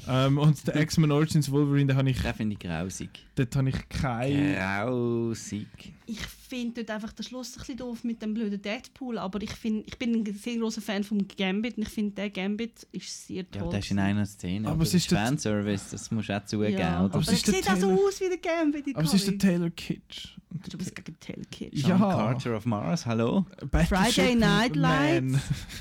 [0.10, 3.10] Ähm, und der X-Men Origins Wolverine, den habe ich, Den finde ich grausig.
[3.36, 4.56] dort habe ich keine.
[4.56, 5.68] Grausig.
[6.06, 9.52] Ich finde dort einfach den Schluss ein bisschen doof mit dem blöden Deadpool, aber ich,
[9.52, 13.28] find, ich bin ein sehr großer Fan vom Gambit und ich finde, der Gambit ist
[13.28, 13.70] sehr Ja, toll.
[13.72, 14.68] das ist in einer Szene.
[14.68, 16.78] Aber Aber, es ist der- Fanservice, das musst du auch zugeben.
[16.80, 17.14] ja, oder?
[17.14, 19.14] aber es es ist der sieht auch so Taylor- aus wie der Gambit Aber es
[19.14, 19.38] ist der.
[19.38, 20.28] Taylor Kitsch.
[20.62, 21.74] Hast du was gegen Taylor Kitsch?
[21.82, 21.90] Ja.
[21.90, 23.46] John Carter of Mars, hallo?
[23.70, 24.76] Friday Night.
[24.78, 25.38] Lights.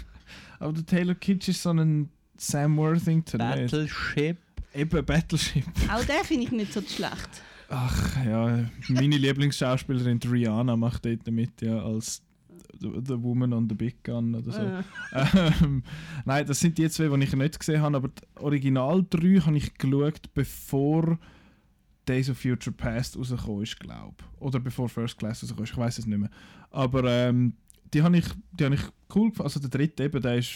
[0.58, 2.08] Aber der Taylor Kitsch ist so ein
[2.38, 3.38] Sam Worthington.
[3.38, 3.70] nicht?
[3.70, 4.38] Battleship.
[4.74, 5.64] Eben Battleship.
[5.90, 7.42] Auch den finde ich nicht so schlecht.
[7.68, 12.22] Ach ja, meine Lieblingsschauspielerin Rihanna macht dort mit, ja, als
[12.80, 14.60] the, the Woman on the Big Gun oder so.
[14.60, 14.82] Äh,
[15.62, 15.82] Ähm,
[16.24, 19.56] nein, das sind die zwei, die ich nicht gesehen habe, aber die Original drei habe
[19.56, 21.18] ich geschaut, bevor
[22.06, 25.98] Days of Future Past rausgekommen ist, glaube Oder bevor First Class rausgekommen ist, ich weiß
[25.98, 26.30] es nicht mehr.
[26.70, 27.54] Aber ähm,
[27.92, 28.82] die habe ich, die hab ich
[29.14, 29.42] cool gefunden.
[29.42, 30.54] Also der dritte eben, der ist...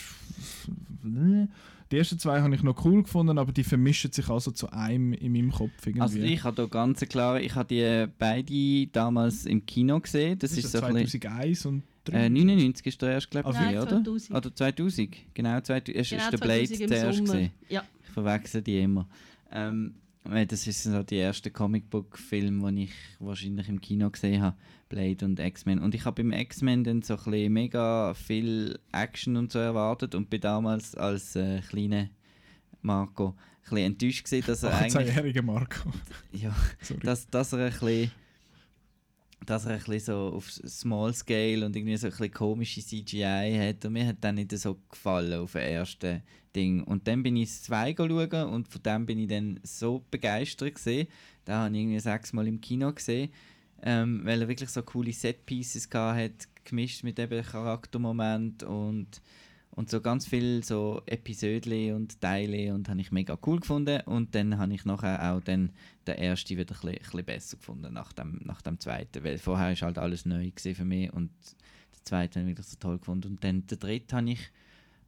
[1.03, 5.13] Die ersten zwei habe ich noch cool gefunden, aber die vermischen sich also zu einem
[5.13, 6.01] in meinem Kopf irgendwie.
[6.01, 10.39] Also ich habe da ganz klar, ich habe die beide damals im Kino gesehen.
[10.39, 11.83] Das, das ist, ist so ein bisschen, 2001 und
[12.13, 14.03] äh, 99 ist der erste, glaube ich, Nein, oder?
[14.03, 14.37] 2000.
[14.37, 17.51] Oder 2000, genau, 2000, ist, Genau, ist der Blade 2000 im der erste gesehen.
[17.69, 17.85] Ja.
[18.05, 19.09] Ich verwechsel die immer.
[19.53, 19.95] Ähm,
[20.25, 24.57] das ist so die erste Comicbook-Film, den ich wahrscheinlich im Kino gesehen habe.
[24.89, 25.79] Blade und X-Men.
[25.79, 30.31] Und ich habe beim X-Men dann so ein mega viel Action und so erwartet und
[30.31, 32.11] bin damals als äh, kleiner
[32.83, 33.37] Marco
[33.71, 35.15] ein enttäuscht gewesen, dass er eigentlich...
[35.15, 35.93] 18-jähriger Marco.
[36.33, 37.01] Ja, Sorry.
[37.01, 38.11] dass, dass er ein bisschen
[39.47, 43.57] dass er ein bisschen so auf Small Scale und irgendwie so ein bisschen komische CGI
[43.59, 43.85] hat.
[43.85, 46.23] Und mir hat dann nicht so gefallen auf den ersten
[46.55, 46.83] Ding.
[46.85, 50.75] Und dann bin ich das 2 schauen und von dem bin ich dann so begeistert
[50.75, 51.09] gesehen.
[51.45, 53.31] Da habe ich irgendwie sechsmal im Kino gesehen
[53.83, 59.21] ähm, weil er wirklich so coole Set-Pieces hat gemischt mit eben Charaktermoment und
[59.73, 64.01] und so ganz viel so Episodli und Teile und habe ich mega cool gefunden.
[64.03, 65.71] Und dann habe ich nachher auch dann
[66.07, 69.39] den ersten wieder ein bisschen, ein bisschen besser gefunden nach dem, nach dem zweiten, weil
[69.39, 72.99] vorher ist halt alles neu für mich und den zweiten habe ich wirklich so toll
[72.99, 73.29] gefunden.
[73.29, 74.51] Und dann den dritten habe ich,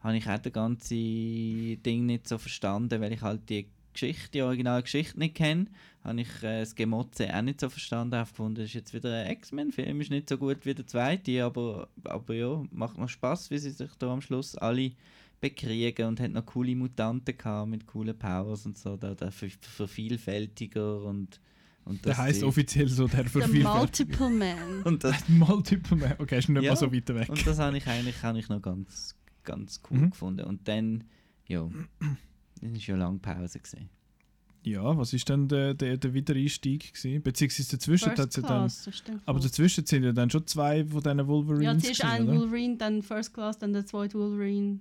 [0.00, 4.42] habe ich auch das ganze Ding nicht so verstanden, weil ich halt die Geschichte, die
[4.42, 5.66] originale Geschichte nicht kenne,
[6.04, 9.22] habe ich äh, das Gemotze auch nicht so verstanden, habe gefunden, das ist jetzt wieder
[9.24, 13.50] ein X-Men-Film, ist nicht so gut wie der zweite, aber, aber ja, macht noch Spaß,
[13.50, 14.92] wie sie sich da am Schluss alle
[15.40, 21.02] bekriegen und hat noch coole Mutanten gehabt mit coolen Powers und so, da ver- vervielfältiger
[21.04, 21.40] und,
[21.84, 23.74] und Der heißt offiziell so der The Vervielfältiger.
[23.78, 24.82] Multiple Man.
[24.84, 26.14] und das, Multiple Man.
[26.18, 26.72] Okay, ist nicht Ja.
[26.72, 27.28] mal so weit weg.
[27.28, 30.10] und das habe ich eigentlich habe ich noch ganz, ganz cool Mhm.
[30.10, 30.44] gefunden.
[30.46, 31.04] Und dann,
[31.48, 31.68] ja,
[32.60, 33.88] dann ist ja lange Pause gesehen.
[34.64, 37.22] Ja, was ist denn der, der, der Wiedereinstieg gewesen?
[37.22, 38.68] Beziehungsweise dazwischen hat sie dann...
[38.68, 38.88] Class,
[39.26, 42.40] Aber dazwischen sind ja dann schon zwei von diesen Wolverines Ja, zuerst ein oder?
[42.40, 44.78] Wolverine, dann First Class, dann der zweite Wolverine.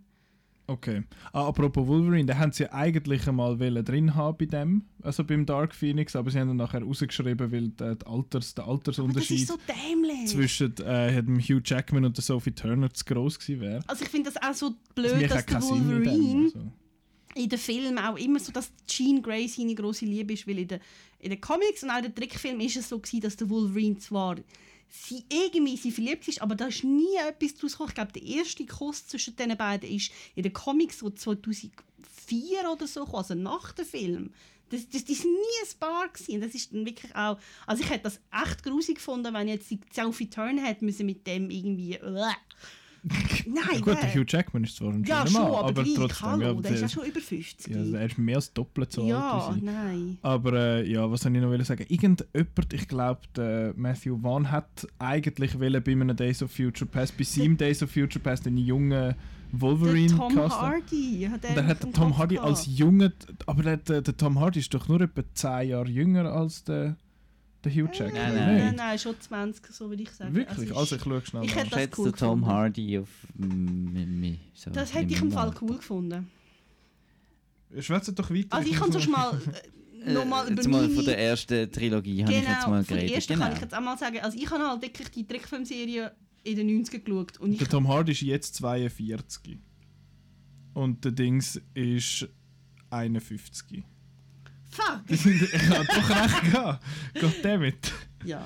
[0.68, 1.04] Okay.
[1.34, 5.76] Ah, apropos Wolverine, den haben sie eigentlich einmal drin haben bei dem, also beim Dark
[5.76, 10.28] Phoenix, aber sie haben dann nachher rausgeschrieben, weil der, Alters, der Altersunterschied so dämlich.
[10.28, 13.84] zwischen äh, dem Hugh Jackman und der Sophie Turner zu gross gewesen wäre.
[13.88, 16.06] Also ich finde das auch so Das blöd, macht dass der keinen Sinn in dem,
[16.06, 16.72] Wolverine also.
[17.36, 20.68] In den Filmen auch immer so, dass Jean Grey seine große Liebe ist, weil in
[20.68, 20.82] den,
[21.20, 23.98] in den Comics und auch in den Trickfilmen ist es so gewesen, dass der Wolverine
[23.98, 24.38] zwar
[24.92, 27.90] sie irgendwie sie verliebt ist, aber da ist nie etwas daraus gekommen.
[27.90, 32.88] Ich glaube, der erste Kuss zwischen den beiden ist in den Comics so 2004 oder
[32.88, 34.34] so, gekommen, also nach dem Film.
[34.70, 36.42] Das, das, die sind nie ein Paar gewesen.
[36.42, 39.80] Das ist dann wirklich auch, also ich hätte das echt grusig gefunden, wenn jetzt die
[39.94, 41.98] Sophie Turner hätte müssen mit dem irgendwie,
[43.04, 44.14] Nein, Ja, gut, der.
[44.14, 46.58] Hugh Jackman ist zwar ein Ja, schöner schon, aber, aber gleich, trotzdem, hallo, ja, der
[46.60, 47.74] ist der, ja schon über 50.
[47.76, 49.66] ja, der ist mehr als doppelt so Ja, alt sie.
[49.66, 50.18] nein.
[50.22, 51.86] Aber äh, ja, was soll ich noch sagen?
[51.90, 57.18] Irgendjemand, ich glaube, der Matthew Vaughn hat eigentlich wollen bei einem Days of Future Past,
[57.18, 59.16] bei seinem Days of Future Past einen jungen
[59.54, 60.62] Wolverine Der Tom casten.
[60.62, 63.12] Hardy hat Und dann hat der Tom Hardy als Junge,
[63.48, 66.96] aber der, der, der Tom Hardy ist doch nur etwa 10 Jahre jünger als der,
[67.64, 68.14] der Hugh Jackman.
[68.14, 68.76] Nein, Nein, nein.
[68.76, 70.34] nein, schon 20, so würde ich sagen.
[70.36, 70.70] Wirklich?
[70.70, 71.66] ist- Also ich schaue schnell Ich nach.
[71.70, 72.46] Schätzt cool Tom gefunden.
[72.48, 75.62] Hardy auf mm, mich so das hätte ich im Fall Alter.
[75.64, 76.28] cool gefunden.
[77.80, 78.48] Schwätzt doch weiter.
[78.58, 79.40] Also ich kann sonst mal
[80.06, 80.94] äh, nochmal Äh, über jetzt mal meine...
[80.94, 83.16] von der ersten Trilogie habe ich jetzt genau, mal von der geredet.
[83.16, 83.46] ersten Genau.
[83.46, 86.12] kann ich jetzt auch mal sagen, also ich habe halt wirklich die Trickfilmserie
[86.44, 87.60] in den 90ern geschaut und.
[87.62, 89.60] Der Tom Hardy ist jetzt 42.
[90.74, 92.28] Und der Dings ist
[92.90, 93.84] 51.
[94.72, 95.02] Fuck!
[95.08, 95.26] Ich
[95.70, 96.84] habe doch recht gehabt.
[97.20, 97.92] Goddammit.
[98.24, 98.42] Ja.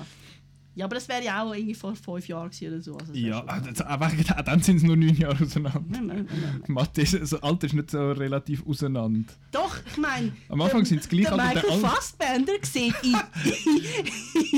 [0.76, 2.96] Ja, aber das wäre ja auch irgendwie vor fünf Jahren oder so.
[2.98, 3.74] Also Ja, dem,
[4.44, 5.82] dann sind es nur 9 Jahre auseinander.
[5.88, 6.62] Nein, nein, nein.
[6.68, 9.32] Mathe ist, also Alter ist nicht so relativ auseinander.
[9.52, 10.32] Doch, ich meine...
[10.50, 13.16] Am Anfang sind es gleich Der Michael aber der Al- Fassbender sieht in,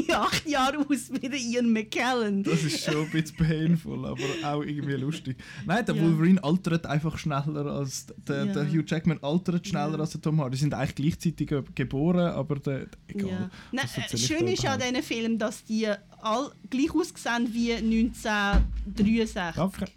[0.08, 2.42] in acht Jahren aus wie der Ian McKellen.
[2.42, 5.36] Das ist schon ein bisschen painful, aber auch irgendwie lustig.
[5.66, 6.02] Nein, der Ja.
[6.02, 8.52] Wolverine altert einfach schneller als der, Ja.
[8.54, 10.00] der Hugh Jackman altert schneller Ja.
[10.00, 10.56] als der Tom Hardy.
[10.56, 13.50] Die sind eigentlich gleichzeitig ge- geboren, aber der, egal.
[13.70, 15.86] Nein, äh, schön ist ja an diesen Film, dass die
[16.22, 19.58] all gleich aussehen wie 1963.
[19.62, 19.88] Einfach-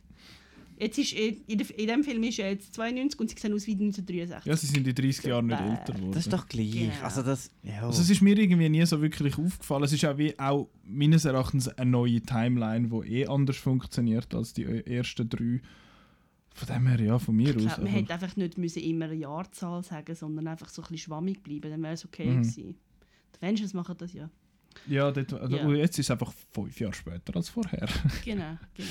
[0.79, 3.73] Jetzt ist, äh, in, dem Film ist er jetzt 92 und sie sehen aus wie
[3.75, 4.45] 1963.
[4.49, 5.69] Ja, sie sind in 30 Jahren nicht Bäh.
[5.69, 6.11] älter geworden.
[6.13, 6.71] Das ist doch gleich.
[6.71, 6.93] Genau.
[7.03, 7.83] Also das, ja.
[7.83, 9.83] Also es ist mir irgendwie nie so wirklich aufgefallen.
[9.83, 14.53] Es ist auch, wie, auch meines Erachtens eine neue Timeline, die eh anders funktioniert als
[14.53, 15.61] die ersten drei.
[16.55, 17.61] Von dem her, ja, von mir ich aus.
[17.61, 20.87] glaube, man aber- hätte einfach nicht müssen immer eine Jahrzahl sagen sondern einfach so ein
[20.89, 22.41] bisschen schwammig bleiben, dann wäre es okay Mhm.
[22.41, 22.75] gewesen.
[23.35, 24.31] Die Avengers machen das ja.
[24.87, 25.63] Ja, dort, also, Ja.
[25.65, 27.87] und jetzt ist es einfach fünf Jahre später als vorher.
[28.25, 28.89] Genau, genau.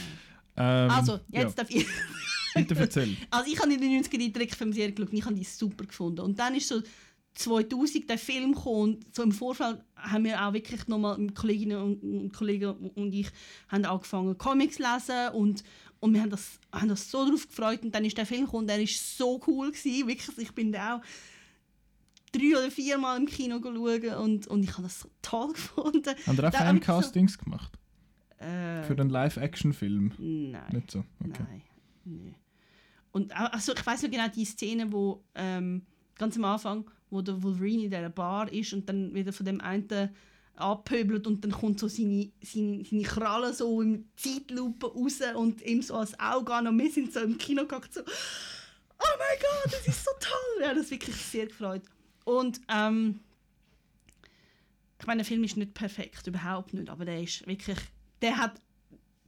[0.56, 1.86] Ähm, Also, jetzt ja, darf ich...
[2.54, 3.16] bitte erzähl.
[3.30, 6.20] Also ich habe in den 90ern die Trickfilmserie geschaut und ich habe die super gefunden.
[6.20, 6.82] Und dann ist so
[7.34, 11.80] 2000 der Film kam, und so im Vorfeld haben wir auch wirklich nochmal mit Kolleginnen
[11.80, 13.28] und, und Kollegen und ich
[13.68, 15.62] haben angefangen Comics zu lesen und,
[16.00, 18.66] und wir haben das, haben das so drauf gefreut und dann ist der Film gekommen,
[18.66, 21.00] der ist so cool gewesen, wirklich, ich bin da auch
[22.32, 26.14] drei oder vier Mal im Kino schauen und, und ich habe das so toll gefunden.
[26.26, 27.72] Haben ihr auch Fancastings gemacht?
[28.38, 30.12] So, äh, Für den Live-Action-Film?
[30.18, 30.62] nein.
[30.72, 31.04] Nicht so?
[31.20, 31.42] Okay.
[31.48, 31.62] Nein,
[32.04, 32.34] nee.
[33.12, 35.82] Und also ich weiß noch genau die Szene, wo ähm,
[36.16, 39.60] ganz am Anfang, wo der Wolverine in dieser Bar ist und dann wieder von dem
[39.60, 40.10] einen
[40.54, 45.82] abpöbelt und dann kommt so seine, seine, seine Kralle so in Zeitlupe raus und ihm
[45.82, 49.72] so als Auge an und wir sind so im Kino gehockt so «Oh mein Gott,
[49.72, 51.82] das ist so toll!» Ja, das wirklich sehr gefreut.
[52.24, 53.20] Und ähm,
[54.98, 57.78] ich meine, der Film ist nicht perfekt, überhaupt nicht, aber der ist wirklich,
[58.20, 58.60] der hat,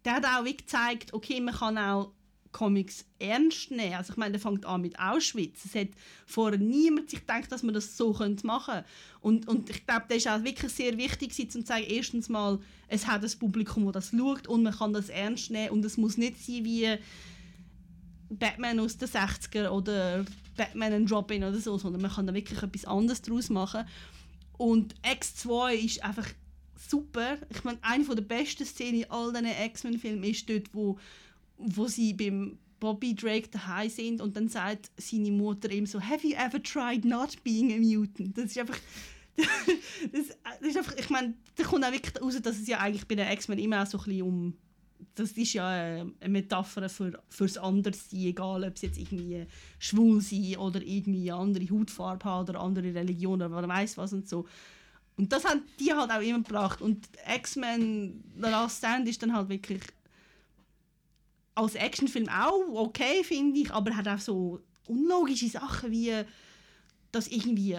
[0.05, 2.12] der hat auch gezeigt, okay, man kann auch
[2.52, 3.94] Comics ernst nehmen.
[3.94, 5.64] Also ich meine, der fängt an mit Auschwitz.
[5.64, 5.89] Es hat
[6.27, 8.12] vorher niemand sich gedacht, dass man das so
[8.43, 8.85] machen könnte.
[9.20, 12.60] Und, und ich glaube, das ist auch wirklich sehr wichtig, um zu sagen, erstens mal,
[12.89, 15.97] es hat ein Publikum, das das schaut und man kann das ernst nehmen und es
[15.97, 16.98] muss nicht sein wie
[18.39, 20.25] Batman aus den 60er oder
[20.57, 23.85] Batman und Robin oder so, sondern man kann da wirklich etwas anderes daraus machen.
[24.59, 26.29] Und X2 ist einfach
[26.77, 27.39] super.
[27.51, 30.99] Ich meine, eine der besten Szenen in all diesen X-Men-Filmen ist dort, wo,
[31.59, 36.27] wo sie beim Bobby Drake daheim sind und dann sagt seine Mutter ihm so «Have
[36.27, 38.79] you ever tried not being a mutant?» Das ist einfach...
[40.13, 43.07] das, das ist einfach, ich meine, da kommt auch wirklich raus, dass es ja eigentlich
[43.07, 44.55] bei den X-Men immer auch so ein bisschen um
[45.15, 49.47] das ist ja eine Metapher für fürs Anderssein, egal ob es jetzt irgendwie
[49.79, 54.12] schwul sein oder irgendwie eine andere Hautfarbe haben oder andere Religion oder man weiß was
[54.12, 54.47] und so.
[55.16, 56.81] Und das haben die halt auch immer gebracht.
[56.81, 59.83] Und X-Men The Last Stand ist dann halt wirklich
[61.55, 66.12] als Actionfilm auch okay, finde ich, aber hat auch so unlogische Sachen wie,
[67.11, 67.79] dass irgendwie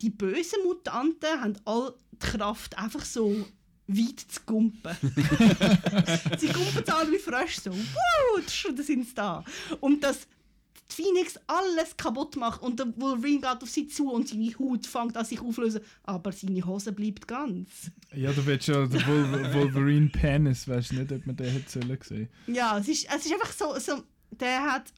[0.00, 3.44] die bösen Mutanten haben all die Kraft einfach so
[3.96, 4.96] weit zu gumpen.
[6.38, 7.70] sie gumpen so an wie Frösche so.
[7.72, 8.40] Wuh,
[8.74, 9.44] dann sind sie da.
[9.80, 10.26] Und dass
[10.90, 14.86] die Phoenix alles kaputt macht und der Wolverine geht auf sie zu und seine Haut
[14.86, 17.90] fängt an sich aufzulösen, aber seine Hose bleibt ganz.
[18.14, 21.70] Ja, du willst ja den Wol Wolverine Penis, weißt du nicht, ob man den hätte
[21.70, 22.28] sollen.
[22.48, 24.02] Ja, es ist, es ist einfach so, so
[24.32, 24.92] der hat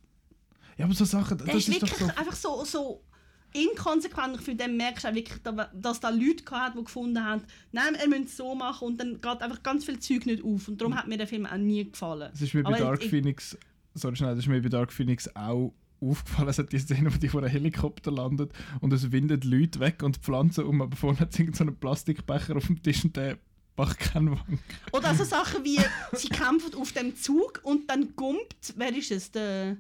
[0.79, 2.17] Ja, aber so Sachen, Der das ist ist, doch wirklich so...
[2.17, 3.05] einfach so, so
[3.53, 4.37] inkonsequent.
[4.37, 7.43] Ich finde, dann merkst du auch wirklich, da- dass da Leute gehabt, die gefunden haben,
[7.73, 10.69] nein, er müsste es so machen und dann geht einfach ganz viel Zeug nicht auf.
[10.69, 12.31] Und darum hat mir der Film auch nie gefallen.
[12.35, 13.57] Es ist mir bei Dark ich- Phoenix...
[13.95, 16.49] Sorry, schnell, das ist mir bei Dark Phoenix auch aufgefallen.
[16.49, 18.51] Es hat die Szene, wo die vor einem Helikopter landet
[18.81, 22.57] und es windet Leute weg und Pflanzen um, aber vorne hat irgend so einen Plastikbecher
[22.57, 23.37] auf dem Tisch und der
[23.77, 24.61] macht keinen Wank.
[24.93, 25.79] Oder also Sachen wie,
[26.17, 29.77] sie kämpfen auf dem Zug und dann gumpt, wer ist es, der...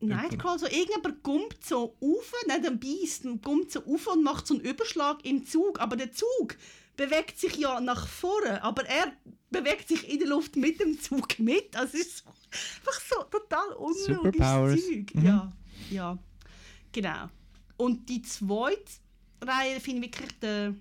[0.00, 4.54] Nightcrawler, so irgendjemand gumpt so auf, nicht ein Beast, gumpt so auf und macht so
[4.54, 6.56] einen Überschlag im Zug, aber der Zug
[6.96, 9.12] bewegt sich ja nach vorne, aber er
[9.50, 12.24] bewegt sich in der Luft mit dem Zug mit, also es ist
[12.78, 15.12] einfach so total unlogisches Zeug.
[15.22, 15.52] Ja,
[15.90, 16.18] ja,
[16.92, 17.28] genau.
[17.76, 18.92] Und die zweite
[19.42, 20.74] Reihe finde ich wirklich der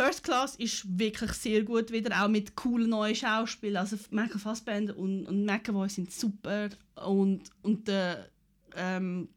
[0.00, 3.82] First Class ist wirklich sehr gut wieder, auch mit coolen neuen Schauspielern.
[3.82, 6.70] Also Michael Fassbender und, und McAvoy sind super.
[6.94, 8.30] Und, und der
[8.76, 9.28] ähm,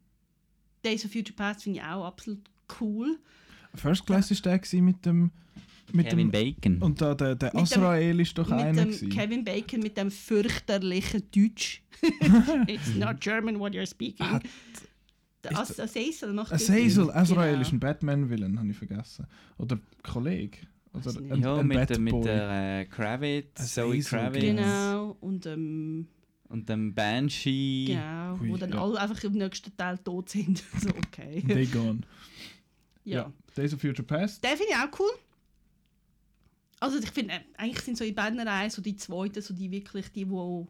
[0.85, 2.40] Days of Future Past finde ich auch absolut
[2.80, 3.19] cool.
[3.76, 5.31] First Class war der gewesen mit dem...
[5.91, 6.81] Mit Kevin dem Bacon.
[6.81, 9.10] und da, der, der Azrael ist doch mit einer dem.
[9.10, 11.84] Kevin Bacon mit dem fürchterlichen Deutsch.
[12.68, 14.26] It's not German what you're speaking.
[14.26, 14.49] Hat- Der
[15.48, 17.11] As Azazel macht Azazel.
[17.11, 17.61] Azrael Genau.
[17.61, 19.28] ist ein Batman-Villain, habe ich vergessen.
[19.57, 20.60] Oder Kollege.
[20.94, 25.18] Oder ein, ja, ein mit, der, mit der äh, Kravitz, Zoe Kravitz Genau.
[25.20, 26.07] Und ähm,
[26.49, 27.86] und dem Banshee.
[27.88, 28.84] genau, Ui, wo dann ja.
[28.84, 30.60] alle einfach im nächsten Teil tot sind.
[30.80, 31.44] so, okay.
[31.48, 32.02] They Gone.
[33.06, 33.34] ja.
[33.56, 34.44] Days of Future Past.
[34.44, 35.10] Den finde ich auch cool.
[36.80, 39.72] Also ich finde, äh, eigentlich sind so in beiden Reihen so die zweiten, so die
[39.72, 40.68] wirklich, die, wo,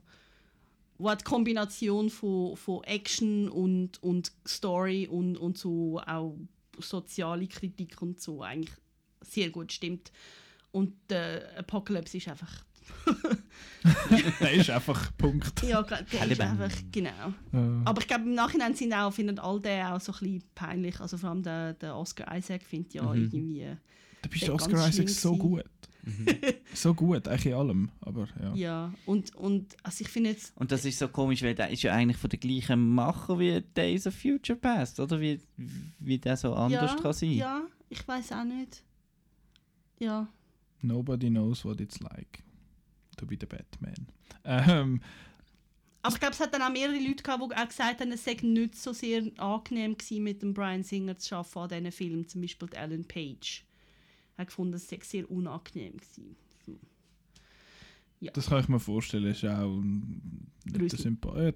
[1.03, 6.37] wo die Kombination von, von Action und, und Story und, und so auch
[6.79, 8.73] soziale Kritik und so eigentlich
[9.21, 10.11] sehr gut stimmt.
[10.71, 12.63] Und der Apocalypse ist einfach...
[14.41, 15.61] der ist einfach Punkt.
[15.63, 17.33] Ja, der ist einfach, genau.
[17.53, 20.43] Äh, Aber ich glaube, im Nachhinein sind auch, finden all die auch so ein bisschen
[20.55, 20.99] peinlich.
[20.99, 23.23] Also vor allem der, der Oscar Isaac findet ja Mhm.
[23.23, 23.67] irgendwie...
[24.21, 25.69] da bist der Oscar Isaac so gewesen.
[26.03, 26.55] Gut.
[26.73, 27.89] so gut, eigentlich in allem.
[28.01, 28.53] Aber ja.
[28.53, 30.55] Ja, und, und also ich finde jetzt...
[30.57, 33.61] Und das ist so komisch, weil der ist ja eigentlich von der gleichen Macher wie
[33.75, 35.19] Days of Future Past, oder?
[35.19, 35.39] Wie,
[35.99, 37.31] wie der so anders ja, kann sein.
[37.31, 38.83] Ja, ich weiß auch nicht.
[39.99, 40.27] Ja.
[40.81, 42.43] Nobody knows what it's like
[43.17, 44.07] to be the Batman.
[44.43, 45.01] Ähm,
[46.01, 48.25] Aber ich glaube, es hat dann auch mehrere Leute gehabt, die auch gesagt haben, es
[48.25, 52.27] sei nicht so sehr angenehm gewesen, mit dem Brian Singer zu arbeiten an diesen Filmen.
[52.27, 53.63] Zum Beispiel Ellen Page.
[54.37, 56.35] Hat gefunden, es sei sehr unangenehm gewesen.
[56.65, 56.79] So.
[58.33, 60.99] Das kann ich mir vorstellen, ist ja auch ein netter Grusel.
[60.99, 61.55] Sympath.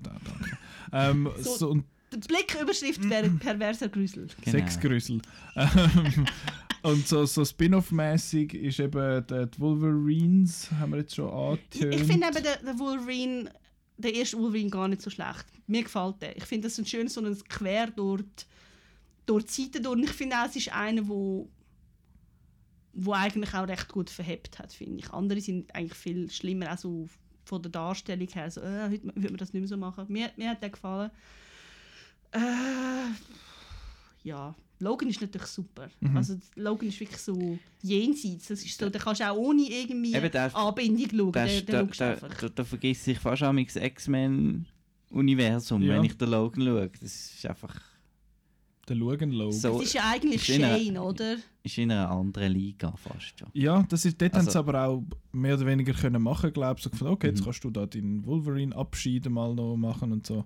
[0.91, 4.27] Ja, ähm, So- so, und Die Blicküberschrift wäre perverser Grusel.
[4.41, 4.57] Genau.
[4.57, 5.21] Sexgrüssel.
[5.55, 6.25] Ähm,
[6.83, 11.33] und so, so Spin-off-mäßig ist eben die, Wolverines, haben wir jetzt schon Ich,
[11.81, 11.95] angetönt.
[11.95, 13.51] ich finde eben den, den Wolverine,
[13.97, 15.45] der erste Wolverine gar nicht so schlecht.
[15.67, 16.35] Mir gefällt der.
[16.37, 18.43] Ich finde, das ist ein schönes so ein Quer durch die,
[19.25, 19.95] durch die Seite durch.
[19.97, 21.49] Und ich finde auch, es ist einer, wo
[22.99, 25.11] wo eigentlich auch recht gut verhebt hat, finde ich.
[25.13, 27.07] Andere sind eigentlich viel schlimmer, auch so
[27.45, 28.49] von der Darstellung her.
[28.49, 30.05] So, äh, heute würde man das nicht mehr so machen.
[30.09, 31.11] Mir, mir hat der gefallen.
[32.31, 32.39] Äh,
[34.23, 35.89] ja, Logan ist natürlich super.
[35.99, 36.17] Mhm.
[36.17, 38.47] Also Logan ist wirklich so jenseits.
[38.47, 41.31] Das ist so, da kannst du auch ohne irgendwie Eben, der- Anbindung schauen.
[41.31, 45.93] Da, Der, der da, da, da, vergisst ich fast auch das X-Men-Universum, Ja.
[45.95, 46.89] wenn ich den Logan schaue.
[46.99, 47.79] Das ist einfach
[48.88, 49.51] Der Logan Logan.
[49.51, 49.73] so.
[49.80, 51.35] Das ist ja eigentlich Shane, oder?
[51.64, 53.49] ist in einer anderen Liga fast schon.
[53.53, 55.03] Ja, das ist, dort haben Also- sie aber auch
[55.34, 56.84] mehr oder weniger können machen, glaube ich.
[56.84, 57.45] So gefunden, okay, jetzt Mhm.
[57.45, 60.45] kannst du da deinen Wolverine-Abschied mal noch machen und so.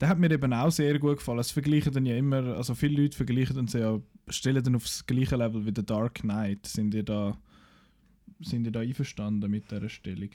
[0.00, 1.38] Der hat mir eben auch sehr gut gefallen.
[1.40, 5.36] Es vergleichen dann ja immer, also viele Leute vergleichen dann ja, stellen dann aufs gleiche
[5.36, 6.66] Level wie der Dark Knight.
[6.66, 7.36] Sind ihr da,
[8.40, 10.30] sind ihr da einverstanden mit dieser Stellung?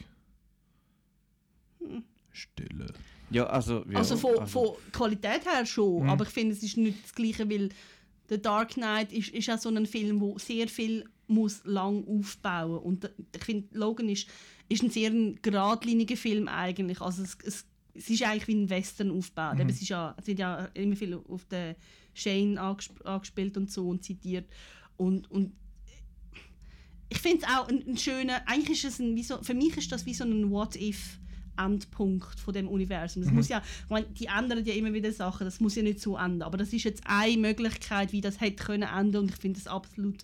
[2.32, 2.94] Stille.
[3.30, 3.84] Ja, also.
[3.90, 6.10] Ja, also von, von Qualität her schon, Mhm.
[6.10, 7.70] aber ich finde, es ist nicht das Gleiche, weil
[8.30, 12.80] The Dark Knight ist, ist auch so ein Film, wo sehr viel muss lang aufbauen
[12.80, 14.28] und ich finde, Logan ist,
[14.70, 17.02] ist ein sehr ein geradliniger Film eigentlich.
[17.02, 19.56] Also es, es, es ist eigentlich wie ein Western aufgebaut.
[19.56, 19.62] Mhm.
[19.62, 21.76] Eben, Es, ist ja, es wird ja immer viel auf den
[22.14, 24.46] Shane angesp angespielt und so und zitiert
[24.96, 25.54] und, und
[27.10, 29.92] ich finde es auch ein, ein schöner, eigentlich ist es ein, so, für mich ist
[29.92, 31.20] das wie so ein What-If
[31.58, 33.24] Endpunkt von dem Universum.
[33.24, 36.02] Das muss ja, ich meine, die ändern ja immer wieder Sachen, das muss ja nicht
[36.02, 39.38] so enden, aber das ist jetzt eine Möglichkeit, wie das hätte können enden und ich
[39.38, 40.24] finde das absolut,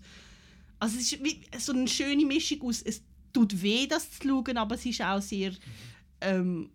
[0.80, 3.02] also es ist wie so eine schöne Mischung aus, es
[3.32, 5.54] tut weh, das zu schauen, aber es ist auch sehr,
[6.22, 6.70] ähm,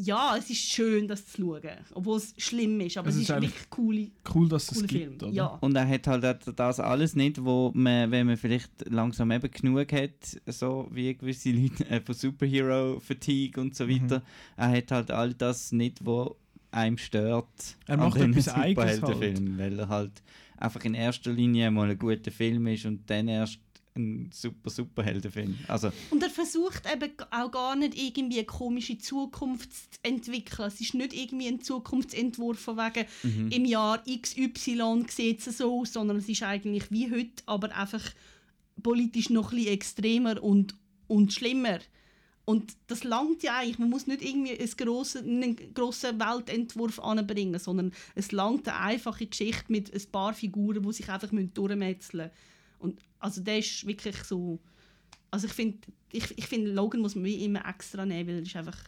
[0.00, 1.62] ja, es ist schön, das zu schauen,
[1.92, 4.86] obwohl es schlimm ist, aber Es es, ist ist wirklich coole, Cool, dass es coole
[4.86, 5.02] gibt.
[5.02, 5.14] Film.
[5.16, 5.28] oder?
[5.30, 5.46] Ja.
[5.60, 6.24] Und er hat halt
[6.56, 10.10] das alles nicht, wo man, wenn man vielleicht langsam eben genug hat,
[10.46, 13.90] so wie gewisse Leute äh, von Superhero-Fatigue und so Mhm.
[14.04, 14.22] weiter,
[14.56, 16.36] er hat halt all das nicht, wo
[16.70, 17.46] einem stört
[17.86, 20.22] Er an macht den etwas Eigenes Superheldenfilmen, weil er halt
[20.58, 23.58] einfach in erster Linie mal ein guter Film ist und dann erst
[23.98, 25.58] ein super Superheldenfilm.
[25.68, 30.68] Also, Und er versucht eben auch gar nicht irgendwie eine komische Zukunft zu entwickeln.
[30.68, 33.50] Es ist nicht irgendwie ein Zukunftsentwurf von wegen, Mhm.
[33.50, 38.02] im Jahr XY sieht es so aus, sondern es ist eigentlich wie heute, aber einfach
[38.82, 40.74] politisch noch ein bisschen extremer und,
[41.08, 41.80] und schlimmer.
[42.44, 43.78] Und das langt ja eigentlich.
[43.78, 49.26] Man muss nicht irgendwie einen grossen, einen grossen Weltentwurf anbringen, sondern es langt eine einfache
[49.26, 52.30] Geschichte mit ein paar Figuren, die sich einfach durchmetzeln müssen.
[52.78, 54.58] Und also der ist wirklich so...
[55.30, 55.78] Also ich finde,
[56.10, 58.78] ich, ich find, Logan muss man wie immer extra nehmen, weil er ist einfach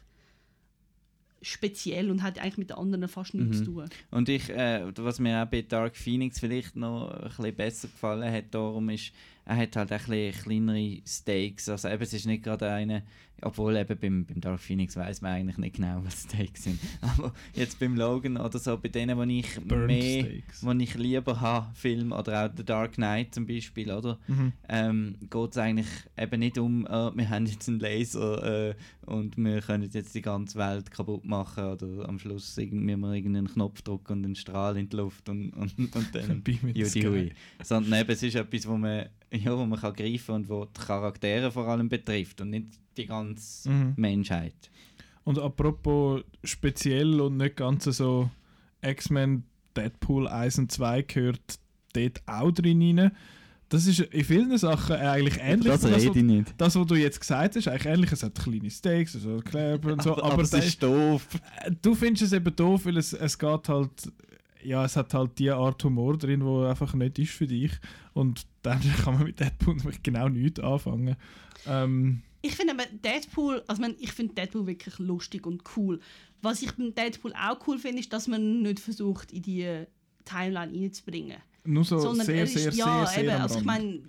[1.43, 3.65] speziell und hat eigentlich mit den anderen fast nichts Mhm.
[3.65, 3.85] zu tun.
[4.11, 8.31] Und ich, äh, was mir auch bei Dark Phoenix vielleicht noch ein bisschen besser gefallen
[8.33, 9.13] hat, darum ist,
[9.45, 11.69] er hat halt ein bisschen kleinere Stakes.
[11.69, 13.03] Also eben, es ist nicht gerade eine,
[13.43, 16.79] obwohl eben beim, beim Dark Phoenix weiß man eigentlich nicht genau, was Stakes sind.
[17.01, 20.65] Aber jetzt beim Logan oder so, bei denen, wo ich Burned mehr, Steaks.
[20.65, 24.19] wo ich lieber habe, Film oder auch The Dark Knight zum Beispiel, oder?
[24.29, 24.53] Mhm.
[24.69, 25.89] ähm, geht es eigentlich
[26.19, 28.75] eben nicht um, äh, wir haben jetzt einen Laser äh,
[29.07, 33.49] und wir können jetzt die ganze Welt kaputt machen oder am Schluss irgendwie wir irgendeinen
[33.49, 36.43] Knopf drücken und einen Strahl in die Luft und, und, und dann
[36.75, 37.03] Judy.
[37.03, 37.33] Hui.
[37.63, 39.07] Sondern eben, es ist etwas, wo man,
[39.45, 42.67] ja, wo man kann greifen und wo die Charaktere vor allem betrifft und nicht
[42.97, 43.93] die ganze Mhm.
[43.97, 44.55] Menschheit.
[45.25, 48.31] Und apropos speziell und nicht ganz so
[48.83, 49.45] X-Men
[49.77, 51.59] Deadpool 1 und 2 gehört
[51.93, 53.13] dort auch drin rein.
[53.69, 55.69] Das ist in vielen Sachen eigentlich ähnlich.
[55.69, 56.55] Das was- rede ich nicht.
[56.59, 58.11] das, was du jetzt gesagt hast, eigentlich ähnlich.
[58.11, 60.13] Es hat kleine Steaks, also Kleber und so.
[60.15, 61.25] Aber, aber aber der- ist doof.
[61.65, 64.13] äh, du findest es eben doof, weil es, es geht halt,
[64.65, 67.73] ja, es hat halt die Art Humor drin, wo einfach nicht ist für dich.
[68.13, 71.17] Und dann kann man mit Deadpool genau nichts anfangen.
[71.67, 72.75] Ähm, Ich finde
[73.05, 76.01] Deadpool, also ich finde Deadpool wirklich lustig und cool.
[76.43, 79.85] Was ich beim Deadpool auch cool finde, ist, dass man nicht versucht, in die
[80.25, 81.37] Timeline reinzubringen.
[81.65, 84.01] nur so sondern sehr, ist, sehr, ja, sehr, sehr eben, also ich meine,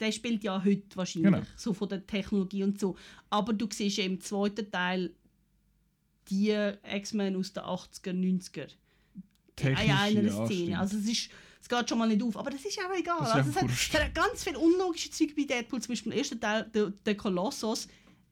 [0.00, 1.46] der spielt ja heute wahrscheinlich, Genau.
[1.56, 2.96] so von der Technologie und so.
[3.30, 5.10] Aber du siehst ja im zweiten Teil
[6.30, 6.54] die
[6.94, 8.68] X-Men aus den 80er, 90er.
[9.56, 10.46] Technische in einer ja, Szene.
[10.46, 10.78] stimmt.
[10.78, 11.30] Also es ist,
[11.62, 13.18] es geht schon mal nicht auf, aber das ist auch egal.
[13.20, 15.80] Das ist also ja es, hat, es hat ganz viel unlogische Zeug bei Deadpool.
[15.80, 17.88] Zum Beispiel im ersten Teil, der, der Kolossus,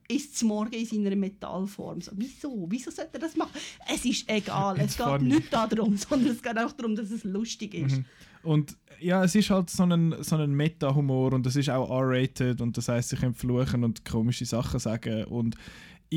[0.09, 2.01] isst zum Morgen in seiner Metallform.
[2.01, 2.67] So, wieso?
[2.69, 3.53] Wieso sollte er das machen?
[3.93, 4.77] Es ist egal.
[4.77, 5.35] es It's geht funny.
[5.35, 7.99] nicht darum, sondern es geht auch darum, dass es lustig ist.
[7.99, 8.05] Mhm.
[8.43, 12.61] Und ja, es ist halt so ein, so ein Meta-Humor und es ist auch R-rated
[12.61, 15.57] und das heißt, sie können fluchen und komische Sachen sagen und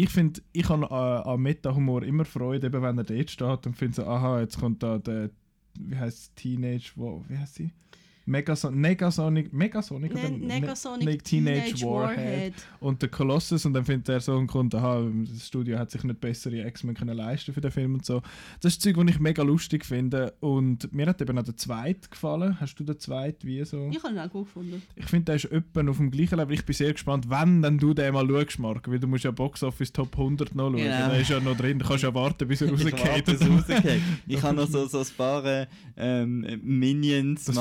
[0.04, 3.76] ich finde, ich habe an, an Meta-Humor immer Freude, eben wenn er dort steht und
[3.76, 5.30] finde so, aha, jetzt kommt da der,
[5.80, 7.72] wie heißt Teenage, wo, wie heißt sie?
[8.28, 12.54] Megason Negasonic, Megasonic oder Ne Negasonic Ne- Teenage, Warhead.
[12.82, 15.02] und der Colossus und dann findet er so und kommt, aha,
[15.34, 18.22] das Studio hat sich nicht bessere X-Men können leisten für den Film und so.
[18.60, 22.10] Das ist Zeug, das ich mega lustig finde und mir hat eben auch der zweite
[22.10, 22.60] gefallen.
[22.60, 23.90] Hast du den zweiten wie so?
[23.92, 24.82] Ich habe ihn auch gut gefunden.
[24.96, 26.54] Ich finde, der ist etwa auf dem gleichen Level.
[26.54, 29.32] Ich bin sehr gespannt, wenn dann du den mal schaust, Marc, weil du musst ja
[29.32, 30.76] Box Office Top 100 noch schauen.
[30.78, 31.10] Genau.
[31.10, 32.94] Der ist ja noch drin, du kannst ja warten, bis er Ich rausgeht.
[33.08, 34.02] warte, bis er rausgeht.
[34.28, 37.56] Ich habe noch so, so ein paar äh, ähm, Minions, Das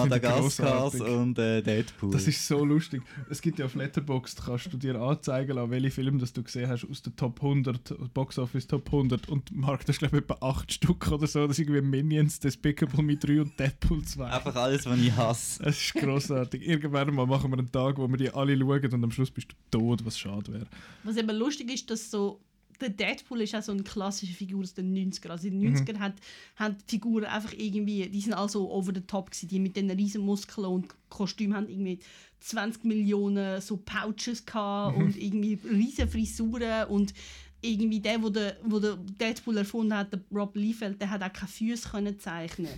[0.56, 1.02] grossartig.
[1.02, 2.12] und äh, Deadpool.
[2.12, 3.02] Das ist so lustig.
[3.30, 6.68] Es gibt ja auf Letterboxd, kannst du dir anzeigen lassen, welche Filme das du gesehen
[6.68, 10.22] hast aus der Top 100, Box Office Top 100 und Marc, das ist glaube ich
[10.22, 11.46] etwa 8 Stück oder so.
[11.46, 14.24] Das ist irgendwie Minions, Despicable Me 3 und Deadpool 2.
[14.24, 15.62] Einfach alles, was ich hasse.
[15.64, 16.66] Es ist grossartig.
[16.66, 19.48] Irgendwann mal machen wir einen Tag, wo wir die alle schauen und am Schluss bist
[19.50, 20.66] du tot, was schade wäre.
[21.04, 22.40] Was eben lustig ist, dass so
[22.80, 25.30] der Deadpool ist auch so eine klassische Figur aus den 90ern.
[25.30, 25.76] Also in den Mhm.
[25.78, 26.14] 90ern hat,
[26.56, 29.90] haben die Figuren einfach irgendwie, die sind also over the top gewesen, die mit den
[29.90, 31.98] riesen Muskeln und Kostümen haben irgendwie
[32.40, 35.02] 20 Millionen so Pouches gehabt Mhm.
[35.04, 37.14] und irgendwie riesen Frisuren und
[37.62, 41.32] irgendwie der, wo der, wo der Deadpool erfunden hat, der Rob Liefeld, der hat auch
[41.32, 42.68] keine Füße können zeichnen.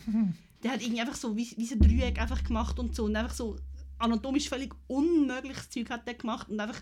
[0.62, 3.14] Der hat irgendwie einfach so wie, wie so ein Dreieck einfach gemacht und so und
[3.16, 3.56] einfach so
[3.98, 6.80] anatomisch völlig unmögliches Zeug hat der gemacht und einfach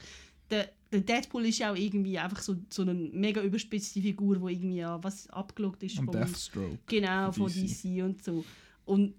[0.50, 4.48] der, der Deadpool ist ja auch irgendwie einfach so, so eine mega überspitzte Figur, wo
[4.48, 6.78] irgendwie ja was abgelockt ist Und Deathstroke.
[6.86, 7.82] genau von DC.
[7.82, 8.02] DC.
[8.04, 8.44] und so
[8.84, 9.14] und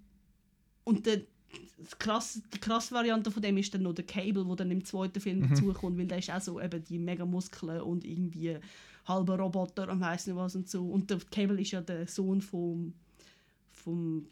[0.86, 1.22] und der
[2.00, 5.20] krass, die krasse Variante von dem ist dann noch der Cable, wo dann im zweiten
[5.20, 5.50] Film Mhm.
[5.50, 8.58] dazukommt, weil der ist auch so eben die mega Muskeln und irgendwie
[9.06, 10.86] halber Roboter und weiss nicht was und so.
[10.86, 12.94] Und der Cable ist ja der Sohn vom,
[13.72, 14.28] vom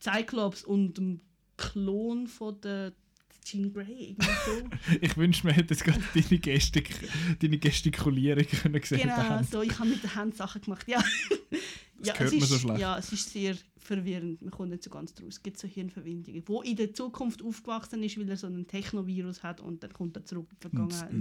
[0.00, 1.20] Cyclops und dem
[1.56, 2.92] Klon von der
[3.46, 4.68] Jean Grey, so.
[5.00, 7.08] Ich wünschte, man hätte jetzt gerade deine, Gestik,
[7.40, 9.62] deine Gestikulierung können sehen genau, so.
[9.62, 10.98] Ich habe mit der Hand Sachen gemacht, ja.
[12.02, 12.80] ja, hört es man ist, so schlecht.
[12.80, 14.42] Ja, es ist sehr verwirrend.
[14.42, 15.34] Man kommt nicht so ganz draus.
[15.34, 16.42] Es gibt so Hirnverwindungen.
[16.46, 20.16] Wo in der Zukunft aufgewachsen ist, weil er so einen Technovirus hat und dann kommt
[20.16, 21.12] er zurück in die Vergangenheit.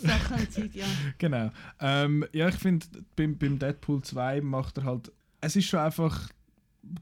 [0.00, 0.86] Sachen Zeug, ja.
[1.18, 1.50] Genau.
[1.80, 5.10] Ähm, ja, ich finde, beim, beim Deadpool 2 macht er halt.
[5.40, 6.28] Es ist schon einfach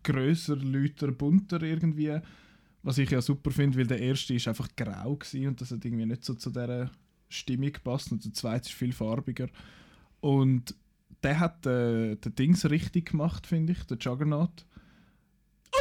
[0.02, 2.20] grösser, lauter, bunter irgendwie.
[2.86, 5.84] Was ich ja super finde, weil der erste ist einfach grau gewesen und das hat
[5.84, 6.88] irgendwie nicht so zu dieser
[7.28, 8.12] Stimmung gepasst.
[8.12, 9.48] Und der zweite ist viel farbiger.
[10.20, 10.72] Und
[11.20, 14.64] der hat äh, den Dings richtig gemacht, finde ich, der Juggernaut.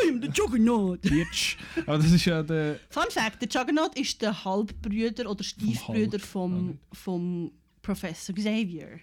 [0.03, 1.02] I am the Juggernaut!
[1.03, 1.57] Bitch!
[1.86, 2.80] Aber das ist ja der.
[2.90, 6.22] Fun Fact: Der Juggernaut ist der Halbbrüder oder Stiefbrüder Hulk.
[6.22, 7.52] vom, vom
[7.84, 8.99] Professor Xavier.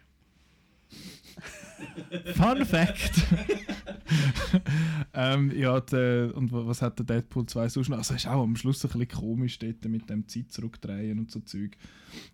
[2.35, 3.23] Fun Fact!
[5.15, 7.99] ähm, ja, der, und wa- was hat der Deadpool 2 sonst noch?
[7.99, 11.41] Also, ist auch am Schluss ein bisschen komisch dort mit dem Zeit zurückdrehen und so
[11.41, 11.77] Zeug.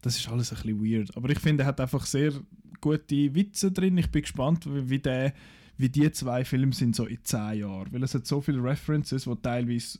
[0.02, 1.16] Das ist alles ein bisschen weird.
[1.16, 2.32] Aber ich finde, er hat einfach sehr
[2.80, 3.98] gute Witze drin.
[3.98, 5.32] Ich bin gespannt, wie, wie, der,
[5.76, 7.92] wie die zwei Filme sind so in 10 Jahren.
[7.92, 9.98] Weil es hat so viele References, die teilweise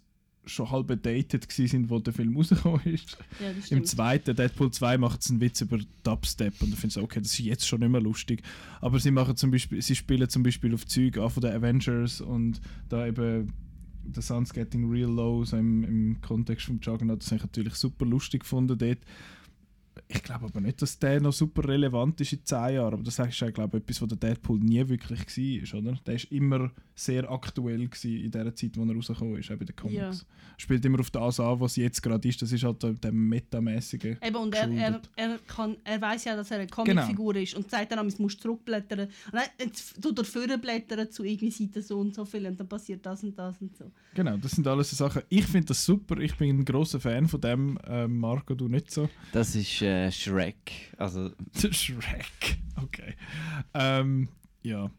[0.49, 3.17] schon halb dated sind, wo der Film rausgekommen ist.
[3.41, 7.05] Ja, Im zweiten, Deadpool 2, macht es einen Witz über Dubstep und da finde ich
[7.05, 8.43] okay, das ist jetzt schon nicht mehr lustig.
[8.81, 12.21] Aber sie machen zum Beispiel, sie spielen zum Beispiel auf Züge an von den Avengers
[12.21, 13.53] und da eben
[14.15, 17.75] The Sun's Getting Real Low, so im, im Kontext vom Juggernaut, das habe ich natürlich
[17.75, 18.99] super lustig gefunden dort.
[20.09, 23.19] Ich glaube aber nicht, dass der noch super relevant ist in 10 Jahren, aber das
[23.19, 25.21] ist ja, glaube ich, etwas, was der Deadpool nie wirklich
[25.73, 25.99] war, oder?
[26.07, 29.77] Der ist immer sehr aktuell in der Zeit, wo er rausgekommen ist, auch bei den
[29.77, 30.27] Comics.
[30.57, 34.17] Spielt immer auf das an, was jetzt gerade ist, das ist halt der, metamäßige.
[34.21, 37.03] Eben, und er, er, er, kann, er weiß ja, dass er eine Genau.
[37.03, 39.01] Comicfigur ist und sagt dann, es musst zurückblättern.
[39.01, 42.69] Und dann jetzt tut er vorblättern zu irgendwie Seite so und so viel und dann
[42.69, 43.91] passiert das und das und so.
[44.15, 45.23] Genau, das sind alles so Sachen.
[45.29, 48.91] Ich finde das super, ich bin ein großer Fan von dem, ähm, Marco, du nicht
[48.91, 49.09] so.
[49.33, 50.73] Das ist äh, Shrek.
[50.97, 51.31] Also,
[51.73, 53.15] Shrek, okay.
[53.75, 54.29] Ähm,
[54.63, 54.91] ja.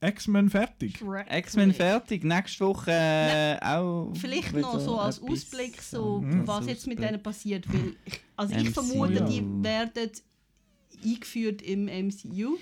[0.00, 1.00] X-Men fertig.
[1.30, 2.24] X-Men fertig.
[2.24, 4.12] Nächste Woche äh, auch.
[4.14, 6.46] Vielleicht noch so als Ausblick, so, Mhm.
[6.46, 7.66] was jetzt mit denen passiert.
[7.72, 8.72] Weil ich, also ich MCU.
[8.82, 10.10] vermute, die werden
[11.02, 12.58] eingeführt im MCU.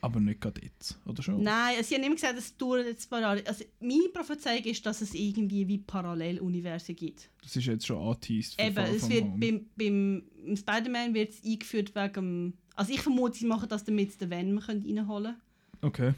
[0.00, 1.42] Aber nicht gerade jetzt, oder schon?
[1.42, 3.42] Nein, sie haben immer gesagt, es dauert jetzt ein paar Jahre.
[3.46, 7.28] Also meine Prophezeiung ist, dass es irgendwie wie Paralleluniversen gibt.
[7.42, 8.60] Das ist jetzt schon angeteased.
[8.60, 13.46] Eben, es wird beim, beim im Spider-Man wird es eingeführt wegen Also ich vermute, sie
[13.46, 15.36] machen das, damit sie den Venom können reinholen
[15.82, 16.14] Okay.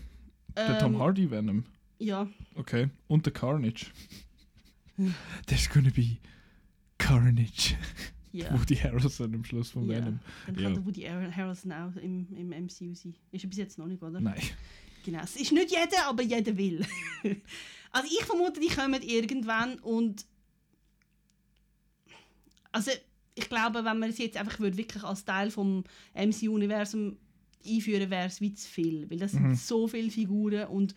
[0.57, 1.65] Der Tom Ähm, Hardy Venom.
[1.99, 2.89] Ja, Okay.
[3.09, 3.87] Und der Carnage.
[5.47, 6.19] There's gonna be
[6.99, 7.77] Carnage.
[8.33, 8.59] Ja.
[8.59, 9.99] Woody Harrelson am Schluss von ja.
[9.99, 10.21] Venom.
[10.47, 10.63] Dann Ja.
[10.63, 13.15] kann der Woody Har- Harrelson auch im, im MCU sein.
[13.33, 14.21] Ist er bis jetzt noch nicht, oder?
[14.21, 14.41] Nein.
[15.05, 15.21] Genau.
[15.23, 16.85] Es ist nicht jeder, aber jeder will.
[17.91, 20.27] also ich vermute, die kommen irgendwann und
[22.73, 22.91] also
[23.35, 25.85] ich glaube, wenn man es jetzt einfach würde, wirklich als Teil vom
[26.15, 27.17] MCU-Universum
[27.67, 29.39] einführen, wäre es wie zu viel, weil das Mhm.
[29.55, 30.95] sind so viele Figuren und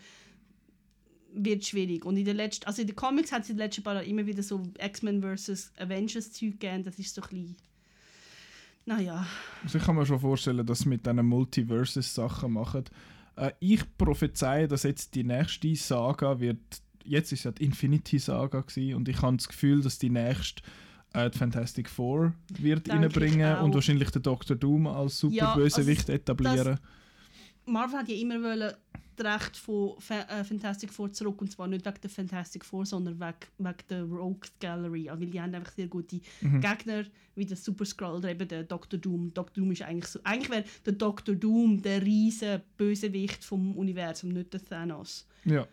[1.34, 2.04] wird schwierig.
[2.04, 4.06] Und in den letzten, also in den Comics hat es in den letzten paar Jahren
[4.06, 5.72] immer wieder so X-Men vs.
[5.78, 6.84] Avengers Zeug gegeben.
[6.84, 7.56] Das ist so ein bisschen,
[8.86, 9.26] naja,
[9.62, 12.84] Also ich kann mir schon vorstellen, dass sie mit diesen Multiverses-Sachen machen.
[13.36, 16.58] Äh, ich prophezeie, dass jetzt die nächste Saga wird.
[17.04, 20.62] Jetzt ist ja die Infinity Saga gewesen, und ich habe das Gefühl, dass die nächste
[21.14, 24.56] äh, die Fantastic Four wird reinbringen und wahrscheinlich den Dr.
[24.56, 26.78] Doom als Ja, Superbösewicht also etablieren.
[27.66, 28.72] Marvel hat ja immer wollen
[29.16, 33.18] das Recht von äh, Fantastic Four zurück und zwar nicht wegen der Fantastic Four, sondern
[33.20, 36.60] wegen, wegen der Rogue Gallery, Also, weil die haben einfach sehr gute Mhm.
[36.60, 37.04] Gegner
[37.34, 38.98] wie der Super Skrull oder eben der Dr.
[38.98, 39.32] Doom.
[39.34, 39.52] Dr.
[39.54, 41.34] Doom ist eigentlich so, eigentlich wäre der Dr.
[41.34, 45.26] Doom der riese Bösewicht vom Universum, nicht der Thanos.
[45.44, 45.66] Ja.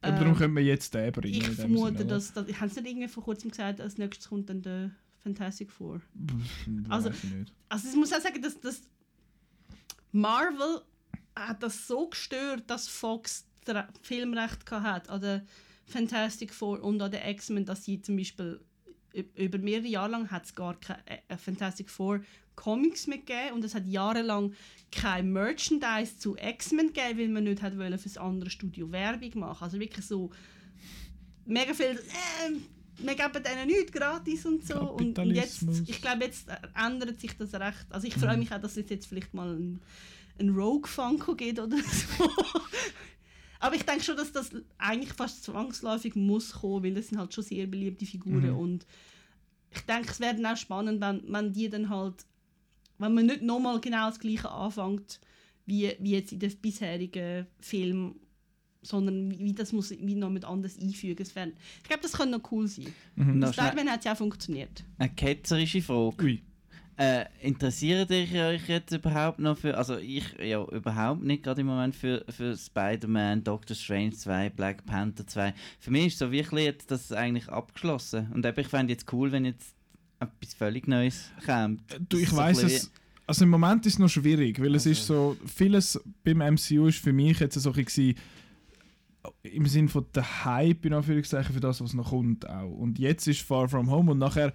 [0.00, 1.34] Aber Ähm, darum können wir jetzt den bringen.
[1.36, 4.50] Ich vermute, Sinne, dass, dass haben sie nicht irgendwie vor kurzem gesagt, als nächstes kommt
[4.50, 4.90] dann der
[5.20, 6.00] Fantastic Four.
[6.88, 7.12] Also-.
[7.68, 8.82] Also ich muss auch sagen, dass, dass
[10.10, 10.82] Marvel
[11.34, 13.46] hat das so gestört, dass Fox
[14.02, 15.44] Filmrecht hat an der
[15.86, 18.60] Fantastic Four und an der X-Men, dass sie zum Beispiel
[19.36, 22.22] über mehrere Jahre lang hat es gar keine äh, Fantastic Four
[22.54, 24.54] Comics mehr gegeben und es hat jahrelang
[24.90, 29.30] kein Merchandise zu X-Men gegeben, weil man nicht hat wollen für das andere Studio Werbung
[29.40, 29.64] machen.
[29.64, 30.30] Also wirklich so
[31.44, 32.52] mega viel äh,
[32.98, 34.80] wir geben denen nichts gratis und so.
[34.80, 37.86] Und, jetzt, ich glaube, jetzt äh, ändert sich das recht.
[37.90, 39.80] Also ich freue mich auch, dass es jetzt vielleicht mal ein,
[40.42, 41.76] ein Rogue Funko gibt oder
[42.18, 42.30] so.
[43.60, 47.32] Aber ich denke schon, dass das eigentlich fast zwangsläufig muss kommen, weil das sind halt
[47.32, 48.56] schon sehr beliebte Figuren Mhm.
[48.58, 48.86] und
[49.70, 52.26] ich denke, es wäre dann auch spannend, wenn, wenn die dann halt,
[52.98, 55.20] wenn man nicht nochmal genau das Gleiche anfängt,
[55.64, 58.16] wie, wie jetzt in den bisherigen Filmen,
[58.82, 61.22] sondern wie, wie das muss wie noch mit anders einfügen.
[61.22, 62.92] Es wär, ich glaube, das könnte noch cool sein.
[63.14, 63.46] Mhm.
[63.52, 64.84] Spider-Man hat es ja auch funktioniert.
[64.98, 66.22] eine ketzerische Frage.
[66.24, 66.42] Ui.
[66.98, 71.66] Äh, interessiert ihr euch jetzt überhaupt noch für, also ich ja überhaupt nicht gerade im
[71.66, 75.54] Moment für, für Spider-Man, Doctor Strange 2, Black Panther 2.
[75.80, 78.30] Für mich ist so wirklich jetzt das eigentlich abgeschlossen.
[78.34, 79.74] Und eben, ich fände jetzt cool, wenn jetzt
[80.20, 81.80] etwas völlig Neues kommt.
[82.08, 82.92] Du, ich So weiß es.
[83.26, 86.86] Also im Moment ist es noch schwierig, weil es Also- ist so, vieles beim MCU
[86.88, 88.14] ist für mich jetzt so ein bisschen
[89.44, 92.70] im Sinn von der Hype in Anführungszeichen für das, was noch kommt auch.
[92.70, 94.52] Und jetzt ist Far From Home und nachher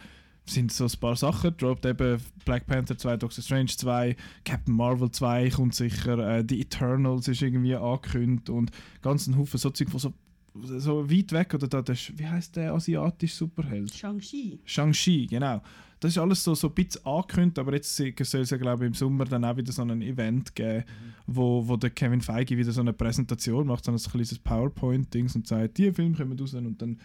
[0.49, 4.15] sind so ein paar Sachen, droppt eben Black Panther 2, Doctor Strange 2,
[4.45, 8.71] Captain Marvel 2 kommt sicher, äh, The Eternals ist irgendwie angekündigt und
[9.01, 10.13] ganz ein Haufen so Zeug, von so,
[10.53, 13.93] so weit weg, oder da, das, wie heißt der asiatische Superheld?
[13.93, 14.59] Shang-Chi.
[14.65, 15.61] Shang-Chi, genau.
[15.99, 18.87] Das ist alles so, so ein bisschen angekündigt, aber jetzt soll es ja, glaube ich,
[18.87, 20.83] im Sommer dann auch wieder so ein Event geben,
[21.25, 25.47] wo, wo der Kevin Feige wieder so eine Präsentation macht, so ein kleines PowerPoint-Dings und
[25.47, 26.99] sagt, die Filme kommen raus und dann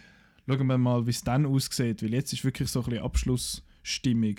[0.47, 4.35] schauen wir mal, wie es dann aussieht, weil jetzt ist wirklich so ein bisschen Abschlussstimmung.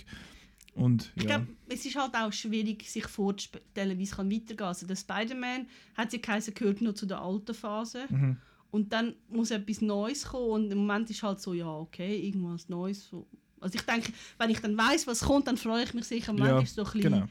[0.74, 4.56] Und Ich ja, glaube, es ist halt auch schwierig, sich vorzustellen, wie es kann weitergehen
[4.56, 4.68] kann.
[4.68, 8.06] Also der Spider-Man hat ja geheißen, gehört nur zu der alten Phase.
[8.08, 8.36] Mhm.
[8.70, 12.68] Und dann muss etwas Neues kommen und im Moment ist halt so, ja, okay, irgendwas
[12.68, 13.06] Neues.
[13.06, 13.24] So.
[13.60, 16.30] Also ich denke, wenn ich dann weiß, was kommt, dann freue ich mich sicher.
[16.30, 17.28] Im Moment ja ist so ein bisschen, genau.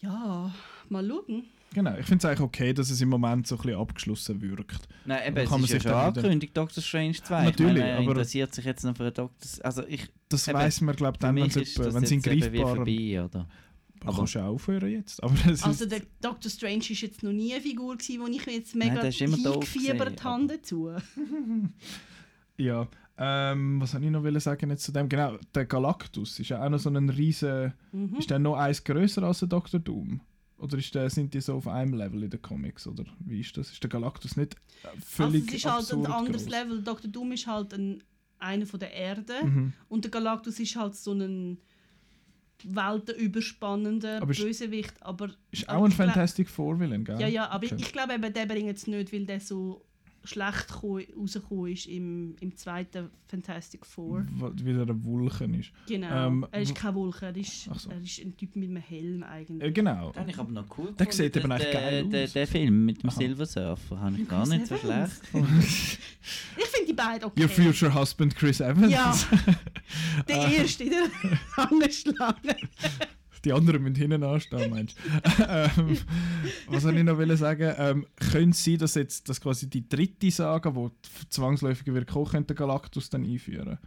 [0.00, 0.54] ja,
[0.90, 1.44] mal schauen.
[1.76, 1.96] Genau.
[1.98, 4.88] Ich finde es eigentlich okay, dass es im Moment so ein bisschen abgeschlossen wirkt.
[5.04, 7.12] Nein, eben, Aber es kann man ist ja sich schon dann wieder- angekündigt, Doctor Strange
[7.14, 7.44] 2.
[7.44, 9.50] Natürlich, ich meine, er aber- interessiert sich jetzt noch für einen Doctor...
[9.64, 12.76] Also ich, Das Eben, weiß man, glaube ich, dann, wenn es es greifbarer...
[12.76, 13.48] vorbei, oder?
[14.04, 15.22] Aber kannst du auch aufhören jetzt.
[15.22, 18.26] Aber es Also ist, der Doctor Strange ist jetzt noch nie eine Figur gewesen, wo
[18.26, 20.90] ich mir jetzt mega der ist immer doof hingefiebert habe dazu.
[22.58, 22.88] Ja,
[23.18, 25.08] ähm, was soll ich noch wollen sagen jetzt zu dem?
[25.10, 27.74] Genau, der Galactus ist ja auch noch so ein riesen...
[27.92, 28.16] Mhm.
[28.18, 29.78] Ist der noch eins größer als der Dr.
[29.78, 30.20] Doom?
[30.58, 32.86] Oder ist der, sind die so auf einem Level in den Comics?
[32.86, 33.70] Oder wie ist das?
[33.70, 36.50] Ist der Galactus nicht äh, Also völlig es ist halt ein anderes gross?
[36.52, 36.82] Level.
[36.82, 37.10] Dr.
[37.10, 38.02] Doom ist halt ein,
[38.38, 39.72] einer von der Erde Mhm.
[39.88, 41.58] und der Galactus ist halt so ein
[42.64, 44.94] weltenüberspannender Aber Bösewicht.
[45.02, 47.20] Aber, Ist aber auch ein ich Fantastic Four Villain, gell?
[47.20, 47.76] Ja, ja, aber Okay.
[47.78, 49.85] ich glaube eben, der bringt es nicht, weil der so
[50.26, 54.26] schlecht ko- rausgekommen ist im, im zweiten Fantastic Four.
[54.38, 55.70] Weil er ein Vulkan ist.
[55.88, 56.26] Genau.
[56.28, 57.90] Ähm, er ist kein Vulkan, er ist, so.
[57.90, 59.68] er ist ein Typ mit einem Helm eigentlich.
[59.68, 60.12] Äh, genau.
[60.12, 62.32] Den habe ich aber noch cool Der gefunden, sieht eben den- eigentlich geil aus.
[62.32, 63.16] Den Film mit dem Aha.
[63.16, 65.20] Silver Surfer habe ich gar Chris nicht so Evans.
[65.32, 65.32] schlecht.
[66.58, 67.42] Ich finde die beiden okay.
[67.42, 68.92] Your future husband Chris Evans.
[68.92, 69.14] Ja,
[70.18, 70.22] Ah.
[70.26, 71.08] der erste in der
[71.56, 72.56] Angeschlagen.
[73.46, 75.42] Die anderen müssen hinten anstehen, meinst du?
[75.48, 75.98] ähm,
[76.66, 77.72] was soll ich noch wollen sagen?
[77.78, 80.90] Ähm, könnte es sein, dass jetzt dass quasi die dritte Saga, die
[81.30, 83.78] zwangsläufig wird kommen, könnte Galactus dann einführen?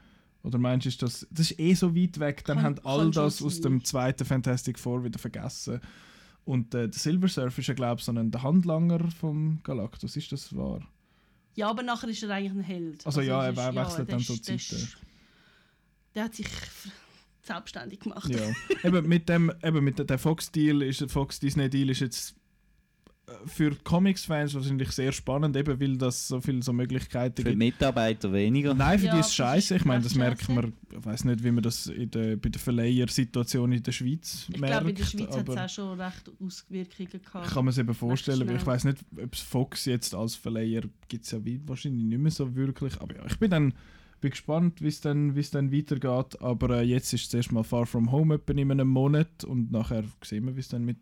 [0.44, 3.12] Oder meinst du, ist das, das ist eh so weit weg, dann Kann- haben all
[3.12, 5.82] das aus dem zweiten Fantastic Four wieder vergessen.
[6.46, 10.16] Und äh, der Silver Surfer ist ja, glaube ich, so ein der Handlanger vom Galactus.
[10.16, 10.80] Ist das wahr?
[11.56, 13.06] Ja, aber nachher ist er eigentlich ein Held.
[13.06, 14.82] Also ja, er wechselt der dann so ist- der Zeiten.
[14.84, 14.98] ist-
[16.16, 16.48] Der hat sich
[17.50, 18.30] selbstständig gemacht.
[18.34, 18.40] Ja.
[18.88, 22.36] eben mit dem, eben mit der, der Fox-Deal ist, der Fox-Disney-Deal ist jetzt
[23.28, 27.58] äh, für Comics-Fans wahrscheinlich sehr spannend, eben weil das so viele so Möglichkeiten Für gibt.
[27.58, 28.74] Mitarbeiter weniger.
[28.74, 29.76] Nein, für Ja, die ist scheiße.
[29.78, 30.52] Ich meine, das merkt scheisse.
[30.54, 34.46] man, ich weiß nicht, wie man das in der, bei der Verleihersituation in der Schweiz
[34.54, 34.76] Ich merkt.
[34.76, 37.48] glaube, in der Schweiz hat es auch schon recht Auswirkungen gehabt.
[37.48, 40.36] ich kann mir es eben vorstellen, weil ich weiß nicht, ob es Fox jetzt als
[40.36, 43.00] Verleiher gibt es ja wie, wahrscheinlich nicht mehr so wirklich.
[43.02, 43.74] Aber ja, ich bin dann
[44.20, 46.42] bin gespannt, wie es dann, wie es dann weitergeht.
[46.42, 49.72] Aber äh, jetzt ist es erst mal Far From Home etwa in einem Monat und
[49.72, 50.98] nachher sehen wir, wie es dann mit,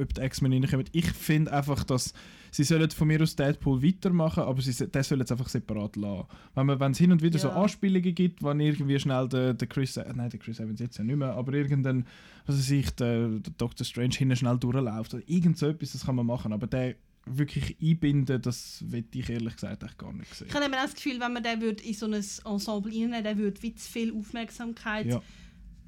[0.00, 0.86] ob die X-Men reinkommen.
[0.92, 2.12] Ich finde einfach, dass
[2.50, 5.96] sie sollen von mir aus Deadpool weitermachen, aber sie, se- der soll jetzt einfach separat
[5.96, 6.26] lassen.
[6.54, 7.62] Wenn wenn es hin und wieder so Ja.
[7.62, 11.04] Anspielungen gibt, wann irgendwie schnell der, der Chris, äh, nein, der Chris Evans jetzt ja
[11.04, 12.06] nicht mehr, aber irgendein,
[12.46, 16.06] was weiß ich, der, der Doctor Strange hinten schnell durchläuft oder irgend so etwas, das
[16.06, 16.94] kann man machen, aber der
[17.36, 20.48] wirklich einbinden, das will ich ehrlich gesagt echt gar nicht sehen.
[20.48, 23.36] Ich habe auch das Gefühl, wenn man den würde in so ein Ensemble reinnehmen der
[23.36, 25.22] würde wie zu viel Aufmerksamkeit Ja.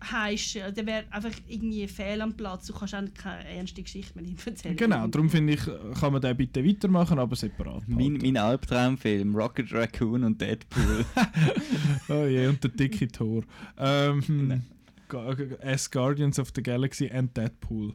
[0.03, 0.75] heischen.
[0.75, 2.67] Der wäre einfach irgendwie fehl am Platz.
[2.67, 4.77] Du kannst auch keine ernste Geschichte mehr erzählen.
[4.77, 5.61] Genau, darum finde ich,
[6.01, 7.87] kann man den bitte weitermachen, aber separat.
[7.87, 11.05] Mein, mein Albtraumfilm, Rocket Raccoon und Deadpool.
[12.09, 13.45] Oh je, und der dicke Tor.
[13.79, 14.63] Ähm,
[15.63, 17.95] as Guardians of the Galaxy and Deadpool.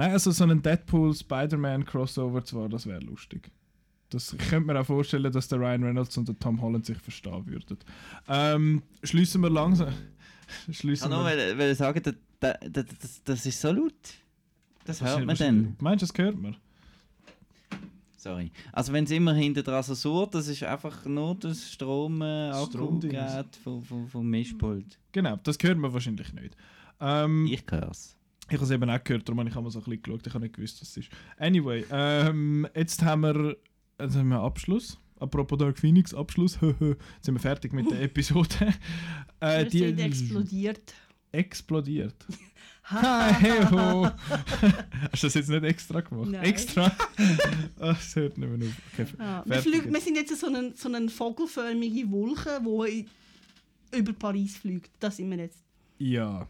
[0.00, 3.50] Nein, also so ein Deadpool-Spider-Man-Crossover zwar, das wäre lustig.
[4.08, 6.96] Das, ich könnte mir auch vorstellen, dass der Ryan Reynolds und der Tom Holland sich
[6.96, 7.76] verstehen würden.
[8.26, 9.92] Ähm, schließen wir langsam.
[10.66, 11.56] Ich Schließen kann nur wir.
[11.56, 13.92] wollen sagen, das, das, das, das, das ist so laut.
[14.84, 15.76] Das hört man dann.
[15.78, 16.56] Meinst du, das hört man?
[18.16, 18.50] Sorry.
[18.72, 22.50] Also wenn es immer hinter dran so surrt, das ist einfach nur das Strom äh.
[22.50, 24.98] Akkugerät vom, vom, vom Mischpult.
[25.12, 26.56] Genau, das hört man wahrscheinlich nicht.
[27.00, 28.16] Ähm, Ich hör's.
[28.50, 30.26] Ich habe es eben auch gehört, darum habe ich mal so ein bisschen geschaut.
[30.26, 31.08] Ich habe nicht gewusst, was es ist.
[31.38, 33.56] Anyway, ähm, jetzt haben wir,
[34.00, 34.98] jetzt haben wir einen Abschluss.
[35.20, 36.58] Apropos Dark Phoenix, Abschluss.
[36.60, 38.74] jetzt sind wir fertig mit der Episode.
[39.38, 40.94] äh, Wir sind explodiert.
[41.30, 42.14] explodiert.
[42.84, 44.06] Hi, hey, ho.
[45.12, 46.30] Hast du das jetzt nicht extra gemacht?
[46.30, 46.42] Nein.
[46.42, 46.90] Extra?
[47.78, 48.74] Ach, es hört nicht mehr auf.
[48.92, 49.44] Okay, Ja.
[49.46, 53.06] Wir, fliegen, wir sind jetzt so eine, so eine vogelförmige Wolke, die
[53.96, 54.90] über Paris fliegt.
[54.98, 55.62] Das sind wir jetzt.
[55.98, 56.48] Ja.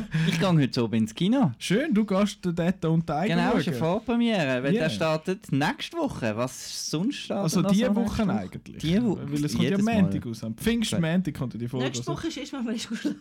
[0.28, 1.52] Ich gehe heute oben ins Kino.
[1.58, 3.86] Schön, du gehst den Data und den Eigen Genau, ist eine schauen.
[3.86, 4.84] Vorpremiere, weil Yeah.
[4.84, 6.36] der startet nächste Woche.
[6.36, 8.78] Was sonst startet Also diese so Woche eigentlich.
[8.82, 9.20] Die Woche.
[9.32, 9.78] Weil es kommt ja.
[9.78, 10.40] Montag raus.
[10.56, 12.06] Pfingstmontag kommt die Folge Nächste.
[12.06, 13.16] Woche ist erst mal, wenn ich schlafen.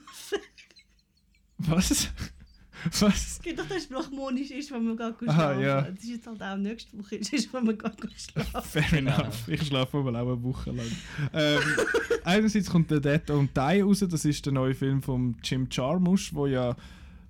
[1.60, 2.10] Was?
[3.00, 3.16] Was?
[3.16, 5.62] Es gibt doch den Spruch, monisch ist, wenn man geht schlafen.
[5.62, 5.82] ja.
[5.82, 8.62] Das ist jetzt halt auch nächste Woche, ist, ist wenn man geht schlafen.
[8.64, 9.48] Fair enough.
[9.48, 10.86] Ich schlafe aber auch eine Woche lang.
[11.34, 11.60] ähm,
[12.24, 14.04] einerseits kommt der Dead und Die raus.
[14.10, 16.76] Das ist der neue Film von Jim Jarmusch, der ja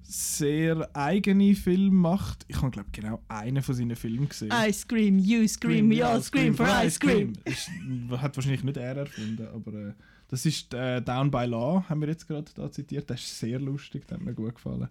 [0.04, 2.46] sehr eigene Filme macht.
[2.48, 4.52] Ich habe, glaube genau einen von seinen Filmen gesehen.
[4.52, 7.34] I scream, you scream, we all scream for ice cream.
[7.46, 7.70] Ist,
[8.18, 9.94] hat wahrscheinlich nicht er erfunden, aber äh,
[10.28, 13.10] das ist äh, Down by Law, haben wir jetzt gerade da zitiert.
[13.10, 14.88] Das ist sehr lustig, der hat mir gut gefallen.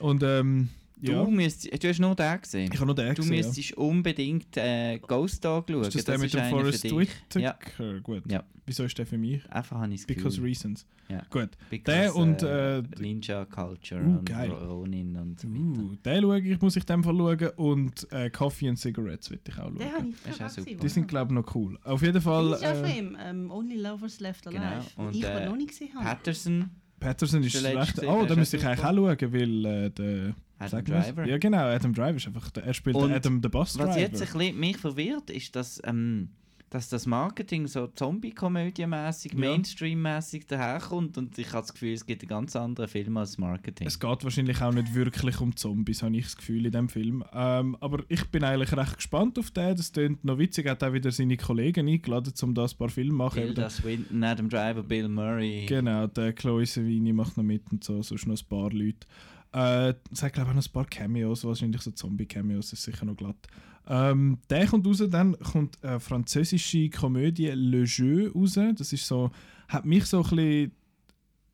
[0.00, 0.68] Und ähm,
[1.02, 2.70] ja, Du, müsstest, du hast nur den gesehen.
[2.72, 3.34] ich habe noch den Du gesehen.
[3.36, 3.46] ja.
[3.46, 5.82] müsstest unbedingt äh, Ghost Dog schauen.
[5.82, 6.40] Ist das der mit dem
[6.72, 6.92] dich.
[6.92, 7.40] Whitaker?
[7.40, 7.98] Ja.
[8.02, 8.22] Gut.
[8.30, 8.44] Ja.
[8.66, 9.40] Wieso ist der für mich?
[9.50, 10.86] Einfach habe ich es Because reasons.
[11.08, 11.22] Ja.
[11.30, 11.48] Gut.
[11.70, 14.50] Because, Der und, äh, äh, Ninja Culture Uh, und geil.
[14.50, 15.82] Ronin und so weiter.
[15.82, 17.48] Uh, den schaue ich, muss ich dem Fall schauen.
[17.56, 20.08] Und äh, Coffee and Cigarettes will ich auch Den habe schauen.
[20.14, 20.64] ich Das ist auch super.
[20.66, 21.78] gesehen, Die sind, glaube ich, noch cool.
[21.82, 22.50] Auf jeden Fall.
[22.50, 24.60] Das ist von Äh, ihm, ähm, Only Lovers Left Alive.
[24.94, 25.08] Genau.
[25.08, 26.04] Und, ich äh, noch nicht gesehen habe.
[26.04, 26.70] Patterson,
[27.00, 28.02] Patterson ist recht.
[28.06, 30.34] Oh, da müsste ich eigentlich auch schauen, weil äh, der.
[30.58, 30.84] Adam.
[30.84, 31.26] Driver.
[31.26, 32.50] Ja, genau, Adam Driver ist einfach.
[32.50, 33.88] Der, er spielt Und Adam, den Bus Driver.
[33.88, 36.28] Was jetzt ein bisschen mich verwirrt, ist, dass, ähm,
[36.70, 39.38] dass das Marketing so Zombie-Komödie-mäßig, Ja.
[39.40, 43.86] Mainstream-mäßig daherkommt und ich habe das Gefühl, es gibt einen ganz anderen Film als Marketing.
[43.88, 47.24] Es geht wahrscheinlich auch nicht wirklich um Zombies, habe ich das Gefühl, in dem Film.
[47.32, 49.76] Ähm, aber ich bin eigentlich recht gespannt auf den.
[49.76, 50.66] Das klingt noch witzig.
[50.66, 53.42] Er hat auch wieder seine Kollegen eingeladen, um da ein paar Filme zu machen.
[53.42, 55.66] Tilda Swinton, Adam Driver, Bill Murray.
[55.66, 59.06] Genau, der Chloe Savini macht noch mit und so, sonst noch ein paar Leute.
[59.52, 63.04] Äh, es hat glaube ich auch noch ein paar Cameos, wahrscheinlich so Zombie-Cameos, ist sicher
[63.04, 63.48] noch glatt.
[63.86, 68.58] Ähm, der kommt raus, dann kommt eine französische Komödie Le Jeu raus.
[68.76, 69.30] Das ist so,
[69.68, 70.72] hat mich so ein bisschen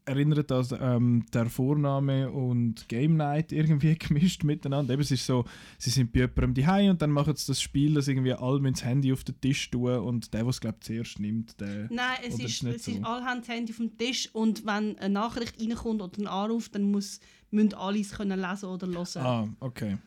[0.07, 4.94] erinnert an ähm, der Vorname und Game Night irgendwie gemischt miteinander.
[4.94, 5.44] Eben, es ist so,
[5.78, 8.85] sie sind bei jemandem daheim und dann machen sie das Spiel, dass irgendwie alle das
[8.85, 11.89] Handy auf den Tisch tun und der, der es glaube zuerst nimmt, der...
[11.90, 13.03] Nein, es ist, ist es ist so?
[13.03, 16.69] alle haben das Handy auf dem Tisch und wenn eine Nachricht reinkommt oder ein Anruf,
[16.69, 17.20] dann muss,
[17.51, 19.27] müssen alle es können lesen oder hören.
[19.27, 19.98] Ah, okay.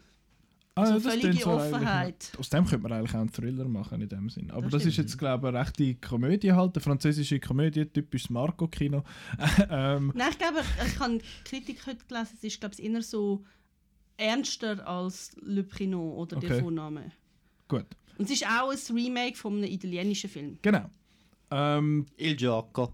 [0.81, 2.31] Ah, so ja, völlige Offenheit.
[2.37, 4.49] Aus dem könnte man eigentlich auch einen Thriller machen in dem Sinn.
[4.51, 8.29] Aber Das das, ist jetzt, glaube ich, eine rechte Komödie halt, eine französische Komödie, typisches
[8.29, 9.03] Marco-Kino.
[9.69, 13.43] ähm, Nein, ich glaube, ich habe Kritik heute gelesen, es ist glaube ich eher so
[14.17, 16.47] ernster als Le Prénom oder Okay.
[16.47, 17.11] der Vorname.
[17.67, 17.85] gut,
[18.17, 20.57] Und es ist auch ein Remake von einem italienischen Film.
[20.61, 20.89] genau.
[21.51, 22.93] Ähm, Il Gioco.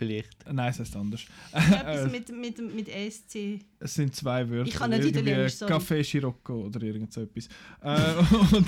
[0.00, 0.50] Vielleicht.
[0.50, 1.20] nein, es heißt anders.
[1.52, 3.60] Etwas Äh, mit, mit, mit ESC.
[3.78, 4.66] Es sind zwei Wörter.
[4.68, 5.72] Ich kann nicht irgendwie Italienisch, sorry.
[5.74, 7.48] Café Scirocco oder irgend so etwas.
[7.82, 8.66] Äh, und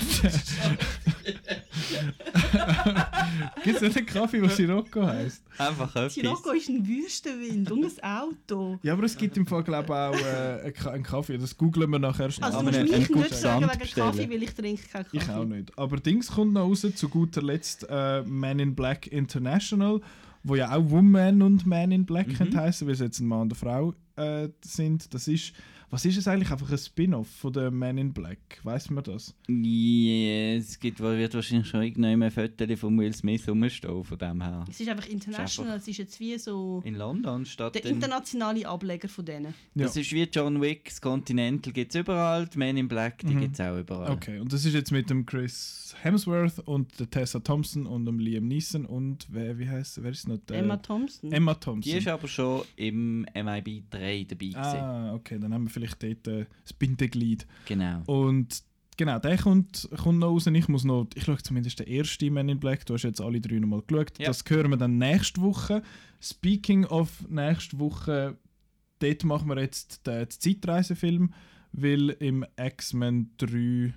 [3.64, 5.42] Gibt es nicht einen Kaffee, der Scirocco heisst?
[5.58, 6.14] Einfach etwas.
[6.14, 8.78] Sirocco ist ein Wüstenwind und ein Auto.
[8.82, 11.38] Ja, aber es gibt im Fall, glaube ich, auch äh, einen Ka- einen Kaffee.
[11.38, 12.46] Das googlen wir nachher schnell.
[12.46, 14.06] Also du Aber musst mich nicht sagen wegen bestellen.
[14.08, 15.16] Kaffee, weil ich trinke keinen Kaffee.
[15.16, 15.78] Ich auch nicht.
[15.78, 20.00] Aber Dings kommt noch raus, zu guter Letzt äh, Man in Black International,
[20.44, 22.56] wo ja auch Woman und Man in Black Mhm.
[22.56, 25.12] heißen, weil es jetzt ein Mann und eine Frau äh, sind.
[25.14, 25.52] Das ist,
[25.92, 26.50] was ist es eigentlich?
[26.50, 28.38] Einfach ein Spin-off von der Man in Black.
[28.62, 29.34] Weiß man das?
[29.46, 34.40] Ja, es gibt, wird wahrscheinlich schon irgendwann ein Foto von Will Smith rumstehen, von dem
[34.40, 34.64] her.
[34.70, 38.66] Es ist einfach international, es ist jetzt wie so In London statt der in, internationale
[38.66, 39.54] Ableger von denen.
[39.74, 39.84] Ja.
[39.84, 43.34] Das ist wie John Wick, das Continental gibt es überall, die Men in Black, die
[43.34, 43.40] Mhm.
[43.40, 44.12] gibt es auch überall.
[44.12, 48.18] Okay, und das ist jetzt mit dem Chris Hemsworth und der Tessa Thompson und dem
[48.18, 50.56] Liam Neeson und wer, wie heißt wer ist noch der?
[50.60, 51.30] Emma Thompson.
[51.30, 51.92] Emma Thompson.
[51.92, 54.56] Die ist aber schon im MIB 3 dabei gewesen.
[54.56, 57.46] ah, okay, dann haben wir vielleicht dort äh, das Bindeglied.
[57.66, 58.02] Genau.
[58.06, 58.62] Und
[58.96, 60.46] genau, der kommt, kommt noch raus.
[60.46, 62.86] Ich muss noch, ich schaue zumindest den ersten Man in Black.
[62.86, 64.18] Du hast jetzt alle drei nochmal geschaut.
[64.18, 64.26] Ja.
[64.26, 65.82] Das hören wir dann nächste Woche.
[66.20, 68.36] Speaking of nächste Woche,
[69.00, 71.32] dort machen wir jetzt den, Zeitreisefilm,
[71.72, 73.92] weil im X-Men 3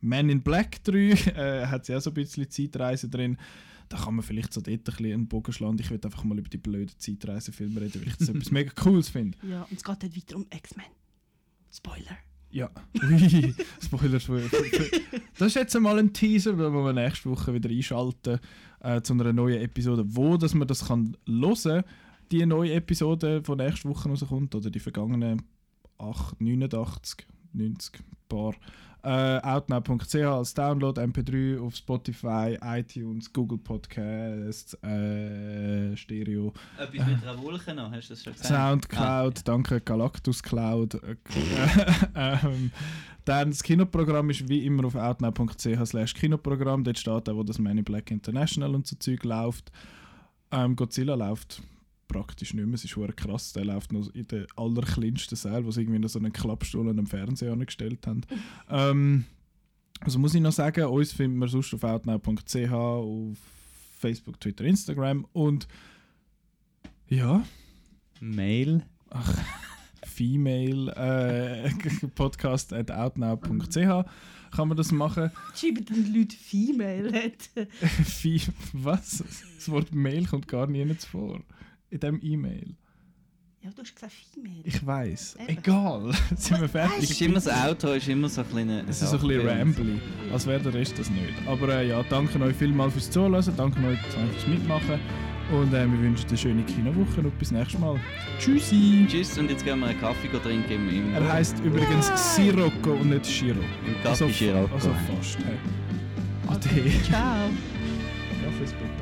[0.00, 3.38] Man in Black 3 äh, hat sie auch so ein bisschen Zeitreise drin.
[3.88, 5.78] Da kann man vielleicht so dort ein bisschen einen Bogen schlagen.
[5.80, 9.08] Ich will einfach mal über die blöden Zeitreisefilme reden, weil ich das etwas mega Cooles
[9.08, 9.38] finde.
[9.48, 10.86] Ja, und es geht dort weiter um X-Men.
[11.70, 12.18] Spoiler.
[12.50, 12.70] Ja.
[13.02, 14.20] Ui, Spoiler.
[15.38, 18.38] Das ist jetzt einmal ein Teaser, den wir nächste Woche wieder einschalten
[18.80, 20.04] äh, zu einer neuen Episode.
[20.06, 21.84] Wo dass man das kann hören kann,
[22.30, 25.42] die neue Episode, die nächste Woche rauskommt, oder die vergangenen
[25.98, 28.54] 8, 89, 90 paar.
[29.04, 36.52] Äh, outnow.ch als Download, MP3 auf Spotify, iTunes, Google Podcasts, äh, Stereo.
[36.76, 38.48] Etwas mit einer Wolke noch, hast du das schon gesagt?
[38.48, 40.94] Soundcloud, Ah, danke Galactus Cloud.
[40.94, 41.16] Äh,
[42.16, 42.72] ähm,
[43.24, 46.82] dann das Kinoprogramm ist wie immer auf outnow.ch slash Kinoprogramm.
[46.82, 49.70] Dort steht auch, wo das Man in Black International und so Zeug läuft.
[50.50, 51.62] Ähm, Godzilla läuft
[52.08, 52.74] praktisch nicht mehr.
[52.74, 53.52] Es ist hure krass.
[53.52, 56.98] Der läuft noch in der allerkleinsten Saal, wo sie irgendwie noch so einen Klappstuhl und
[56.98, 58.22] einen Fernseher angestellt haben.
[58.70, 59.24] ähm,
[60.00, 63.38] also muss ich noch sagen, uns findet man sonst auf outnow.ch, auf
[63.98, 65.68] Facebook, Twitter, Instagram und
[67.08, 67.44] ja,
[68.20, 68.84] Mail.
[70.04, 71.70] female äh,
[72.14, 74.04] podcast at outnow.ch
[74.50, 75.30] kann man das machen.
[75.54, 77.12] Schreiben den Leute Female
[78.72, 79.24] was?
[79.56, 81.42] Das Wort Mail kommt gar nicht vor.
[81.90, 82.74] In dem E-Mail.
[83.60, 84.60] Ja, du hast gesagt Female.
[84.64, 85.36] Ich weiß.
[85.48, 86.12] Egal.
[86.36, 87.10] Sind wir Es fertig?
[87.10, 88.82] ist immer das Outro, ist immer so ein kleiner.
[88.88, 90.00] Es ist so ein bisschen rambly,
[90.32, 91.34] als wäre der Rest das nicht.
[91.46, 95.00] Aber äh, ja, danke euch vielmals fürs Zuhören, danke euch fürs Mitmachen
[95.52, 97.98] und äh, wir wünschen eine schöne Kinowoche und bis nächstes Mal.
[98.38, 99.06] Tschüssi!
[99.08, 103.24] Tschüss und jetzt gehen wir einen Kaffee trinken im, Er heißt übrigens Sirocco und nicht
[103.26, 103.64] Scirocco.
[103.86, 104.74] im Also, Kaffee Scirocco.
[104.74, 105.38] also fast.
[105.38, 105.56] Hey.
[106.46, 107.02] Ade.
[107.02, 107.50] Ciao.
[108.44, 108.97] Kaffee ist bitte.